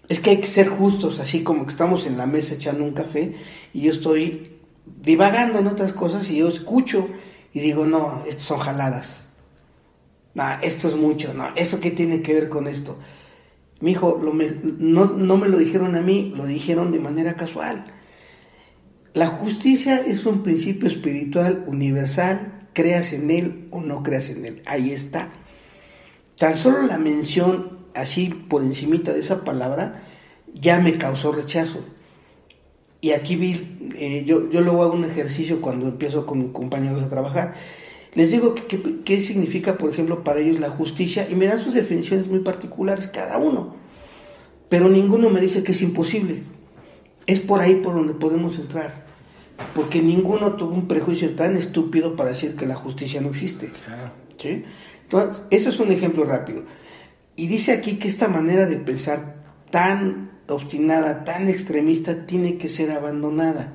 Es 0.09 0.20
que 0.20 0.30
hay 0.30 0.38
que 0.38 0.46
ser 0.46 0.68
justos, 0.68 1.20
así 1.20 1.42
como 1.42 1.64
que 1.64 1.72
estamos 1.72 2.07
en 2.07 2.18
la 2.18 2.26
mesa 2.26 2.55
echando 2.55 2.84
un 2.84 2.92
café 2.92 3.34
y 3.72 3.82
yo 3.82 3.92
estoy 3.92 4.59
divagando 4.84 5.59
en 5.59 5.68
otras 5.68 5.92
cosas 5.92 6.28
y 6.30 6.38
yo 6.38 6.48
escucho 6.48 7.09
y 7.55 7.61
digo, 7.61 7.86
no, 7.86 8.22
estas 8.26 8.42
son 8.42 8.59
jaladas. 8.59 9.24
No, 10.34 10.44
esto 10.62 10.88
es 10.88 10.96
mucho, 10.96 11.34
no, 11.34 11.55
¿eso 11.57 11.80
qué 11.80 11.90
tiene 11.90 12.22
que 12.22 12.34
ver 12.34 12.48
con 12.48 12.66
esto? 12.66 12.98
Mi 13.80 13.92
hijo, 13.92 14.20
no, 14.78 15.05
no 15.07 15.36
me 15.36 15.48
lo 15.48 15.59
dijeron 15.59 15.94
a 15.94 16.00
mí, 16.00 16.32
lo 16.36 16.46
dijeron 16.46 16.92
de 16.92 17.00
manera 17.00 17.34
casual. 17.34 17.84
La 19.14 19.26
justicia 19.26 20.00
es 20.00 20.24
un 20.24 20.42
principio 20.42 20.88
espiritual 20.88 21.64
universal, 21.66 22.66
creas 22.72 23.12
en 23.12 23.30
él 23.30 23.68
o 23.70 23.82
no 23.82 24.02
creas 24.02 24.30
en 24.30 24.46
él. 24.46 24.62
Ahí 24.64 24.90
está. 24.90 25.30
Tan 26.38 26.56
solo 26.56 26.82
la 26.82 26.96
mención 26.96 27.78
así 27.94 28.28
por 28.28 28.62
encimita 28.62 29.12
de 29.12 29.20
esa 29.20 29.44
palabra 29.44 30.02
ya 30.54 30.80
me 30.80 30.96
causó 30.96 31.30
rechazo. 31.32 31.84
Y 33.02 33.10
aquí 33.10 33.36
vi, 33.36 33.92
eh, 33.96 34.24
yo, 34.24 34.48
yo 34.48 34.62
luego 34.62 34.82
hago 34.82 34.94
un 34.94 35.04
ejercicio 35.04 35.60
cuando 35.60 35.88
empiezo 35.88 36.24
con 36.24 36.38
mis 36.38 36.52
compañeros 36.52 37.02
a 37.02 37.10
trabajar. 37.10 37.54
Les 38.14 38.30
digo 38.30 38.54
qué 39.04 39.20
significa, 39.20 39.76
por 39.76 39.90
ejemplo, 39.90 40.24
para 40.24 40.40
ellos 40.40 40.58
la 40.58 40.70
justicia 40.70 41.28
y 41.30 41.34
me 41.34 41.46
dan 41.46 41.58
sus 41.58 41.74
definiciones 41.74 42.28
muy 42.28 42.40
particulares 42.40 43.08
cada 43.08 43.36
uno. 43.36 43.74
Pero 44.70 44.88
ninguno 44.88 45.28
me 45.28 45.40
dice 45.40 45.62
que 45.62 45.72
es 45.72 45.82
imposible. 45.82 46.44
Es 47.26 47.40
por 47.40 47.60
ahí 47.60 47.76
por 47.76 47.94
donde 47.94 48.14
podemos 48.14 48.58
entrar. 48.58 49.04
Porque 49.74 50.02
ninguno 50.02 50.54
tuvo 50.54 50.74
un 50.74 50.88
prejuicio 50.88 51.34
tan 51.34 51.56
estúpido 51.56 52.16
para 52.16 52.30
decir 52.30 52.56
que 52.56 52.66
la 52.66 52.74
justicia 52.74 53.20
no 53.20 53.30
existe. 53.30 53.70
¿Sí? 54.36 54.64
Entonces, 55.04 55.44
ese 55.50 55.68
es 55.68 55.78
un 55.78 55.92
ejemplo 55.92 56.24
rápido. 56.24 56.64
Y 57.36 57.46
dice 57.46 57.72
aquí 57.72 57.96
que 57.96 58.08
esta 58.08 58.28
manera 58.28 58.66
de 58.66 58.76
pensar 58.76 59.42
tan 59.70 60.30
obstinada, 60.48 61.24
tan 61.24 61.48
extremista, 61.48 62.26
tiene 62.26 62.58
que 62.58 62.68
ser 62.68 62.90
abandonada. 62.90 63.74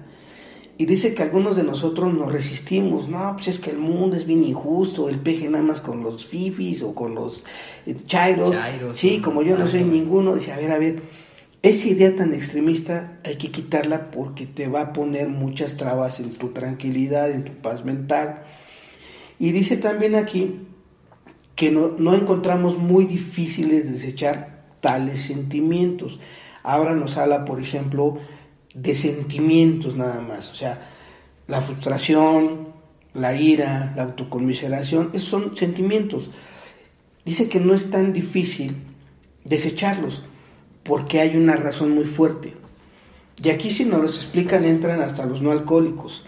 Y 0.80 0.86
dice 0.86 1.16
que 1.16 1.24
algunos 1.24 1.56
de 1.56 1.64
nosotros 1.64 2.14
nos 2.14 2.32
resistimos, 2.32 3.10
no, 3.10 3.34
pues 3.34 3.48
es 3.48 3.58
que 3.58 3.72
el 3.72 3.80
mundo 3.80 4.16
es 4.16 4.28
bien 4.28 4.44
injusto, 4.44 5.10
el 5.10 5.18
peje 5.18 5.50
nada 5.50 5.64
más 5.64 5.82
con 5.82 6.04
los 6.04 6.26
fifis 6.26 6.84
o 6.84 6.94
con 6.94 7.16
los 7.16 7.46
eh, 7.88 7.96
chairos. 8.06 8.56
sí, 8.94 9.20
como 9.20 9.42
yo 9.42 9.58
no 9.58 9.66
soy 9.66 9.84
ninguno, 9.84 10.36
dice, 10.36 10.54
a 10.54 10.58
ver, 10.58 10.72
a 10.72 10.78
ver, 10.78 11.02
esa 11.62 11.88
idea 11.88 12.16
tan 12.16 12.34
extremista 12.34 13.20
hay 13.26 13.38
que 13.38 13.52
quitarla 13.52 14.12
porque 14.12 14.46
te 14.46 14.68
va 14.68 14.82
a 14.82 14.94
poner 14.94 15.28
muchas 15.28 15.78
trabas 15.78 16.20
en 16.20 16.32
tu 16.32 16.50
tranquilidad, 16.50 17.32
en 17.32 17.44
tu 17.44 17.54
paz 17.54 17.84
mental. 17.84 18.44
Y 19.40 19.52
dice 19.52 19.78
también 19.78 20.16
aquí 20.16 20.62
que 21.56 21.72
no, 21.72 21.96
no 21.98 22.14
encontramos 22.14 22.78
muy 22.78 23.06
difíciles 23.06 23.92
desechar 23.92 24.66
tales 24.82 25.22
sentimientos. 25.24 26.20
Ahora 26.64 26.96
nos 26.96 27.18
habla, 27.18 27.46
por 27.46 27.60
ejemplo, 27.60 28.20
de 28.76 28.94
sentimientos 28.94 29.96
nada 29.96 30.22
más, 30.22 30.52
o 30.52 30.56
sea, 30.56 30.92
la 31.48 31.62
frustración, 31.62 32.68
la 33.14 33.36
ira, 33.36 33.94
la 33.96 34.04
autoconmiseración, 34.04 35.10
esos 35.14 35.30
son 35.30 35.58
sentimientos. 35.58 36.30
Dice 37.26 37.50
que 37.50 37.60
no 37.60 37.74
es 37.74 37.90
tan 37.90 38.14
difícil 38.14 38.76
desecharlos, 39.44 40.24
porque 40.88 41.20
hay 41.20 41.36
una 41.36 41.56
razón 41.56 41.92
muy 41.92 42.06
fuerte. 42.06 42.54
Y 43.44 43.50
aquí 43.50 43.70
si 43.70 43.86
nos 43.86 44.02
los 44.02 44.16
explican 44.16 44.66
entran 44.66 45.02
hasta 45.02 45.26
los 45.26 45.42
no 45.42 45.52
alcohólicos. 45.52 46.26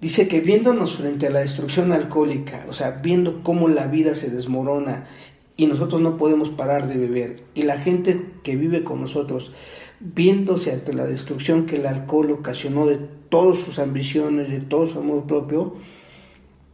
Dice 0.00 0.28
que 0.28 0.40
viéndonos 0.40 0.96
frente 0.96 1.28
a 1.28 1.30
la 1.30 1.40
destrucción 1.40 1.92
alcohólica, 1.92 2.66
o 2.68 2.74
sea, 2.74 2.90
viendo 2.90 3.42
cómo 3.42 3.68
la 3.68 3.86
vida 3.86 4.14
se 4.14 4.28
desmorona 4.28 5.06
y 5.56 5.66
nosotros 5.66 6.02
no 6.02 6.18
podemos 6.18 6.50
parar 6.50 6.88
de 6.88 6.98
beber, 6.98 7.44
y 7.54 7.62
la 7.62 7.78
gente 7.78 8.26
que 8.42 8.56
vive 8.56 8.82
con 8.82 9.00
nosotros, 9.00 9.52
viéndose 10.00 10.72
ante 10.72 10.92
la 10.92 11.06
destrucción 11.06 11.64
que 11.64 11.76
el 11.76 11.86
alcohol 11.86 12.32
ocasionó 12.32 12.86
de 12.86 12.98
todas 13.28 13.60
sus 13.60 13.78
ambiciones, 13.78 14.50
de 14.50 14.60
todo 14.60 14.88
su 14.88 14.98
amor 14.98 15.26
propio, 15.26 15.76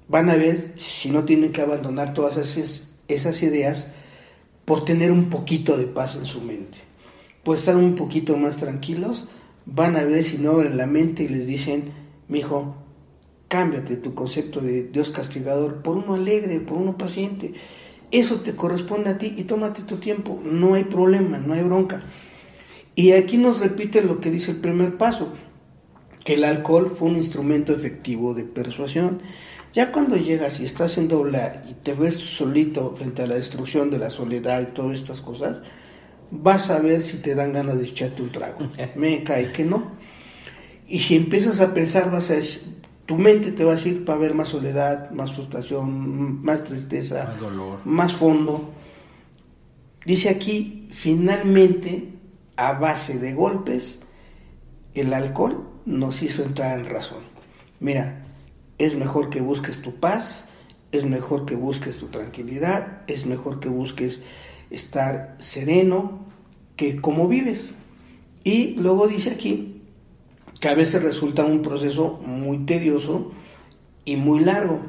van 0.09 0.31
a 0.31 0.35
ver 0.35 0.73
si 0.77 1.11
no 1.11 1.25
tienen 1.25 1.53
que 1.53 1.61
abandonar 1.61 2.15
todas 2.15 2.37
esas, 2.39 2.95
esas 3.07 3.43
ideas 3.43 3.93
por 4.71 4.85
tener 4.85 5.11
un 5.11 5.31
poquito 5.31 5.77
de 5.77 5.87
paz 5.87 6.15
en 6.15 6.27
su 6.27 6.43
mente, 6.43 6.79
por 7.43 7.57
estar 7.57 7.75
un 7.75 7.97
poquito 7.97 8.37
más 8.37 8.57
tranquilos, 8.57 9.27
van 9.67 9.97
a 9.97 10.05
ver 10.05 10.23
si 10.23 10.39
no 10.39 10.53
abren 10.53 10.77
la 10.77 10.87
mente 10.87 11.25
y 11.25 11.29
les 11.29 11.49
dicen, 11.49 11.87
mi 12.29 12.39
hijo, 12.39 12.77
cámbiate 13.49 13.97
tu 13.97 14.15
concepto 14.15 14.61
de 14.61 14.85
Dios 14.85 15.11
castigador 15.11 15.83
por 15.83 15.97
uno 15.97 16.15
alegre, 16.15 16.61
por 16.61 16.77
uno 16.77 16.97
paciente. 16.97 17.53
Eso 18.13 18.43
te 18.43 18.55
corresponde 18.55 19.11
a 19.11 19.19
ti 19.19 19.35
y 19.37 19.43
tómate 19.43 19.83
tu 19.83 19.97
tiempo, 19.97 20.41
no 20.45 20.75
hay 20.75 20.85
problema, 20.85 21.39
no 21.39 21.55
hay 21.55 21.65
bronca. 21.65 22.01
Y 22.95 23.11
aquí 23.11 23.39
nos 23.39 23.59
repite 23.59 24.03
lo 24.03 24.21
que 24.21 24.31
dice 24.31 24.53
el 24.53 24.59
primer 24.59 24.97
paso, 24.97 25.33
que 26.25 26.35
el 26.35 26.45
alcohol 26.45 26.95
fue 26.97 27.09
un 27.09 27.17
instrumento 27.17 27.73
efectivo 27.73 28.35
de 28.35 28.45
persuasión. 28.45 29.21
Ya 29.73 29.93
cuando 29.93 30.17
llegas 30.17 30.59
y 30.61 30.65
estás 30.65 30.99
en 30.99 31.07
doblar 31.07 31.63
y 31.69 31.75
te 31.75 31.95
ves 31.95 32.17
solito 32.17 32.93
frente 32.97 33.23
a 33.23 33.27
la 33.27 33.37
destrucción 33.37 33.91
de 33.91 33.99
la 33.99 34.11
soledad 34.11 34.63
y 34.63 34.73
todas 34.73 34.99
estas 34.99 35.21
cosas, 35.21 35.61
vas 36.31 36.71
a 36.71 36.81
ver 36.81 37.03
si 37.03 37.19
te 37.19 37.35
dan 37.35 37.53
ganas 37.53 37.79
de 37.79 37.85
echarte 37.85 38.23
un 38.23 38.33
trago. 38.33 38.59
Me 38.97 39.23
cae 39.23 39.53
que 39.53 39.65
no. 39.65 39.93
Y 40.89 40.99
si 40.99 41.15
empiezas 41.15 41.61
a 41.61 41.73
pensar, 41.73 42.11
vas 42.11 42.31
a, 42.33 42.41
tu 43.07 43.17
mente 43.17 43.53
te 43.53 43.65
va 43.65 43.73
a 43.73 43.77
decir 43.77 44.05
para 44.05 44.19
ver 44.19 44.35
más 44.35 44.49
soledad, 44.49 45.11
más 45.13 45.35
frustración, 45.35 46.43
más 46.43 46.65
tristeza, 46.65 47.27
más 47.27 47.41
dolor, 47.41 47.81
más 47.85 48.13
fondo. 48.13 48.71
Dice 50.05 50.31
aquí, 50.31 50.89
finalmente, 50.91 52.09
a 52.57 52.73
base 52.73 53.19
de 53.21 53.35
golpes, 53.35 54.01
el 54.95 55.15
alcohol 55.15 55.69
nos 55.87 56.23
hizo 56.23 56.43
entrar 56.43 56.79
en 56.79 56.87
razón. 56.87 57.21
Mira, 57.79 58.20
es 58.81 58.97
mejor 58.97 59.29
que 59.29 59.43
busques 59.43 59.83
tu 59.83 59.95
paz, 59.97 60.47
es 60.91 61.05
mejor 61.05 61.45
que 61.45 61.55
busques 61.55 61.99
tu 61.99 62.07
tranquilidad, 62.07 63.03
es 63.07 63.27
mejor 63.27 63.61
que 63.61 63.69
busques 63.69 64.23
estar 64.71 65.37
sereno, 65.39 66.27
que 66.77 67.01
como 67.01 67.29
vives. 67.29 67.75
Y 68.43 68.77
luego 68.77 69.07
dice 69.07 69.31
aquí, 69.31 69.83
que 70.61 70.69
a 70.69 70.75
veces 70.75 71.03
resulta 71.03 71.45
un 71.45 71.61
proceso 71.61 72.21
muy 72.25 72.65
tedioso 72.65 73.33
y 74.07 74.17
muy 74.17 74.41
largo. 74.41 74.81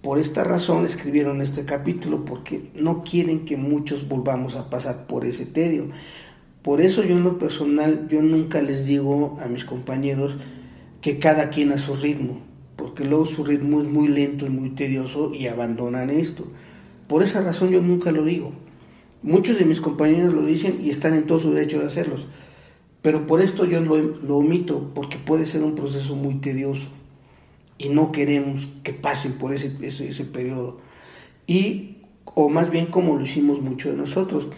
Por 0.00 0.18
esta 0.18 0.42
razón 0.42 0.86
escribieron 0.86 1.42
este 1.42 1.66
capítulo, 1.66 2.24
porque 2.24 2.70
no 2.74 3.04
quieren 3.04 3.44
que 3.44 3.58
muchos 3.58 4.08
volvamos 4.08 4.56
a 4.56 4.70
pasar 4.70 5.06
por 5.06 5.26
ese 5.26 5.44
tedio. 5.44 5.90
Por 6.62 6.80
eso 6.80 7.02
yo 7.02 7.16
en 7.16 7.24
lo 7.24 7.38
personal, 7.38 8.08
yo 8.08 8.22
nunca 8.22 8.62
les 8.62 8.86
digo 8.86 9.38
a 9.42 9.46
mis 9.46 9.66
compañeros 9.66 10.38
que 11.02 11.18
cada 11.18 11.50
quien 11.50 11.70
a 11.72 11.78
su 11.78 11.96
ritmo, 11.96 12.49
porque 12.80 13.04
luego 13.04 13.26
su 13.26 13.44
ritmo 13.44 13.82
es 13.82 13.88
muy 13.88 14.08
lento 14.08 14.46
y 14.46 14.48
muy 14.48 14.70
tedioso 14.70 15.32
y 15.34 15.48
abandonan 15.48 16.08
esto. 16.08 16.46
Por 17.08 17.22
esa 17.22 17.42
razón 17.42 17.70
yo 17.70 17.82
nunca 17.82 18.10
lo 18.10 18.24
digo. 18.24 18.52
Muchos 19.22 19.58
de 19.58 19.66
mis 19.66 19.82
compañeros 19.82 20.32
lo 20.32 20.46
dicen 20.46 20.80
y 20.82 20.88
están 20.88 21.12
en 21.12 21.26
todo 21.26 21.38
su 21.38 21.52
derecho 21.52 21.78
de 21.78 21.86
hacerlos. 21.86 22.26
Pero 23.02 23.26
por 23.26 23.42
esto 23.42 23.66
yo 23.66 23.80
lo, 23.80 24.36
omito, 24.36 24.92
porque 24.94 25.18
puede 25.18 25.44
ser 25.44 25.62
un 25.62 25.74
proceso 25.74 26.16
muy 26.16 26.36
tedioso 26.36 26.88
y 27.76 27.90
no 27.90 28.12
queremos 28.12 28.68
que 28.82 28.94
pasen 28.94 29.34
por 29.34 29.52
ese, 29.52 29.76
ese, 29.82 30.24
periodo. 30.24 30.78
Y, 31.46 31.96
o 32.24 32.48
más 32.48 32.70
bien 32.70 32.86
como 32.86 33.16
lo 33.16 33.22
hicimos 33.22 33.60
mucho 33.60 33.90
de 33.90 33.96
nosotros. 33.96 34.48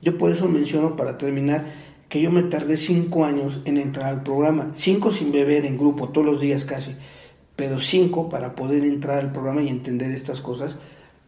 Yo 0.00 0.18
por 0.18 0.30
eso 0.30 0.48
menciono 0.48 0.94
para 0.94 1.18
terminar 1.18 1.64
que 2.08 2.20
yo 2.20 2.30
me 2.30 2.44
tardé 2.44 2.76
cinco 2.76 3.24
años 3.24 3.60
en 3.64 3.76
entrar 3.76 4.06
al 4.06 4.22
programa, 4.22 4.70
cinco 4.74 5.10
sin 5.10 5.32
beber 5.32 5.66
en 5.66 5.78
grupo, 5.78 6.10
todos 6.10 6.26
los 6.26 6.40
días 6.40 6.64
casi, 6.64 6.94
pero 7.56 7.80
cinco 7.80 8.28
para 8.28 8.54
poder 8.54 8.84
entrar 8.84 9.18
al 9.18 9.32
programa 9.32 9.62
y 9.62 9.68
entender 9.68 10.10
estas 10.10 10.40
cosas, 10.40 10.76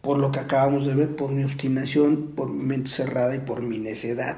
por 0.01 0.19
lo 0.19 0.31
que 0.31 0.41
acabamos 0.41 0.87
de 0.87 0.95
ver, 0.95 1.17
por 1.17 1.31
mi 1.31 1.45
obstinación, 1.45 2.33
por 2.35 2.51
mi 2.51 2.65
mente 2.65 2.91
cerrada 2.91 3.35
y 3.35 3.41
por 3.41 3.63
mi 3.63 3.79
necedad. 3.79 4.37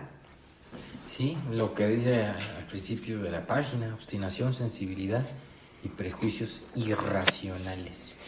Sí, 1.07 1.37
lo 1.53 1.74
que 1.74 1.89
dice 1.89 2.24
al 2.24 2.66
principio 2.68 3.22
de 3.22 3.30
la 3.30 3.47
página, 3.47 3.95
obstinación, 3.95 4.55
sensibilidad 4.55 5.26
y 5.84 5.89
prejuicios 5.89 6.62
irracionales. 6.74 8.18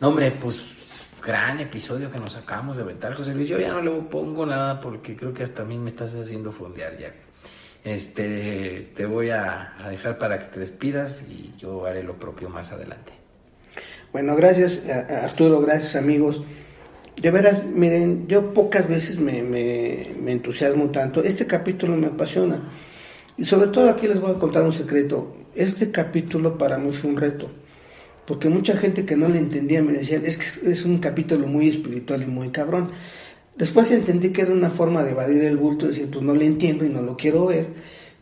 No, 0.00 0.08
hombre, 0.08 0.32
pues 0.32 1.10
gran 1.24 1.60
episodio 1.60 2.10
que 2.10 2.18
nos 2.18 2.36
acabamos 2.36 2.76
de 2.76 2.82
aventar, 2.82 3.14
José 3.14 3.34
Luis. 3.34 3.48
Yo 3.48 3.58
ya 3.58 3.72
no 3.72 3.82
le 3.82 3.90
pongo 4.02 4.46
nada 4.46 4.80
porque 4.80 5.16
creo 5.16 5.32
que 5.32 5.42
hasta 5.42 5.62
a 5.62 5.64
mí 5.64 5.78
me 5.78 5.90
estás 5.90 6.14
haciendo 6.14 6.50
fondear 6.50 6.98
ya. 6.98 7.12
Este, 7.84 8.90
te 8.94 9.06
voy 9.06 9.30
a, 9.30 9.74
dejar 9.88 10.18
para 10.18 10.38
que 10.38 10.46
te 10.46 10.60
despidas 10.60 11.24
y 11.28 11.54
yo 11.58 11.86
haré 11.86 12.02
lo 12.02 12.18
propio 12.18 12.50
más 12.50 12.72
adelante. 12.72 13.12
Bueno, 14.12 14.34
gracias 14.36 14.82
Arturo, 14.88 15.60
gracias 15.60 15.96
amigos. 15.96 16.42
De 17.20 17.30
veras, 17.30 17.64
miren, 17.64 18.26
yo 18.28 18.52
pocas 18.52 18.88
veces 18.88 19.18
me, 19.18 19.42
me, 19.42 20.32
entusiasmo 20.32 20.90
tanto. 20.90 21.22
Este 21.22 21.46
capítulo 21.46 21.96
me 21.96 22.08
apasiona. 22.08 22.70
Y 23.36 23.44
sobre 23.44 23.68
todo 23.68 23.88
aquí 23.88 24.06
les 24.06 24.20
voy 24.20 24.32
a 24.32 24.38
contar 24.38 24.64
un 24.64 24.72
secreto. 24.72 25.36
Este 25.54 25.90
capítulo 25.90 26.58
para 26.58 26.78
mí 26.78 26.92
fue 26.92 27.10
un 27.10 27.16
reto. 27.16 27.50
Porque 28.26 28.48
mucha 28.48 28.76
gente 28.76 29.04
que 29.04 29.16
no 29.16 29.28
le 29.28 29.38
entendía 29.38 29.82
me 29.82 29.92
decía, 29.92 30.20
es 30.22 30.38
que 30.38 30.70
es 30.70 30.84
un 30.84 30.98
capítulo 30.98 31.46
muy 31.46 31.68
espiritual 31.68 32.22
y 32.22 32.26
muy 32.26 32.50
cabrón. 32.50 32.90
Después 33.60 33.92
entendí 33.92 34.30
que 34.30 34.42
era 34.42 34.52
una 34.52 34.70
forma 34.70 35.04
de 35.04 35.12
evadir 35.12 35.44
el 35.44 35.56
bulto, 35.56 35.86
decir, 35.86 36.08
pues 36.10 36.24
no 36.24 36.34
le 36.34 36.46
entiendo 36.46 36.84
y 36.84 36.88
no 36.88 37.00
lo 37.00 37.16
quiero 37.16 37.46
ver. 37.46 37.68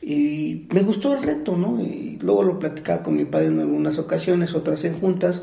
Y 0.03 0.67
me 0.71 0.83
gustó 0.83 1.15
el 1.17 1.23
reto, 1.23 1.57
¿no? 1.57 1.81
Y 1.81 2.19
luego 2.21 2.43
lo 2.43 2.59
platicaba 2.59 3.03
con 3.03 3.17
mi 3.17 3.25
padre 3.25 3.47
en 3.47 3.61
algunas 3.61 3.99
ocasiones, 3.99 4.55
otras 4.55 4.85
en 4.85 4.95
juntas 4.95 5.43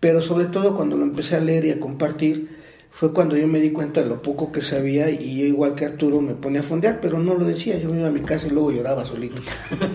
pero 0.00 0.22
sobre 0.22 0.46
todo 0.46 0.74
cuando 0.74 0.96
lo 0.96 1.04
empecé 1.04 1.36
a 1.36 1.40
leer 1.40 1.66
y 1.66 1.70
a 1.70 1.78
compartir, 1.78 2.58
fue 2.90 3.12
cuando 3.12 3.36
yo 3.36 3.46
me 3.46 3.60
di 3.60 3.70
cuenta 3.70 4.02
de 4.02 4.08
lo 4.08 4.20
poco 4.20 4.50
que 4.50 4.62
sabía 4.62 5.10
y 5.10 5.38
yo 5.38 5.44
igual 5.44 5.74
que 5.74 5.84
Arturo 5.84 6.20
me 6.20 6.34
ponía 6.34 6.60
a 6.60 6.64
fondear, 6.64 6.98
pero 7.00 7.18
no 7.18 7.34
lo 7.34 7.44
decía, 7.44 7.78
yo 7.78 7.90
me 7.90 7.98
iba 8.00 8.08
a 8.08 8.10
mi 8.10 8.22
casa 8.22 8.46
y 8.46 8.50
luego 8.50 8.72
lloraba 8.72 9.04
solito. 9.04 9.42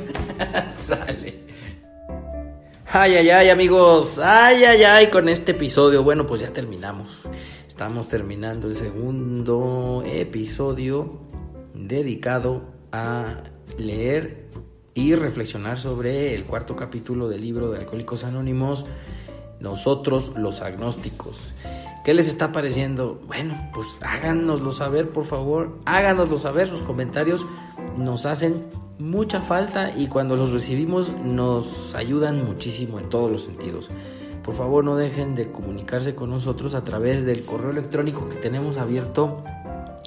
Sale. 0.71 1.43
Ay, 2.93 3.15
ay, 3.15 3.29
ay, 3.29 3.49
amigos. 3.49 4.19
Ay, 4.19 4.63
ay, 4.63 4.83
ay, 4.83 5.07
con 5.07 5.27
este 5.27 5.51
episodio. 5.51 6.03
Bueno, 6.03 6.25
pues 6.25 6.39
ya 6.41 6.53
terminamos. 6.53 7.21
Estamos 7.75 8.07
terminando 8.07 8.69
el 8.69 8.75
segundo 8.75 10.01
episodio 10.05 11.19
dedicado 11.73 12.61
a 12.93 13.43
leer 13.77 14.47
y 14.93 15.13
reflexionar 15.13 15.77
sobre 15.77 16.35
el 16.35 16.45
cuarto 16.45 16.77
capítulo 16.77 17.27
del 17.27 17.41
libro 17.41 17.69
de 17.69 17.79
Alcohólicos 17.79 18.23
Anónimos 18.23 18.85
nosotros 19.59 20.37
los 20.37 20.61
agnósticos. 20.61 21.53
¿Qué 22.05 22.13
les 22.13 22.29
está 22.29 22.53
pareciendo? 22.53 23.19
Bueno, 23.27 23.69
pues 23.73 23.99
háganoslo 24.03 24.71
saber, 24.71 25.09
por 25.09 25.25
favor. 25.25 25.77
Háganoslo 25.83 26.37
saber, 26.37 26.69
sus 26.69 26.81
comentarios 26.81 27.45
nos 27.97 28.25
hacen 28.25 28.67
mucha 28.99 29.41
falta 29.41 29.91
y 29.93 30.07
cuando 30.07 30.37
los 30.37 30.53
recibimos 30.53 31.11
nos 31.25 31.93
ayudan 31.93 32.45
muchísimo 32.45 32.99
en 33.01 33.09
todos 33.09 33.29
los 33.29 33.43
sentidos. 33.43 33.89
Por 34.45 34.53
favor, 34.53 34.85
no 34.85 34.95
dejen 34.95 35.33
de 35.33 35.51
comunicarse 35.51 36.13
con 36.13 36.29
nosotros 36.29 36.75
a 36.75 36.83
través 36.83 37.25
del 37.25 37.43
correo 37.43 37.71
electrónico 37.71 38.29
que 38.29 38.35
tenemos 38.35 38.77
abierto 38.77 39.43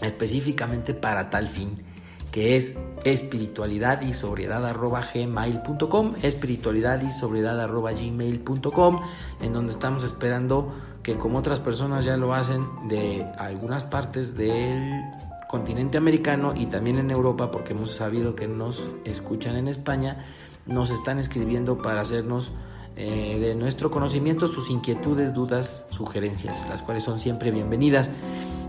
específicamente 0.00 0.94
para 0.94 1.28
tal 1.28 1.48
fin 1.48 1.84
que 2.30 2.56
es 2.56 2.76
espiritualidad 3.04 4.02
y 4.02 4.12
sobriedad 4.12 4.62
gmail.com, 4.74 6.14
espiritualidad 6.22 7.02
y 7.02 7.10
sobriedad 7.10 7.68
gmail.com, 7.68 9.00
en 9.40 9.52
donde 9.52 9.72
estamos 9.72 10.04
esperando 10.04 10.74
que 11.02 11.14
como 11.14 11.38
otras 11.38 11.60
personas 11.60 12.04
ya 12.04 12.16
lo 12.16 12.34
hacen 12.34 12.62
de 12.88 13.26
algunas 13.38 13.84
partes 13.84 14.36
del 14.36 15.02
continente 15.48 15.96
americano 15.96 16.52
y 16.54 16.66
también 16.66 16.98
en 16.98 17.10
Europa, 17.10 17.50
porque 17.50 17.72
hemos 17.72 17.92
sabido 17.92 18.34
que 18.34 18.46
nos 18.46 18.86
escuchan 19.04 19.56
en 19.56 19.68
España, 19.68 20.26
nos 20.66 20.90
están 20.90 21.18
escribiendo 21.18 21.78
para 21.80 22.02
hacernos 22.02 22.52
eh, 23.00 23.38
de 23.38 23.54
nuestro 23.54 23.92
conocimiento 23.92 24.48
sus 24.48 24.70
inquietudes, 24.70 25.32
dudas, 25.32 25.86
sugerencias, 25.90 26.66
las 26.68 26.82
cuales 26.82 27.04
son 27.04 27.20
siempre 27.20 27.52
bienvenidas. 27.52 28.10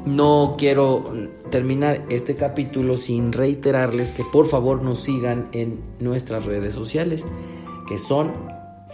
No 0.06 0.54
quiero 0.56 1.04
terminar 1.50 2.06
este 2.10 2.36
capítulo 2.36 2.98
sin 2.98 3.34
reiterarles 3.34 4.12
que 4.12 4.24
por 4.24 4.46
favor 4.46 4.84
nos 4.84 5.00
sigan 5.00 5.50
en 5.52 5.80
nuestras 6.00 6.46
redes 6.46 6.76
sociales, 6.76 7.26
que 7.88 7.98
son 7.98 8.32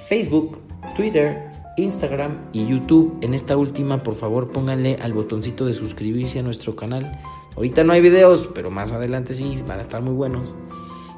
Facebook, 0.08 0.62
Twitter, 0.96 1.52
Instagram 1.76 2.38
y 2.54 2.66
YouTube. 2.66 3.18
En 3.20 3.34
esta 3.34 3.58
última, 3.58 4.04
por 4.04 4.16
favor, 4.16 4.54
pónganle 4.54 5.00
al 5.02 5.12
botoncito 5.12 5.66
de 5.66 5.74
suscribirse 5.74 6.40
a 6.40 6.44
nuestro 6.44 6.78
canal. 6.78 7.20
Ahorita 7.58 7.84
no 7.84 7.92
hay 7.92 8.00
videos, 8.00 8.50
pero 8.56 8.72
más 8.72 8.94
adelante 8.94 9.34
sí, 9.34 9.62
van 9.68 9.80
a 9.80 9.82
estar 9.82 10.02
muy 10.02 10.14
buenos. 10.14 10.48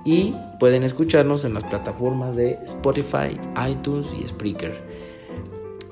Y 0.07 0.33
pueden 0.57 0.83
escucharnos 0.83 1.43
en 1.43 1.53
las 1.53 1.65
plataformas 1.65 2.33
de 2.37 2.59
Spotify, 2.63 3.37
iTunes 3.69 4.15
y 4.17 4.25
Spreaker. 4.25 4.73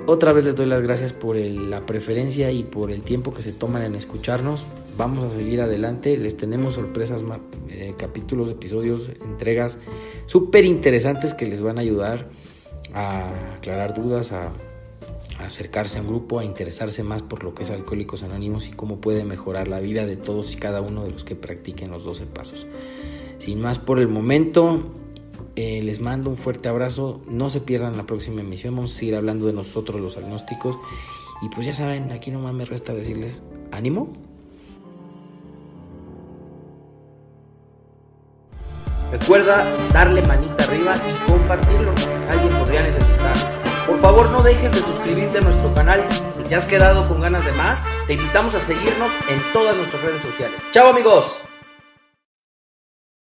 Otra 0.08 0.32
vez 0.32 0.46
les 0.46 0.56
doy 0.56 0.68
las 0.68 0.82
gracias 0.82 1.12
por 1.12 1.36
la 1.36 1.86
preferencia 1.86 2.50
y 2.50 2.64
por 2.64 2.92
el 2.92 3.02
tiempo 3.02 3.34
que 3.34 3.42
se 3.42 3.52
toman 3.52 3.82
en 3.82 3.94
escucharnos. 3.94 4.66
Vamos 4.98 5.26
a 5.26 5.36
seguir 5.36 5.60
adelante. 5.60 6.16
Les 6.16 6.38
tenemos 6.38 6.76
sorpresas, 6.76 7.26
eh, 7.68 7.94
capítulos, 7.98 8.48
episodios, 8.48 9.10
entregas 9.22 9.80
súper 10.28 10.64
interesantes 10.64 11.34
que 11.34 11.46
les 11.46 11.62
van 11.62 11.78
a 11.78 11.82
ayudar 11.82 12.30
a 12.94 13.56
aclarar 13.56 13.94
dudas, 13.94 14.32
a, 14.32 14.54
a, 15.40 15.46
acercarse 15.46 15.98
a 16.00 16.02
un 16.04 16.08
grupo, 16.08 16.40
a 16.40 16.46
interesarse 16.46 17.04
más 17.04 17.22
por 17.22 17.44
lo 17.44 17.54
que 17.54 17.64
es 17.64 17.70
Alcohólicos 17.70 18.24
Anónimos 18.24 18.70
y 18.70 18.72
cómo 18.72 19.02
puede 19.02 19.26
mejorar 19.26 19.68
la 19.68 19.82
vida 19.82 20.06
de 20.06 20.16
todos 20.16 20.54
y 20.54 20.56
cada 20.56 20.80
uno 20.80 21.04
de 21.04 21.12
los 21.12 21.26
que 21.26 21.36
practiquen 21.36 21.92
los 21.92 22.06
12 22.06 22.28
pasos. 22.28 22.66
Sin 23.40 23.62
más 23.62 23.80
por 23.80 24.00
el 24.00 24.08
momento, 24.08 24.92
eh, 25.56 25.82
les 25.84 26.02
mando 26.02 26.30
un 26.30 26.38
fuerte 26.38 26.70
abrazo. 26.70 27.22
No 27.28 27.50
se 27.50 27.62
pierdan 27.62 27.98
la 27.98 28.06
próxima 28.06 28.42
emisión. 28.42 28.76
Vamos 28.76 28.94
a 28.94 28.98
seguir 28.98 29.16
hablando 29.16 29.46
de 29.46 29.54
nosotros 29.54 30.02
los 30.02 30.18
agnósticos. 30.18 30.78
Y 31.42 31.50
pues 31.50 31.66
ya 31.68 31.74
saben, 31.74 32.12
aquí 32.12 32.32
nomás 32.32 32.54
me 32.54 32.66
resta 32.66 32.94
decirles 32.94 33.44
ánimo. 33.72 34.14
Recuerda 39.12 39.66
darle 39.94 40.22
manita 40.24 40.64
arriba 40.64 40.96
y 40.96 41.32
compartirlo. 41.32 41.94
Alguien 42.30 42.60
podría 42.60 42.82
necesitar. 42.82 43.66
Por 43.88 44.00
favor, 44.00 44.30
no 44.32 44.42
dejes 44.42 44.72
de 44.72 44.80
suscribirte 44.80 45.38
a 45.38 45.42
nuestro 45.42 45.74
canal. 45.74 46.04
Si 46.38 46.44
te 46.44 46.56
has 46.56 46.66
quedado 46.66 47.08
con 47.08 47.22
ganas 47.22 47.46
de 47.46 47.52
más, 47.54 47.84
te 48.08 48.14
invitamos 48.14 48.56
a 48.56 48.60
seguirnos 48.60 49.12
en 49.30 49.40
todas 49.54 49.78
nuestras 49.78 50.02
redes 50.02 50.22
sociales. 50.22 50.60
¡Chao, 50.72 50.90
amigos! 50.90 51.38